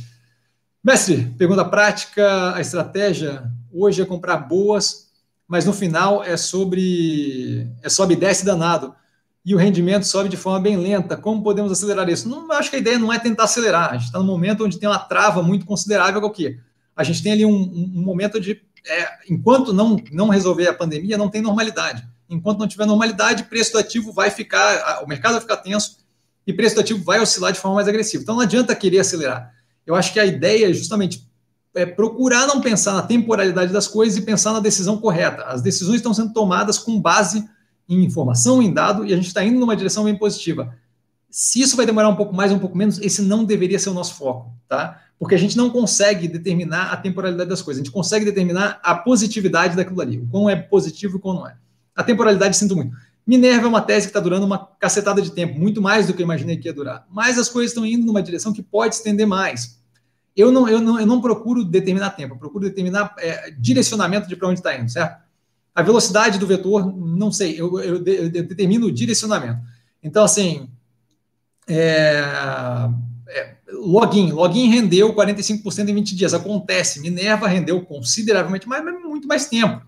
mestre, 0.82 1.34
pergunta 1.36 1.64
prática, 1.64 2.54
a 2.54 2.60
estratégia 2.60 3.44
hoje 3.72 4.00
é 4.00 4.06
comprar 4.06 4.38
boas, 4.38 5.08
mas 5.46 5.64
no 5.64 5.72
final 5.72 6.24
é 6.24 6.36
sobre 6.36 7.66
é 7.82 7.88
sobe 7.88 8.14
e 8.14 8.16
desce 8.16 8.44
danado 8.44 8.94
e 9.48 9.54
o 9.54 9.56
rendimento 9.56 10.02
sobe 10.02 10.28
de 10.28 10.36
forma 10.36 10.60
bem 10.60 10.76
lenta. 10.76 11.16
Como 11.16 11.42
podemos 11.42 11.72
acelerar 11.72 12.06
isso? 12.10 12.28
Não, 12.28 12.52
acho 12.52 12.68
que 12.68 12.76
a 12.76 12.78
ideia 12.78 12.98
não 12.98 13.10
é 13.10 13.18
tentar 13.18 13.44
acelerar. 13.44 13.92
A 13.92 13.92
gente 13.94 14.04
está 14.04 14.18
no 14.18 14.26
momento 14.26 14.62
onde 14.62 14.78
tem 14.78 14.86
uma 14.86 14.98
trava 14.98 15.42
muito 15.42 15.64
considerável, 15.64 16.20
que 16.20 16.26
é 16.26 16.28
o 16.28 16.30
quê? 16.30 16.60
A 16.94 17.02
gente 17.02 17.22
tem 17.22 17.32
ali 17.32 17.46
um, 17.46 17.54
um 17.54 18.02
momento 18.02 18.38
de, 18.38 18.60
é, 18.86 19.08
enquanto 19.30 19.72
não, 19.72 19.96
não 20.12 20.28
resolver 20.28 20.68
a 20.68 20.74
pandemia, 20.74 21.16
não 21.16 21.30
tem 21.30 21.40
normalidade. 21.40 22.06
Enquanto 22.28 22.58
não 22.58 22.68
tiver 22.68 22.84
normalidade, 22.84 23.44
preço 23.44 23.72
do 23.72 23.78
ativo 23.78 24.12
vai 24.12 24.28
ficar, 24.28 25.02
o 25.02 25.08
mercado 25.08 25.32
vai 25.32 25.40
ficar 25.40 25.56
tenso 25.56 25.96
e 26.46 26.52
preço 26.52 26.74
do 26.74 26.82
ativo 26.82 27.02
vai 27.02 27.18
oscilar 27.18 27.50
de 27.50 27.58
forma 27.58 27.76
mais 27.76 27.88
agressiva. 27.88 28.22
Então 28.22 28.34
não 28.34 28.42
adianta 28.42 28.76
querer 28.76 28.98
acelerar. 28.98 29.50
Eu 29.86 29.94
acho 29.94 30.12
que 30.12 30.20
a 30.20 30.26
ideia 30.26 30.68
é 30.68 30.74
justamente 30.74 31.26
é 31.74 31.86
procurar 31.86 32.46
não 32.46 32.60
pensar 32.60 32.92
na 32.92 33.02
temporalidade 33.02 33.72
das 33.72 33.88
coisas 33.88 34.18
e 34.18 34.22
pensar 34.26 34.52
na 34.52 34.60
decisão 34.60 34.98
correta. 34.98 35.44
As 35.44 35.62
decisões 35.62 35.96
estão 35.96 36.12
sendo 36.12 36.34
tomadas 36.34 36.76
com 36.76 37.00
base 37.00 37.48
em 37.88 38.04
informação, 38.04 38.62
em 38.62 38.72
dado, 38.72 39.04
e 39.04 39.12
a 39.12 39.16
gente 39.16 39.28
está 39.28 39.42
indo 39.44 39.58
numa 39.58 39.74
direção 39.74 40.04
bem 40.04 40.16
positiva. 40.16 40.74
Se 41.30 41.60
isso 41.60 41.76
vai 41.76 41.86
demorar 41.86 42.08
um 42.08 42.16
pouco 42.16 42.34
mais, 42.34 42.52
um 42.52 42.58
pouco 42.58 42.76
menos, 42.76 42.98
esse 43.00 43.22
não 43.22 43.44
deveria 43.44 43.78
ser 43.78 43.90
o 43.90 43.94
nosso 43.94 44.14
foco, 44.14 44.52
tá? 44.68 45.00
Porque 45.18 45.34
a 45.34 45.38
gente 45.38 45.56
não 45.56 45.70
consegue 45.70 46.28
determinar 46.28 46.92
a 46.92 46.96
temporalidade 46.96 47.48
das 47.48 47.62
coisas, 47.62 47.80
a 47.80 47.84
gente 47.84 47.92
consegue 47.92 48.24
determinar 48.24 48.80
a 48.82 48.94
positividade 48.94 49.76
daquilo 49.76 50.00
ali, 50.00 50.18
o 50.18 50.26
quão 50.26 50.48
é 50.48 50.56
positivo 50.56 51.14
e 51.14 51.16
o 51.16 51.20
quão 51.20 51.34
não 51.34 51.48
é. 51.48 51.56
A 51.94 52.04
temporalidade, 52.04 52.56
sinto 52.56 52.76
muito. 52.76 52.96
Minerva 53.26 53.66
é 53.66 53.68
uma 53.68 53.82
tese 53.82 54.06
que 54.06 54.10
está 54.10 54.20
durando 54.20 54.46
uma 54.46 54.66
cacetada 54.78 55.20
de 55.20 55.30
tempo, 55.30 55.58
muito 55.58 55.82
mais 55.82 56.06
do 56.06 56.14
que 56.14 56.22
eu 56.22 56.24
imaginei 56.24 56.56
que 56.56 56.66
ia 56.66 56.72
durar. 56.72 57.06
Mas 57.10 57.38
as 57.38 57.48
coisas 57.48 57.72
estão 57.72 57.84
indo 57.84 58.06
numa 58.06 58.22
direção 58.22 58.52
que 58.54 58.62
pode 58.62 58.94
estender 58.94 59.26
mais. 59.26 59.78
Eu 60.34 60.50
não, 60.50 60.68
eu 60.68 60.80
não, 60.80 60.98
eu 60.98 61.04
não 61.04 61.20
procuro 61.20 61.64
determinar 61.64 62.10
tempo, 62.10 62.34
eu 62.34 62.38
procuro 62.38 62.64
determinar 62.64 63.14
é, 63.18 63.50
direcionamento 63.50 64.28
de 64.28 64.36
para 64.36 64.48
onde 64.48 64.60
está 64.60 64.78
indo, 64.78 64.88
certo? 64.88 65.20
A 65.78 65.82
velocidade 65.82 66.40
do 66.40 66.46
vetor, 66.46 66.92
não 66.92 67.30
sei, 67.30 67.52
eu, 67.52 67.78
eu, 67.78 68.04
eu 68.04 68.30
determino 68.30 68.88
o 68.88 68.90
direcionamento. 68.90 69.60
Então, 70.02 70.24
assim, 70.24 70.68
é, 71.68 72.20
é, 73.28 73.54
login, 73.74 74.32
login 74.32 74.68
rendeu 74.70 75.14
45% 75.14 75.88
em 75.88 75.94
20 75.94 76.16
dias. 76.16 76.34
Acontece, 76.34 77.00
Minerva 77.00 77.46
rendeu 77.46 77.80
consideravelmente 77.82 78.66
mais, 78.66 78.82
muito 79.04 79.28
mais 79.28 79.46
tempo, 79.46 79.80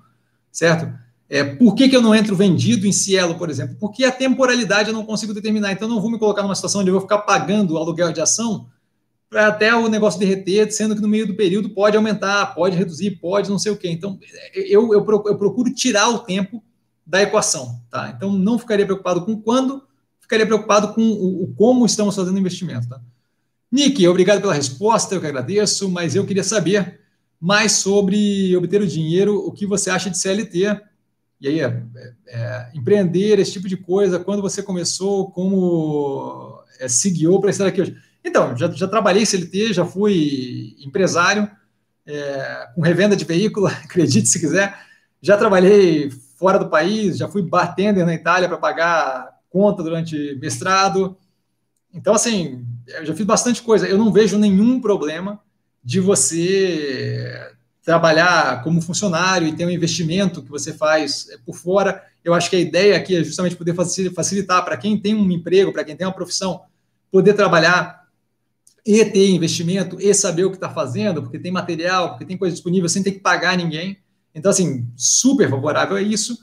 certo? 0.52 0.96
É, 1.28 1.42
por 1.42 1.74
que, 1.74 1.88
que 1.88 1.96
eu 1.96 2.02
não 2.02 2.14
entro 2.14 2.36
vendido 2.36 2.86
em 2.86 2.92
Cielo, 2.92 3.34
por 3.34 3.50
exemplo? 3.50 3.74
Porque 3.80 4.04
a 4.04 4.12
temporalidade 4.12 4.90
eu 4.90 4.94
não 4.94 5.04
consigo 5.04 5.34
determinar. 5.34 5.72
Então, 5.72 5.88
eu 5.88 5.94
não 5.94 6.00
vou 6.00 6.08
me 6.12 6.20
colocar 6.20 6.42
numa 6.42 6.54
situação 6.54 6.82
onde 6.82 6.90
eu 6.90 6.94
vou 6.94 7.02
ficar 7.02 7.18
pagando 7.18 7.76
aluguel 7.76 8.12
de 8.12 8.20
ação 8.20 8.68
até 9.32 9.74
o 9.74 9.88
negócio 9.88 10.18
derreter, 10.18 10.70
sendo 10.72 10.94
que 10.94 11.00
no 11.00 11.08
meio 11.08 11.26
do 11.26 11.34
período 11.34 11.70
pode 11.70 11.96
aumentar, 11.96 12.54
pode 12.54 12.76
reduzir, 12.76 13.12
pode 13.12 13.48
não 13.48 13.58
sei 13.58 13.70
o 13.72 13.76
quê. 13.76 13.88
Então, 13.88 14.18
eu, 14.54 14.92
eu, 14.92 15.04
procuro 15.04 15.72
tirar 15.72 16.08
o 16.08 16.20
tempo 16.20 16.62
da 17.06 17.22
equação, 17.22 17.80
tá? 17.90 18.12
Então, 18.16 18.32
não 18.32 18.58
ficaria 18.58 18.84
preocupado 18.84 19.24
com 19.24 19.40
quando, 19.40 19.82
ficaria 20.20 20.46
preocupado 20.46 20.94
com 20.94 21.02
o, 21.02 21.44
o 21.44 21.54
como 21.54 21.86
estamos 21.86 22.16
fazendo 22.16 22.34
o 22.36 22.40
investimento, 22.40 22.88
tá? 22.88 23.00
Nick, 23.70 24.06
obrigado 24.08 24.40
pela 24.40 24.54
resposta, 24.54 25.14
eu 25.14 25.20
que 25.20 25.26
agradeço, 25.26 25.88
mas 25.88 26.16
eu 26.16 26.26
queria 26.26 26.42
saber 26.42 27.00
mais 27.40 27.72
sobre 27.72 28.54
obter 28.56 28.82
o 28.82 28.86
dinheiro, 28.86 29.36
o 29.38 29.52
que 29.52 29.64
você 29.64 29.90
acha 29.90 30.10
de 30.10 30.18
CLT, 30.18 30.80
e 31.40 31.48
aí, 31.48 31.60
é, 31.60 31.82
é, 32.26 32.70
empreender, 32.74 33.38
esse 33.38 33.52
tipo 33.52 33.66
de 33.66 33.76
coisa, 33.76 34.18
quando 34.18 34.42
você 34.42 34.62
começou, 34.62 35.30
como 35.30 36.62
é, 36.78 36.86
se 36.86 37.10
guiou 37.10 37.40
para 37.40 37.50
estar 37.50 37.66
aqui 37.66 37.80
hoje. 37.80 37.96
Então, 38.24 38.56
já, 38.56 38.70
já 38.70 38.86
trabalhei 38.86 39.24
CLT, 39.24 39.72
já 39.72 39.84
fui 39.84 40.76
empresário 40.84 41.50
é, 42.06 42.68
com 42.74 42.82
revenda 42.82 43.16
de 43.16 43.24
veículo, 43.24 43.66
acredite 43.84 44.28
se 44.28 44.40
quiser. 44.40 44.78
Já 45.22 45.36
trabalhei 45.36 46.10
fora 46.36 46.58
do 46.58 46.68
país, 46.68 47.18
já 47.18 47.28
fui 47.28 47.42
bartender 47.42 48.04
na 48.04 48.14
Itália 48.14 48.48
para 48.48 48.56
pagar 48.56 49.40
conta 49.50 49.82
durante 49.82 50.38
mestrado. 50.40 51.16
Então, 51.92 52.14
assim, 52.14 52.64
eu 52.86 53.04
já 53.04 53.14
fiz 53.14 53.26
bastante 53.26 53.62
coisa. 53.62 53.86
Eu 53.86 53.98
não 53.98 54.12
vejo 54.12 54.38
nenhum 54.38 54.80
problema 54.80 55.40
de 55.82 56.00
você 56.00 57.52
trabalhar 57.82 58.62
como 58.62 58.80
funcionário 58.80 59.48
e 59.48 59.52
ter 59.52 59.66
um 59.66 59.70
investimento 59.70 60.42
que 60.42 60.50
você 60.50 60.72
faz 60.72 61.28
é, 61.30 61.38
por 61.38 61.54
fora. 61.54 62.02
Eu 62.24 62.34
acho 62.34 62.48
que 62.48 62.56
a 62.56 62.60
ideia 62.60 62.96
aqui 62.96 63.16
é 63.16 63.24
justamente 63.24 63.56
poder 63.56 63.74
facilitar 63.74 64.64
para 64.64 64.76
quem 64.76 64.98
tem 64.98 65.14
um 65.14 65.30
emprego, 65.30 65.72
para 65.72 65.84
quem 65.84 65.96
tem 65.96 66.06
uma 66.06 66.12
profissão, 66.12 66.62
poder 67.10 67.34
trabalhar 67.34 67.99
e 68.86 69.04
ter 69.04 69.30
investimento 69.30 70.00
e 70.00 70.12
saber 70.14 70.44
o 70.44 70.50
que 70.50 70.56
está 70.56 70.70
fazendo, 70.70 71.22
porque 71.22 71.38
tem 71.38 71.52
material, 71.52 72.10
porque 72.10 72.24
tem 72.24 72.36
coisa 72.36 72.54
disponível 72.54 72.88
sem 72.88 73.02
ter 73.02 73.12
que 73.12 73.20
pagar 73.20 73.56
ninguém. 73.56 73.98
Então, 74.34 74.50
assim, 74.50 74.88
super 74.96 75.48
favorável 75.48 75.96
a 75.96 76.02
isso. 76.02 76.38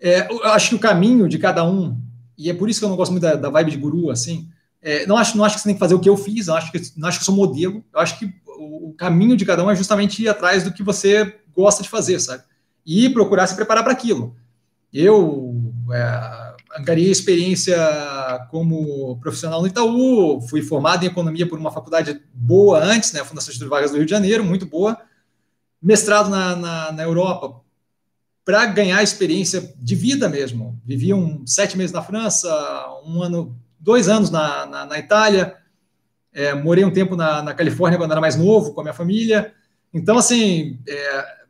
É, 0.00 0.30
eu 0.30 0.44
acho 0.44 0.70
que 0.70 0.74
o 0.74 0.80
caminho 0.80 1.28
de 1.28 1.38
cada 1.38 1.64
um, 1.64 1.98
e 2.36 2.50
é 2.50 2.54
por 2.54 2.68
isso 2.68 2.80
que 2.80 2.84
eu 2.84 2.90
não 2.90 2.96
gosto 2.96 3.12
muito 3.12 3.22
da, 3.22 3.36
da 3.36 3.48
vibe 3.48 3.70
de 3.70 3.76
guru, 3.76 4.10
assim, 4.10 4.48
é, 4.82 5.06
não, 5.06 5.16
acho, 5.16 5.36
não 5.36 5.44
acho 5.44 5.54
que 5.54 5.62
você 5.62 5.68
tem 5.68 5.74
que 5.74 5.80
fazer 5.80 5.94
o 5.94 6.00
que 6.00 6.08
eu 6.08 6.16
fiz, 6.16 6.46
não 6.46 6.56
acho 6.56 6.70
que, 6.70 6.80
não 6.96 7.08
acho 7.08 7.18
que 7.18 7.22
eu 7.22 7.26
sou 7.26 7.34
modelo, 7.34 7.82
eu 7.92 8.00
acho 8.00 8.18
que 8.18 8.26
o, 8.46 8.90
o 8.90 8.92
caminho 8.92 9.36
de 9.36 9.46
cada 9.46 9.64
um 9.64 9.70
é 9.70 9.74
justamente 9.74 10.22
ir 10.22 10.28
atrás 10.28 10.62
do 10.62 10.72
que 10.72 10.82
você 10.82 11.38
gosta 11.54 11.82
de 11.82 11.88
fazer, 11.88 12.20
sabe? 12.20 12.42
E 12.84 13.08
procurar 13.08 13.46
se 13.46 13.56
preparar 13.56 13.82
para 13.82 13.94
aquilo. 13.94 14.36
Eu, 14.92 15.72
é, 15.90 16.43
angariei 16.76 17.10
experiência 17.10 17.76
como 18.50 19.18
profissional 19.20 19.60
no 19.60 19.66
Itaú, 19.66 20.40
fui 20.42 20.62
formado 20.62 21.04
em 21.04 21.08
economia 21.08 21.48
por 21.48 21.58
uma 21.58 21.70
faculdade 21.70 22.20
boa 22.32 22.82
antes, 22.82 23.12
né, 23.12 23.20
a 23.20 23.24
Fundação 23.24 23.54
de 23.54 23.64
Vargas 23.64 23.90
do 23.90 23.96
Rio 23.96 24.06
de 24.06 24.10
Janeiro, 24.10 24.44
muito 24.44 24.66
boa, 24.66 24.98
mestrado 25.80 26.28
na, 26.28 26.56
na, 26.56 26.92
na 26.92 27.02
Europa 27.02 27.62
para 28.44 28.66
ganhar 28.66 29.02
experiência 29.02 29.74
de 29.78 29.94
vida 29.94 30.28
mesmo. 30.28 30.78
Vivi 30.84 31.14
um 31.14 31.46
sete 31.46 31.78
meses 31.78 31.92
na 31.92 32.02
França, 32.02 32.50
um 33.06 33.22
ano, 33.22 33.56
dois 33.80 34.08
anos 34.08 34.30
na, 34.30 34.66
na, 34.66 34.84
na 34.84 34.98
Itália, 34.98 35.56
é, 36.32 36.52
morei 36.52 36.84
um 36.84 36.90
tempo 36.90 37.16
na, 37.16 37.40
na, 37.40 37.54
Califórnia 37.54 37.96
quando 37.96 38.10
era 38.10 38.20
mais 38.20 38.36
novo 38.36 38.74
com 38.74 38.80
a 38.80 38.84
minha 38.84 38.94
família. 38.94 39.54
Então, 39.92 40.18
assim, 40.18 40.80
é, 40.86 41.43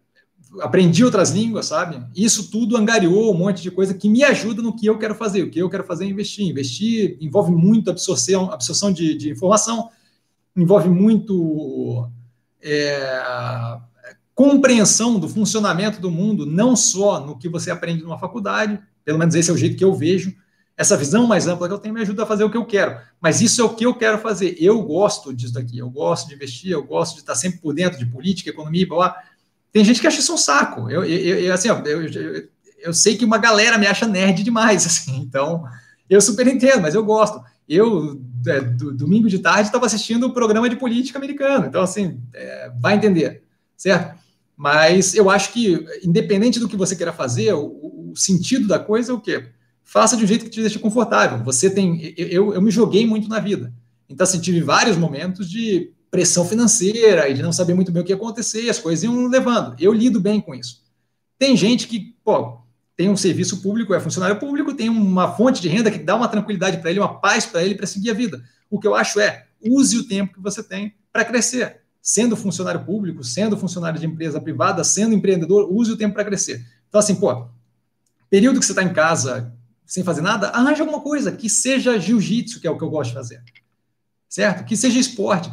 aprendi 0.60 1.04
outras 1.04 1.30
línguas, 1.30 1.66
sabe? 1.66 2.02
Isso 2.14 2.50
tudo 2.50 2.76
angariou 2.76 3.34
um 3.34 3.38
monte 3.38 3.62
de 3.62 3.70
coisa 3.70 3.94
que 3.94 4.08
me 4.08 4.22
ajuda 4.22 4.62
no 4.62 4.74
que 4.74 4.86
eu 4.86 4.98
quero 4.98 5.14
fazer. 5.14 5.42
O 5.42 5.50
que 5.50 5.58
eu 5.58 5.70
quero 5.70 5.84
fazer 5.84 6.04
é 6.04 6.08
investir. 6.08 6.46
Investir 6.46 7.16
envolve 7.20 7.52
muito 7.52 7.90
absorção, 7.90 8.50
absorção 8.52 8.92
de, 8.92 9.14
de 9.14 9.30
informação, 9.30 9.90
envolve 10.56 10.88
muito 10.88 12.08
é, 12.62 13.78
compreensão 14.34 15.18
do 15.18 15.28
funcionamento 15.28 16.00
do 16.00 16.10
mundo, 16.10 16.46
não 16.46 16.74
só 16.74 17.20
no 17.24 17.38
que 17.38 17.48
você 17.48 17.70
aprende 17.70 18.02
numa 18.02 18.18
faculdade, 18.18 18.80
pelo 19.04 19.18
menos 19.18 19.34
esse 19.34 19.50
é 19.50 19.52
o 19.52 19.56
jeito 19.56 19.76
que 19.76 19.84
eu 19.84 19.94
vejo. 19.94 20.34
Essa 20.76 20.96
visão 20.96 21.24
mais 21.24 21.46
ampla 21.46 21.68
que 21.68 21.74
eu 21.74 21.78
tenho 21.78 21.94
me 21.94 22.00
ajuda 22.00 22.24
a 22.24 22.26
fazer 22.26 22.42
o 22.42 22.50
que 22.50 22.56
eu 22.56 22.64
quero. 22.64 22.98
Mas 23.20 23.40
isso 23.40 23.60
é 23.60 23.64
o 23.64 23.74
que 23.74 23.86
eu 23.86 23.94
quero 23.94 24.18
fazer. 24.18 24.56
Eu 24.58 24.82
gosto 24.82 25.32
disso 25.32 25.54
daqui. 25.54 25.78
Eu 25.78 25.88
gosto 25.88 26.28
de 26.28 26.34
investir, 26.34 26.72
eu 26.72 26.82
gosto 26.82 27.14
de 27.14 27.20
estar 27.20 27.36
sempre 27.36 27.60
por 27.60 27.72
dentro 27.72 27.96
de 27.96 28.04
política, 28.04 28.50
economia, 28.50 28.84
blá, 28.84 28.96
blá 28.96 29.22
tem 29.74 29.84
gente 29.84 30.00
que 30.00 30.06
acha 30.06 30.20
isso 30.20 30.32
um 30.32 30.38
saco. 30.38 30.88
Eu, 30.88 31.04
eu, 31.04 31.40
eu 31.40 31.52
assim, 31.52 31.66
eu, 31.66 31.84
eu, 31.84 32.48
eu, 32.78 32.94
sei 32.94 33.16
que 33.16 33.24
uma 33.24 33.38
galera 33.38 33.76
me 33.76 33.88
acha 33.88 34.06
nerd 34.06 34.44
demais, 34.44 34.86
assim, 34.86 35.16
então 35.16 35.64
eu 36.08 36.20
super 36.20 36.46
entendo, 36.46 36.80
mas 36.80 36.94
eu 36.94 37.04
gosto. 37.04 37.42
Eu, 37.68 38.22
é, 38.46 38.60
do, 38.60 38.92
domingo 38.94 39.28
de 39.28 39.40
tarde, 39.40 39.62
estava 39.62 39.86
assistindo 39.86 40.28
o 40.28 40.32
programa 40.32 40.70
de 40.70 40.76
política 40.76 41.18
americano, 41.18 41.66
então, 41.66 41.82
assim, 41.82 42.20
é, 42.32 42.70
vai 42.80 42.94
entender, 42.94 43.42
certo? 43.76 44.16
Mas 44.56 45.12
eu 45.12 45.28
acho 45.28 45.52
que, 45.52 45.84
independente 46.04 46.60
do 46.60 46.68
que 46.68 46.76
você 46.76 46.94
queira 46.94 47.12
fazer, 47.12 47.52
o, 47.54 48.12
o 48.12 48.12
sentido 48.14 48.68
da 48.68 48.78
coisa 48.78 49.10
é 49.10 49.14
o 49.14 49.20
quê? 49.20 49.48
Faça 49.82 50.16
de 50.16 50.22
um 50.22 50.26
jeito 50.28 50.44
que 50.44 50.52
te 50.52 50.60
deixe 50.60 50.78
confortável. 50.78 51.42
Você 51.42 51.68
tem. 51.68 52.14
Eu, 52.16 52.54
eu 52.54 52.62
me 52.62 52.70
joguei 52.70 53.04
muito 53.04 53.28
na 53.28 53.40
vida. 53.40 53.72
Então, 54.08 54.22
assim, 54.22 54.40
tive 54.40 54.60
vários 54.60 54.96
momentos 54.96 55.50
de 55.50 55.92
pressão 56.14 56.46
financeira 56.46 57.28
e 57.28 57.34
de 57.34 57.42
não 57.42 57.52
saber 57.52 57.74
muito 57.74 57.90
bem 57.90 58.00
o 58.00 58.04
que 58.04 58.12
ia 58.12 58.16
acontecer, 58.16 58.70
as 58.70 58.78
coisas 58.78 59.02
iam 59.02 59.26
levando. 59.26 59.74
Eu 59.80 59.92
lido 59.92 60.20
bem 60.20 60.40
com 60.40 60.54
isso. 60.54 60.80
Tem 61.36 61.56
gente 61.56 61.88
que, 61.88 62.14
pô, 62.24 62.60
tem 62.96 63.08
um 63.08 63.16
serviço 63.16 63.60
público, 63.60 63.92
é 63.92 63.98
funcionário 63.98 64.38
público, 64.38 64.74
tem 64.74 64.88
uma 64.88 65.34
fonte 65.34 65.60
de 65.60 65.68
renda 65.68 65.90
que 65.90 65.98
dá 65.98 66.14
uma 66.14 66.28
tranquilidade 66.28 66.78
para 66.78 66.88
ele, 66.88 67.00
uma 67.00 67.20
paz 67.20 67.44
para 67.44 67.64
ele 67.64 67.74
para 67.74 67.84
seguir 67.84 68.12
a 68.12 68.14
vida. 68.14 68.40
O 68.70 68.78
que 68.78 68.86
eu 68.86 68.94
acho 68.94 69.18
é, 69.18 69.46
use 69.60 69.98
o 69.98 70.06
tempo 70.06 70.34
que 70.34 70.40
você 70.40 70.62
tem 70.62 70.94
para 71.12 71.24
crescer. 71.24 71.80
Sendo 72.00 72.36
funcionário 72.36 72.84
público, 72.84 73.24
sendo 73.24 73.56
funcionário 73.56 73.98
de 73.98 74.06
empresa 74.06 74.40
privada, 74.40 74.84
sendo 74.84 75.16
empreendedor, 75.16 75.66
use 75.68 75.90
o 75.90 75.96
tempo 75.96 76.14
para 76.14 76.24
crescer. 76.24 76.64
Então, 76.88 77.00
assim, 77.00 77.16
pô, 77.16 77.48
período 78.30 78.60
que 78.60 78.66
você 78.66 78.70
está 78.70 78.84
em 78.84 78.92
casa 78.92 79.52
sem 79.84 80.04
fazer 80.04 80.20
nada, 80.20 80.50
arranja 80.50 80.84
alguma 80.84 81.00
coisa 81.00 81.32
que 81.32 81.50
seja 81.50 81.98
jiu-jitsu, 81.98 82.60
que 82.60 82.68
é 82.68 82.70
o 82.70 82.78
que 82.78 82.84
eu 82.84 82.90
gosto 82.90 83.10
de 83.10 83.16
fazer. 83.16 83.42
Certo? 84.28 84.64
Que 84.64 84.76
seja 84.76 85.00
esporte 85.00 85.50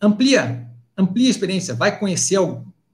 amplia, 0.00 0.66
amplia 0.96 1.28
a 1.28 1.30
experiência, 1.30 1.74
vai 1.74 1.98
conhecer 1.98 2.36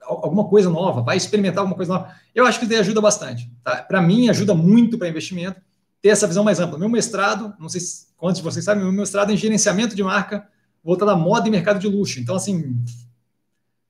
alguma 0.03 0.45
coisa 0.45 0.69
nova, 0.71 1.03
vai 1.03 1.17
experimentar 1.17 1.61
alguma 1.61 1.77
coisa 1.77 1.93
nova. 1.93 2.15
Eu 2.35 2.47
acho 2.47 2.59
que 2.59 2.67
isso 2.67 2.81
ajuda 2.81 3.01
bastante. 3.01 3.51
Tá? 3.63 3.77
Para 3.83 4.03
mim, 4.03 4.29
ajuda 4.29 4.55
muito 4.55 4.99
para 4.99 5.09
investimento 5.09 5.61
ter 6.03 6.11
essa 6.11 6.27
visão 6.27 6.45
mais 6.45 6.61
ampla. 6.61 6.79
Meu 6.79 6.89
mestrado, 6.89 7.55
não 7.59 7.69
sei 7.69 7.81
se, 7.81 8.07
quantos 8.17 8.39
de 8.39 8.45
vocês 8.45 8.65
sabem, 8.65 8.83
meu 8.83 8.93
mestrado 8.93 9.31
é 9.31 9.35
em 9.35 9.37
gerenciamento 9.39 9.97
de 9.97 10.03
marca 10.03 10.47
voltado 10.85 11.11
à 11.11 11.17
moda 11.17 11.49
e 11.49 11.51
mercado 11.51 11.79
de 11.79 11.89
luxo. 11.89 12.21
Então, 12.21 12.37
assim, 12.37 12.77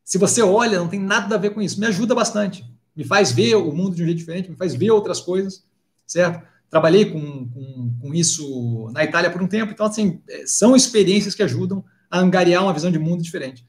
se 0.05 0.17
você 0.17 0.41
olha, 0.41 0.79
não 0.79 0.87
tem 0.87 1.01
nada 1.01 1.35
a 1.35 1.39
ver 1.39 1.51
com 1.51 1.61
isso. 1.61 1.81
Me 1.81 1.87
ajuda 1.87 2.15
bastante. 2.15 2.65
Me 2.95 3.03
faz 3.03 3.33
ver 3.33 3.57
o 3.57 3.73
mundo 3.73 3.97
de 3.97 4.03
um 4.03 4.07
jeito 4.07 4.19
diferente, 4.19 4.49
me 4.49 4.57
faz 4.57 4.75
ver 4.75 4.93
outras 4.93 5.21
coisas, 5.21 5.65
certo? 6.07 6.47
Trabalhei 6.71 7.07
com, 7.07 7.49
com, 7.49 7.97
com 8.01 8.15
isso 8.15 8.89
na 8.93 9.03
Itália 9.03 9.31
por 9.31 9.43
um 9.43 9.49
tempo. 9.49 9.73
Então, 9.73 9.87
assim, 9.87 10.21
é, 10.29 10.45
são 10.47 10.77
experiências 10.77 11.35
que 11.35 11.43
ajudam 11.43 11.85
a 12.15 12.21
angariar 12.21 12.63
uma 12.63 12.73
visão 12.73 12.93
de 12.93 12.99
mundo 12.99 13.25
diferente. 13.25 13.67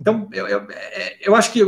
Então, 0.00 0.26
eu, 0.32 0.48
eu, 0.48 0.66
é, 0.70 1.28
eu 1.28 1.36
acho 1.36 1.52
que 1.52 1.62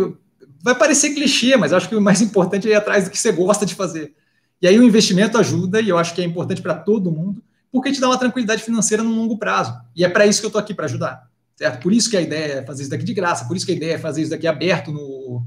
vai 0.62 0.74
parecer 0.74 1.12
clichê, 1.12 1.54
mas 1.54 1.70
acho 1.70 1.86
que 1.86 1.94
o 1.94 2.00
mais 2.00 2.22
importante 2.22 2.66
é 2.66 2.70
ir 2.70 2.74
atrás 2.74 3.04
do 3.04 3.10
que 3.10 3.18
você 3.18 3.30
gosta 3.30 3.66
de 3.66 3.74
fazer. 3.74 4.14
E 4.62 4.66
aí 4.66 4.78
o 4.78 4.82
investimento 4.82 5.36
ajuda, 5.36 5.82
e 5.82 5.90
eu 5.90 5.98
acho 5.98 6.14
que 6.14 6.22
é 6.22 6.24
importante 6.24 6.62
para 6.62 6.74
todo 6.74 7.12
mundo, 7.12 7.44
porque 7.70 7.92
te 7.92 8.00
dá 8.00 8.08
uma 8.08 8.16
tranquilidade 8.16 8.62
financeira 8.62 9.02
no 9.02 9.14
longo 9.14 9.36
prazo. 9.36 9.78
E 9.94 10.02
é 10.02 10.08
para 10.08 10.26
isso 10.26 10.40
que 10.40 10.46
eu 10.46 10.48
estou 10.48 10.58
aqui, 10.58 10.72
para 10.72 10.86
ajudar. 10.86 11.28
Certo? 11.56 11.82
Por 11.82 11.92
isso 11.92 12.08
que 12.08 12.16
a 12.16 12.22
ideia 12.22 12.52
é 12.54 12.64
fazer 12.64 12.82
isso 12.84 12.90
daqui 12.90 13.04
de 13.04 13.12
graça, 13.12 13.44
por 13.44 13.54
isso 13.54 13.66
que 13.66 13.72
a 13.72 13.76
ideia 13.76 13.94
é 13.94 13.98
fazer 13.98 14.22
isso 14.22 14.30
daqui 14.30 14.46
aberto, 14.46 14.90
no 14.90 15.44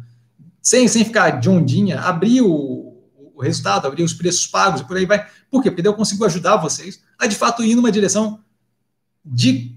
sem, 0.61 0.87
sem 0.87 1.03
ficar 1.03 1.39
de 1.39 1.49
ondinha, 1.49 1.99
abrir 2.01 2.41
o, 2.43 3.01
o 3.33 3.41
resultado, 3.41 3.87
abrir 3.87 4.03
os 4.03 4.13
preços 4.13 4.45
pagos 4.45 4.81
e 4.81 4.83
por 4.83 4.95
aí 4.95 5.07
vai. 5.07 5.25
Por 5.49 5.63
quê? 5.63 5.71
Porque 5.71 5.81
daí 5.81 5.91
eu 5.91 5.95
consigo 5.95 6.23
ajudar 6.23 6.57
vocês 6.57 7.01
a, 7.17 7.25
de 7.25 7.35
fato, 7.35 7.63
ir 7.63 7.73
numa 7.73 7.91
direção 7.91 8.39
de 9.29 9.75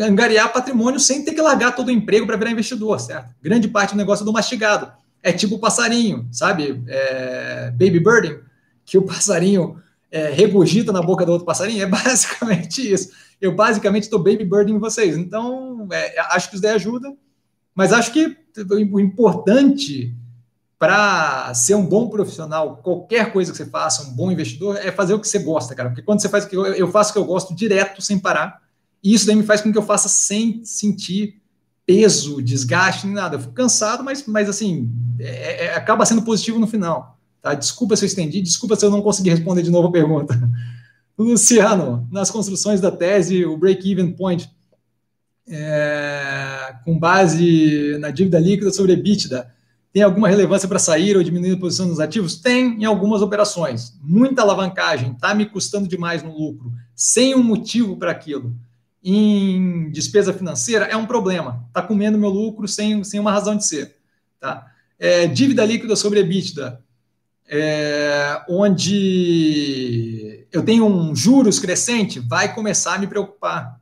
angariar 0.00 0.52
patrimônio 0.52 1.00
sem 1.00 1.24
ter 1.24 1.34
que 1.34 1.42
largar 1.42 1.74
todo 1.74 1.88
o 1.88 1.90
emprego 1.90 2.26
para 2.26 2.36
virar 2.36 2.52
investidor, 2.52 3.00
certo? 3.00 3.34
Grande 3.42 3.66
parte 3.68 3.90
do 3.90 3.96
negócio 3.96 4.22
é 4.22 4.24
do 4.24 4.32
mastigado. 4.32 4.92
É 5.22 5.32
tipo 5.32 5.56
o 5.56 5.58
passarinho, 5.58 6.28
sabe? 6.30 6.82
É, 6.86 7.70
baby 7.72 7.98
birding, 7.98 8.38
que 8.84 8.96
o 8.96 9.02
passarinho 9.02 9.82
é, 10.10 10.30
regurgita 10.30 10.92
na 10.92 11.02
boca 11.02 11.26
do 11.26 11.32
outro 11.32 11.44
passarinho. 11.44 11.82
É 11.82 11.86
basicamente 11.86 12.80
isso. 12.92 13.10
Eu 13.40 13.54
basicamente 13.54 14.04
estou 14.04 14.20
baby 14.20 14.44
birding 14.44 14.78
vocês. 14.78 15.16
Então, 15.16 15.88
é, 15.90 16.20
acho 16.30 16.48
que 16.48 16.54
isso 16.54 16.62
daí 16.62 16.74
ajuda. 16.74 17.12
Mas 17.74 17.92
acho 17.92 18.12
que 18.12 18.36
o 18.70 19.00
importante 19.00 20.14
para 20.78 21.52
ser 21.54 21.74
um 21.74 21.84
bom 21.84 22.08
profissional, 22.08 22.76
qualquer 22.76 23.32
coisa 23.32 23.50
que 23.50 23.56
você 23.56 23.66
faça, 23.66 24.02
um 24.02 24.14
bom 24.14 24.30
investidor, 24.30 24.76
é 24.76 24.92
fazer 24.92 25.14
o 25.14 25.20
que 25.20 25.26
você 25.26 25.38
gosta, 25.38 25.74
cara. 25.74 25.88
Porque 25.88 26.02
quando 26.02 26.20
você 26.20 26.28
faz 26.28 26.44
o 26.44 26.48
que 26.48 26.56
eu, 26.56 26.66
eu 26.66 26.88
faço 26.88 27.10
o 27.10 27.12
que 27.14 27.18
eu 27.18 27.24
gosto 27.24 27.54
direto, 27.54 28.02
sem 28.02 28.18
parar, 28.18 28.60
e 29.06 29.14
isso 29.14 29.24
daí 29.24 29.36
me 29.36 29.44
faz 29.44 29.60
com 29.60 29.70
que 29.70 29.78
eu 29.78 29.82
faça 29.82 30.08
sem 30.08 30.64
sentir 30.64 31.40
peso, 31.86 32.42
desgaste, 32.42 33.06
nem 33.06 33.14
nada. 33.14 33.36
Eu 33.36 33.40
fico 33.40 33.52
cansado, 33.52 34.02
mas, 34.02 34.26
mas 34.26 34.48
assim, 34.48 34.90
é, 35.20 35.66
é, 35.66 35.74
acaba 35.76 36.04
sendo 36.04 36.22
positivo 36.22 36.58
no 36.58 36.66
final. 36.66 37.16
Tá? 37.40 37.54
Desculpa 37.54 37.94
se 37.94 38.04
eu 38.04 38.08
estendi, 38.08 38.42
desculpa 38.42 38.74
se 38.74 38.84
eu 38.84 38.90
não 38.90 39.00
consegui 39.00 39.30
responder 39.30 39.62
de 39.62 39.70
novo 39.70 39.86
a 39.86 39.92
pergunta. 39.92 40.36
Luciano, 41.16 42.08
nas 42.10 42.32
construções 42.32 42.80
da 42.80 42.90
tese, 42.90 43.46
o 43.46 43.56
break-even 43.56 44.10
point, 44.10 44.50
é, 45.48 46.74
com 46.84 46.98
base 46.98 47.96
na 48.00 48.10
dívida 48.10 48.40
líquida 48.40 48.72
sobre 48.72 48.94
EBITDA, 48.94 49.54
tem 49.92 50.02
alguma 50.02 50.28
relevância 50.28 50.68
para 50.68 50.80
sair 50.80 51.16
ou 51.16 51.22
diminuir 51.22 51.52
a 51.52 51.58
posição 51.58 51.86
dos 51.86 52.00
ativos? 52.00 52.34
Tem 52.34 52.82
em 52.82 52.84
algumas 52.84 53.22
operações. 53.22 53.96
Muita 54.02 54.42
alavancagem, 54.42 55.12
está 55.12 55.32
me 55.32 55.46
custando 55.46 55.86
demais 55.86 56.24
no 56.24 56.36
lucro, 56.36 56.72
sem 56.92 57.36
um 57.36 57.42
motivo 57.44 57.96
para 57.96 58.10
aquilo 58.10 58.52
em 59.08 59.88
despesa 59.90 60.32
financeira 60.32 60.86
é 60.86 60.96
um 60.96 61.06
problema. 61.06 61.64
Está 61.68 61.80
comendo 61.80 62.18
meu 62.18 62.28
lucro 62.28 62.66
sem, 62.66 63.04
sem 63.04 63.20
uma 63.20 63.30
razão 63.30 63.56
de 63.56 63.64
ser. 63.64 63.94
Tá? 64.40 64.66
É, 64.98 65.28
dívida 65.28 65.64
líquida 65.64 65.94
sobre 65.94 66.18
EBITDA, 66.18 66.82
é, 67.48 68.42
onde 68.48 70.44
eu 70.50 70.64
tenho 70.64 70.84
um 70.86 71.14
juros 71.14 71.60
crescente, 71.60 72.18
vai 72.18 72.52
começar 72.52 72.94
a 72.94 72.98
me 72.98 73.06
preocupar. 73.06 73.80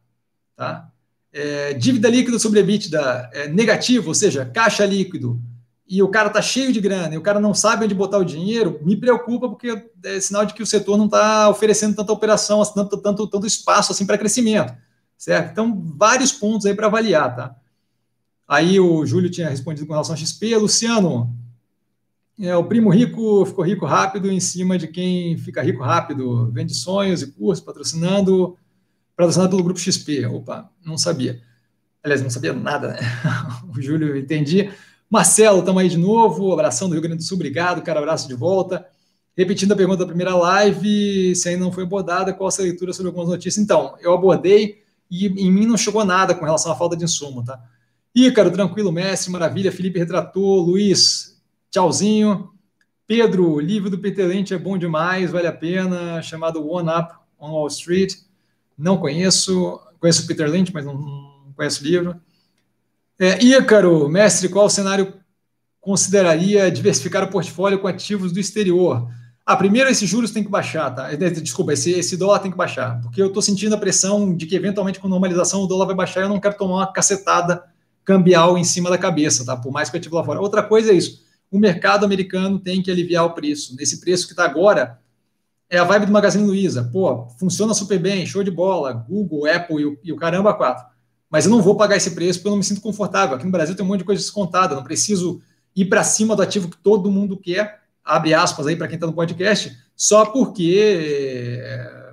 Tá? 0.54 0.90
É, 1.32 1.72
dívida 1.72 2.10
líquida 2.10 2.38
sobre 2.38 2.60
EBITDA 2.60 3.30
é 3.32 3.48
negativo, 3.48 4.08
ou 4.08 4.14
seja, 4.14 4.44
caixa 4.44 4.84
líquido, 4.84 5.40
e 5.88 6.02
o 6.02 6.08
cara 6.08 6.28
está 6.28 6.42
cheio 6.42 6.70
de 6.70 6.80
grana 6.80 7.14
e 7.14 7.18
o 7.18 7.22
cara 7.22 7.40
não 7.40 7.54
sabe 7.54 7.84
onde 7.86 7.94
botar 7.94 8.18
o 8.18 8.24
dinheiro, 8.24 8.78
me 8.82 8.96
preocupa 8.96 9.48
porque 9.48 9.86
é 10.02 10.20
sinal 10.20 10.44
de 10.44 10.52
que 10.52 10.62
o 10.62 10.66
setor 10.66 10.98
não 10.98 11.06
está 11.06 11.48
oferecendo 11.48 11.96
tanta 11.96 12.12
operação, 12.12 12.62
tanto, 12.74 12.98
tanto, 12.98 13.26
tanto 13.26 13.46
espaço 13.46 13.92
assim 13.92 14.04
para 14.04 14.18
crescimento 14.18 14.74
certo? 15.24 15.52
Então, 15.52 15.82
vários 15.96 16.32
pontos 16.32 16.66
aí 16.66 16.74
para 16.74 16.86
avaliar, 16.86 17.34
tá? 17.34 17.56
Aí 18.46 18.78
o 18.78 19.06
Júlio 19.06 19.30
tinha 19.30 19.48
respondido 19.48 19.86
com 19.86 19.94
relação 19.94 20.14
a 20.14 20.18
XP. 20.18 20.54
Luciano, 20.58 21.34
é, 22.38 22.54
o 22.54 22.64
primo 22.64 22.90
rico 22.90 23.46
ficou 23.46 23.64
rico 23.64 23.86
rápido 23.86 24.30
em 24.30 24.38
cima 24.38 24.76
de 24.76 24.86
quem 24.86 25.38
fica 25.38 25.62
rico 25.62 25.82
rápido. 25.82 26.50
Vende 26.52 26.74
sonhos 26.74 27.22
e 27.22 27.32
cursos, 27.32 27.64
patrocinando, 27.64 28.58
patrocinado 29.16 29.48
pelo 29.48 29.64
grupo 29.64 29.80
XP. 29.80 30.26
Opa, 30.26 30.70
não 30.84 30.98
sabia. 30.98 31.40
Aliás, 32.02 32.20
não 32.20 32.28
sabia 32.28 32.52
nada, 32.52 32.88
né? 32.88 32.98
O 33.74 33.80
Júlio, 33.80 34.18
entendi. 34.18 34.70
Marcelo, 35.08 35.60
estamos 35.60 35.80
aí 35.80 35.88
de 35.88 35.96
novo. 35.96 36.52
Abração 36.52 36.86
do 36.86 36.92
Rio 36.92 37.02
Grande 37.02 37.16
do 37.16 37.22
Sul, 37.22 37.36
obrigado, 37.36 37.80
cara. 37.80 37.98
Abraço 37.98 38.28
de 38.28 38.34
volta. 38.34 38.86
Repetindo 39.34 39.72
a 39.72 39.76
pergunta 39.76 40.00
da 40.00 40.06
primeira 40.06 40.36
live, 40.36 41.34
se 41.34 41.48
ainda 41.48 41.64
não 41.64 41.72
foi 41.72 41.84
abordada, 41.84 42.34
qual 42.34 42.48
a 42.48 42.50
sua 42.50 42.64
leitura 42.64 42.92
sobre 42.92 43.08
algumas 43.08 43.30
notícias? 43.30 43.64
Então, 43.64 43.96
eu 44.02 44.12
abordei 44.12 44.83
e 45.10 45.26
em 45.26 45.50
mim 45.50 45.66
não 45.66 45.76
chegou 45.76 46.04
nada 46.04 46.34
com 46.34 46.44
relação 46.44 46.72
à 46.72 46.76
falta 46.76 46.96
de 46.96 47.04
insumo, 47.04 47.44
tá? 47.44 47.60
Ícaro, 48.14 48.50
tranquilo, 48.50 48.92
mestre, 48.92 49.30
maravilha. 49.32 49.72
Felipe 49.72 49.98
retratou, 49.98 50.60
Luiz, 50.60 51.42
tchauzinho. 51.70 52.50
Pedro, 53.06 53.52
o 53.52 53.60
livro 53.60 53.90
do 53.90 53.98
Peter 53.98 54.26
Lynch 54.26 54.54
é 54.54 54.58
bom 54.58 54.78
demais, 54.78 55.30
vale 55.30 55.46
a 55.46 55.52
pena, 55.52 56.22
chamado 56.22 56.66
One 56.66 56.88
Up 56.88 57.14
on 57.38 57.50
Wall 57.50 57.66
Street. 57.66 58.14
Não 58.78 58.96
conheço, 58.96 59.80
conheço 60.00 60.26
Peter 60.26 60.48
Lynch, 60.48 60.72
mas 60.72 60.84
não, 60.84 60.94
não 60.94 61.52
conheço 61.54 61.82
o 61.82 61.86
livro. 61.86 62.20
É, 63.18 63.44
Ícaro, 63.44 64.08
mestre, 64.08 64.48
qual 64.48 64.70
cenário 64.70 65.14
consideraria 65.80 66.70
diversificar 66.70 67.24
o 67.24 67.30
portfólio 67.30 67.78
com 67.78 67.86
ativos 67.86 68.32
do 68.32 68.40
exterior? 68.40 69.08
Ah, 69.46 69.56
primeiro, 69.56 69.90
esses 69.90 70.08
juros 70.08 70.30
tem 70.30 70.42
que 70.42 70.50
baixar, 70.50 70.90
tá? 70.90 71.12
É, 71.12 71.16
desculpa, 71.16 71.74
esse, 71.74 71.90
esse 71.90 72.16
dólar 72.16 72.38
tem 72.38 72.50
que 72.50 72.56
baixar, 72.56 72.98
porque 73.02 73.20
eu 73.20 73.26
estou 73.26 73.42
sentindo 73.42 73.74
a 73.74 73.78
pressão 73.78 74.34
de 74.34 74.46
que, 74.46 74.56
eventualmente, 74.56 74.98
com 74.98 75.06
normalização, 75.06 75.62
o 75.62 75.66
dólar 75.66 75.86
vai 75.86 75.94
baixar 75.94 76.20
e 76.20 76.22
eu 76.24 76.28
não 76.30 76.40
quero 76.40 76.56
tomar 76.56 76.76
uma 76.76 76.92
cacetada 76.92 77.62
cambial 78.04 78.56
em 78.56 78.64
cima 78.64 78.88
da 78.88 78.96
cabeça, 78.96 79.44
tá? 79.44 79.54
Por 79.54 79.70
mais 79.70 79.90
que 79.90 79.96
eu 79.96 80.00
ativo 80.00 80.16
lá 80.16 80.24
fora. 80.24 80.40
Outra 80.40 80.62
coisa 80.62 80.92
é 80.92 80.94
isso: 80.94 81.22
o 81.50 81.58
mercado 81.58 82.06
americano 82.06 82.58
tem 82.58 82.82
que 82.82 82.90
aliviar 82.90 83.26
o 83.26 83.34
preço. 83.34 83.76
Nesse 83.76 84.00
preço 84.00 84.26
que 84.26 84.32
está 84.32 84.46
agora, 84.46 84.98
é 85.68 85.76
a 85.78 85.84
vibe 85.84 86.06
do 86.06 86.12
Magazine 86.12 86.46
Luiza. 86.46 86.88
Pô, 86.90 87.28
funciona 87.38 87.74
super 87.74 87.98
bem, 87.98 88.24
show 88.24 88.42
de 88.42 88.50
bola, 88.50 88.92
Google, 88.92 89.46
Apple 89.46 89.82
e 89.82 89.86
o, 89.86 89.98
e 90.04 90.12
o 90.12 90.16
caramba 90.16 90.54
quatro. 90.54 90.86
Mas 91.28 91.44
eu 91.44 91.50
não 91.50 91.60
vou 91.60 91.76
pagar 91.76 91.96
esse 91.96 92.12
preço 92.12 92.38
porque 92.38 92.48
eu 92.48 92.52
não 92.52 92.58
me 92.58 92.64
sinto 92.64 92.80
confortável. 92.80 93.36
Aqui 93.36 93.44
no 93.44 93.52
Brasil 93.52 93.74
tem 93.74 93.84
um 93.84 93.88
monte 93.88 93.98
de 93.98 94.04
coisa 94.04 94.22
descontada, 94.22 94.74
não 94.74 94.84
preciso 94.84 95.42
ir 95.76 95.84
para 95.86 96.02
cima 96.02 96.34
do 96.34 96.42
ativo 96.42 96.70
que 96.70 96.76
todo 96.76 97.10
mundo 97.10 97.36
quer 97.36 97.83
abre 98.04 98.34
aspas 98.34 98.66
aí 98.66 98.76
para 98.76 98.86
quem 98.86 98.96
está 98.96 99.06
no 99.06 99.12
podcast, 99.12 99.76
só 99.96 100.26
porque 100.26 100.78
é, 101.64 102.04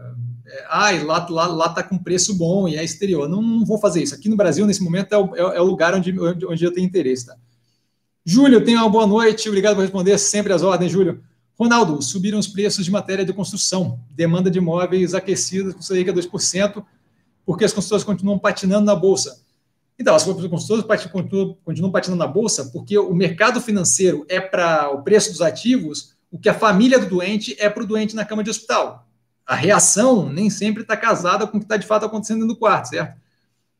é, 0.45 0.65
ai, 0.69 1.03
lá, 1.03 1.25
lá, 1.29 1.47
lá 1.47 1.69
tá 1.69 1.83
com 1.83 1.97
preço 1.97 2.35
bom 2.35 2.67
e 2.67 2.77
é 2.77 2.83
exterior. 2.83 3.27
Não, 3.27 3.41
não 3.41 3.65
vou 3.65 3.77
fazer 3.77 4.01
isso. 4.01 4.15
Aqui 4.15 4.29
no 4.29 4.35
Brasil, 4.35 4.65
nesse 4.65 4.83
momento, 4.83 5.13
é 5.13 5.17
o, 5.17 5.35
é, 5.35 5.57
é 5.57 5.61
o 5.61 5.65
lugar 5.65 5.93
onde, 5.93 6.17
onde 6.19 6.63
eu 6.63 6.73
tenho 6.73 6.85
interesse. 6.85 7.25
Tá? 7.25 7.35
Júlio, 8.25 8.63
tenha 8.63 8.79
uma 8.79 8.89
boa 8.89 9.07
noite. 9.07 9.49
Obrigado 9.49 9.75
por 9.75 9.81
responder 9.81 10.17
sempre 10.17 10.53
as 10.53 10.61
ordens, 10.61 10.91
Júlio. 10.91 11.21
Ronaldo, 11.59 12.01
subiram 12.01 12.39
os 12.39 12.47
preços 12.47 12.85
de 12.85 12.91
matéria 12.91 13.25
de 13.25 13.33
construção. 13.33 13.99
Demanda 14.11 14.49
de 14.49 14.57
imóveis 14.57 15.13
aquecidas 15.13 15.73
com 15.73 15.81
cerca 15.81 16.13
de 16.13 16.19
2%, 16.21 16.83
porque 17.45 17.65
as 17.65 17.73
construtoras 17.73 18.03
continuam 18.03 18.39
patinando 18.39 18.85
na 18.85 18.95
bolsa. 18.95 19.41
Então, 20.01 20.15
as 20.15 20.23
consultoras 20.23 21.05
continuam, 21.11 21.91
patinando 21.91 22.17
na 22.17 22.25
bolsa 22.25 22.71
porque 22.73 22.97
o 22.97 23.13
mercado 23.13 23.61
financeiro 23.61 24.25
é 24.27 24.41
para 24.41 24.89
o 24.89 25.03
preço 25.03 25.29
dos 25.29 25.41
ativos, 25.41 26.15
o 26.31 26.39
que 26.39 26.49
a 26.49 26.55
família 26.55 26.97
do 26.97 27.05
doente 27.05 27.55
é 27.59 27.69
para 27.69 27.83
o 27.83 27.85
doente 27.85 28.15
na 28.15 28.25
cama 28.25 28.43
de 28.43 28.49
hospital. 28.49 29.07
A 29.45 29.53
reação 29.53 30.27
nem 30.27 30.49
sempre 30.49 30.81
está 30.81 30.97
casada 30.97 31.45
com 31.45 31.57
o 31.57 31.59
que 31.59 31.65
está 31.65 31.77
de 31.77 31.85
fato 31.85 32.03
acontecendo 32.03 32.47
no 32.47 32.55
quarto, 32.55 32.89
certo? 32.89 33.15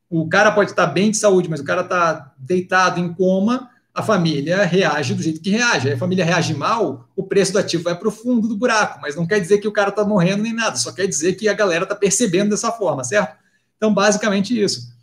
O 0.08 0.30
cara 0.30 0.52
pode 0.52 0.70
estar 0.70 0.86
tá 0.86 0.94
bem 0.94 1.10
de 1.10 1.18
saúde, 1.18 1.50
mas 1.50 1.60
o 1.60 1.64
cara 1.64 1.82
está 1.82 2.32
deitado 2.38 3.00
em 3.00 3.12
coma, 3.12 3.72
a 3.92 4.04
família 4.04 4.64
reage 4.64 5.16
do 5.16 5.24
jeito 5.24 5.42
que 5.42 5.50
reage. 5.50 5.88
Aí 5.88 5.96
a 5.96 5.98
família 5.98 6.24
reage 6.24 6.54
mal, 6.54 7.10
o 7.16 7.24
preço 7.24 7.52
do 7.52 7.58
ativo 7.58 7.86
vai 7.86 7.98
para 7.98 8.08
o 8.08 8.12
fundo 8.12 8.48
do 8.48 8.56
buraco, 8.56 9.00
mas 9.02 9.16
não 9.16 9.26
quer 9.26 9.40
dizer 9.40 9.58
que 9.58 9.68
o 9.68 9.74
cara 9.74 9.90
está 9.90 10.06
morrendo 10.06 10.44
nem 10.44 10.54
nada, 10.54 10.76
só 10.76 10.92
quer 10.92 11.08
dizer 11.08 11.34
que 11.34 11.50
a 11.50 11.54
galera 11.54 11.82
está 11.82 11.96
percebendo 11.96 12.52
dessa 12.52 12.72
forma, 12.72 13.04
certo? 13.04 13.36
Então, 13.76 13.92
basicamente 13.92 14.62
isso. 14.62 15.01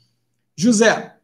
José, 0.61 1.15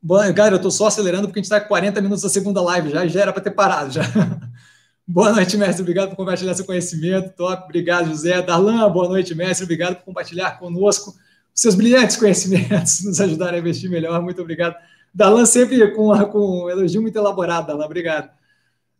boa, 0.00 0.32
cara, 0.32 0.52
eu 0.52 0.56
estou 0.58 0.70
só 0.70 0.86
acelerando 0.86 1.26
porque 1.26 1.40
a 1.40 1.42
gente 1.42 1.46
está 1.46 1.60
com 1.60 1.66
40 1.66 2.00
minutos 2.00 2.22
da 2.22 2.28
segunda 2.28 2.62
live 2.62 2.90
já, 2.90 3.04
já 3.08 3.22
era 3.22 3.32
para 3.32 3.42
ter 3.42 3.50
parado 3.50 3.90
já. 3.90 4.02
boa 5.04 5.32
noite, 5.32 5.56
mestre, 5.56 5.82
obrigado 5.82 6.10
por 6.10 6.16
compartilhar 6.16 6.54
seu 6.54 6.64
conhecimento, 6.64 7.34
top, 7.34 7.64
obrigado, 7.64 8.06
José. 8.06 8.40
Darlan, 8.40 8.88
boa 8.88 9.08
noite, 9.08 9.34
mestre, 9.34 9.64
obrigado 9.64 9.96
por 9.96 10.04
compartilhar 10.04 10.60
conosco 10.60 11.12
seus 11.52 11.74
brilhantes 11.74 12.16
conhecimentos, 12.16 13.02
nos 13.04 13.20
ajudaram 13.20 13.56
a 13.56 13.58
investir 13.58 13.90
melhor, 13.90 14.22
muito 14.22 14.40
obrigado. 14.40 14.76
Darlan 15.12 15.44
sempre 15.44 15.90
com, 15.96 16.16
com 16.26 16.66
um 16.66 16.70
elogio 16.70 17.02
muito 17.02 17.18
elaborado, 17.18 17.66
Darlan, 17.66 17.84
obrigado. 17.84 18.30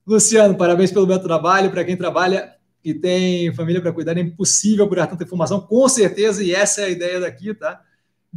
Luciano, 0.04 0.56
parabéns 0.56 0.90
pelo 0.90 1.06
meu 1.06 1.20
trabalho, 1.20 1.70
para 1.70 1.84
quem 1.84 1.96
trabalha 1.96 2.52
e 2.84 2.92
tem 2.92 3.54
família 3.54 3.80
para 3.80 3.92
cuidar, 3.92 4.18
é 4.18 4.22
impossível 4.22 4.88
curar 4.88 5.06
tanta 5.06 5.22
informação, 5.22 5.60
com 5.60 5.88
certeza, 5.88 6.42
e 6.42 6.52
essa 6.52 6.80
é 6.80 6.86
a 6.86 6.88
ideia 6.88 7.20
daqui, 7.20 7.54
tá? 7.54 7.80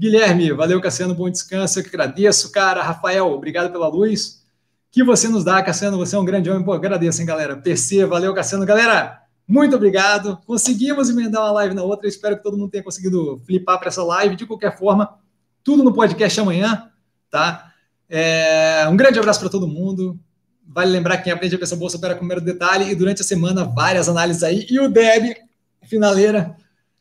Guilherme, 0.01 0.51
valeu, 0.51 0.81
Cassiano, 0.81 1.13
bom 1.13 1.29
descanso, 1.29 1.77
eu 1.77 1.83
que 1.83 1.89
agradeço, 1.89 2.51
cara. 2.51 2.81
Rafael, 2.81 3.31
obrigado 3.31 3.71
pela 3.71 3.87
luz 3.87 4.41
que 4.89 5.03
você 5.03 5.27
nos 5.27 5.43
dá, 5.43 5.61
Cassiano, 5.61 5.95
você 5.95 6.15
é 6.15 6.19
um 6.19 6.25
grande 6.25 6.49
homem, 6.49 6.65
pô, 6.65 6.73
agradeço, 6.73 7.21
hein, 7.21 7.27
galera. 7.27 7.55
PC, 7.55 8.07
valeu, 8.07 8.33
Cassiano. 8.33 8.65
Galera, 8.65 9.21
muito 9.47 9.75
obrigado. 9.75 10.39
Conseguimos 10.47 11.07
emendar 11.07 11.43
uma 11.43 11.51
live 11.51 11.75
na 11.75 11.83
outra, 11.83 12.07
espero 12.07 12.35
que 12.35 12.41
todo 12.41 12.57
mundo 12.57 12.71
tenha 12.71 12.83
conseguido 12.83 13.39
flipar 13.45 13.77
para 13.77 13.89
essa 13.89 14.03
live. 14.03 14.35
De 14.35 14.47
qualquer 14.47 14.75
forma, 14.75 15.19
tudo 15.63 15.83
no 15.83 15.93
podcast 15.93 16.41
amanhã, 16.41 16.89
tá? 17.29 17.71
É, 18.09 18.87
um 18.89 18.97
grande 18.97 19.19
abraço 19.19 19.39
para 19.39 19.49
todo 19.49 19.67
mundo. 19.67 20.19
Vale 20.67 20.89
lembrar 20.89 21.17
que 21.17 21.25
quem 21.25 21.33
aprende 21.33 21.55
a 21.55 21.59
pensar 21.59 21.75
bolsa 21.75 21.97
opera 21.97 22.15
com 22.15 22.25
mero 22.25 22.41
detalhe 22.41 22.91
e 22.91 22.95
durante 22.95 23.21
a 23.21 23.25
semana 23.25 23.63
várias 23.63 24.09
análises 24.09 24.41
aí. 24.41 24.65
E 24.67 24.79
o 24.79 24.89
Deb, 24.89 25.35
finaleira. 25.83 26.57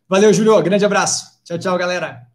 Valeu, 0.07 0.35
Júlio. 0.35 0.61
Grande 0.63 0.85
abraço. 0.85 1.41
Tchau, 1.45 1.59
tchau, 1.59 1.79
galera. 1.79 2.30